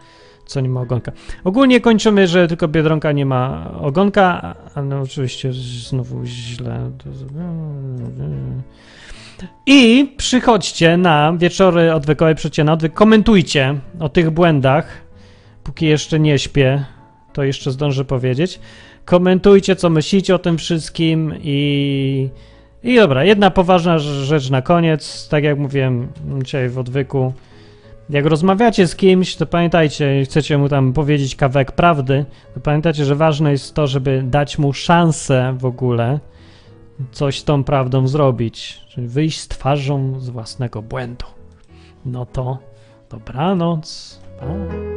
[0.46, 1.12] Co nie ma ogonka.
[1.44, 6.90] Ogólnie kończymy, że tylko biedronka nie ma ogonka, a- a no oczywiście znowu źle.
[9.66, 14.88] I przychodźcie na wieczory odwykowe, przyjdźcie na odwyk, komentujcie o tych błędach,
[15.64, 16.84] póki jeszcze nie śpię,
[17.32, 18.60] to jeszcze zdążę powiedzieć.
[19.04, 22.28] Komentujcie, co myślicie o tym wszystkim i...
[22.86, 26.08] I dobra, jedna poważna rzecz na koniec, tak jak mówiłem
[26.42, 27.32] dzisiaj w odwyku.
[28.10, 33.14] Jak rozmawiacie z kimś, to pamiętajcie, chcecie mu tam powiedzieć kawałek prawdy, to pamiętajcie, że
[33.14, 36.20] ważne jest to, żeby dać mu szansę w ogóle
[37.12, 41.26] coś z tą prawdą zrobić, czyli wyjść z twarzą z własnego błędu.
[42.04, 42.58] No to
[43.10, 44.20] dobranoc.
[44.40, 44.95] Pa.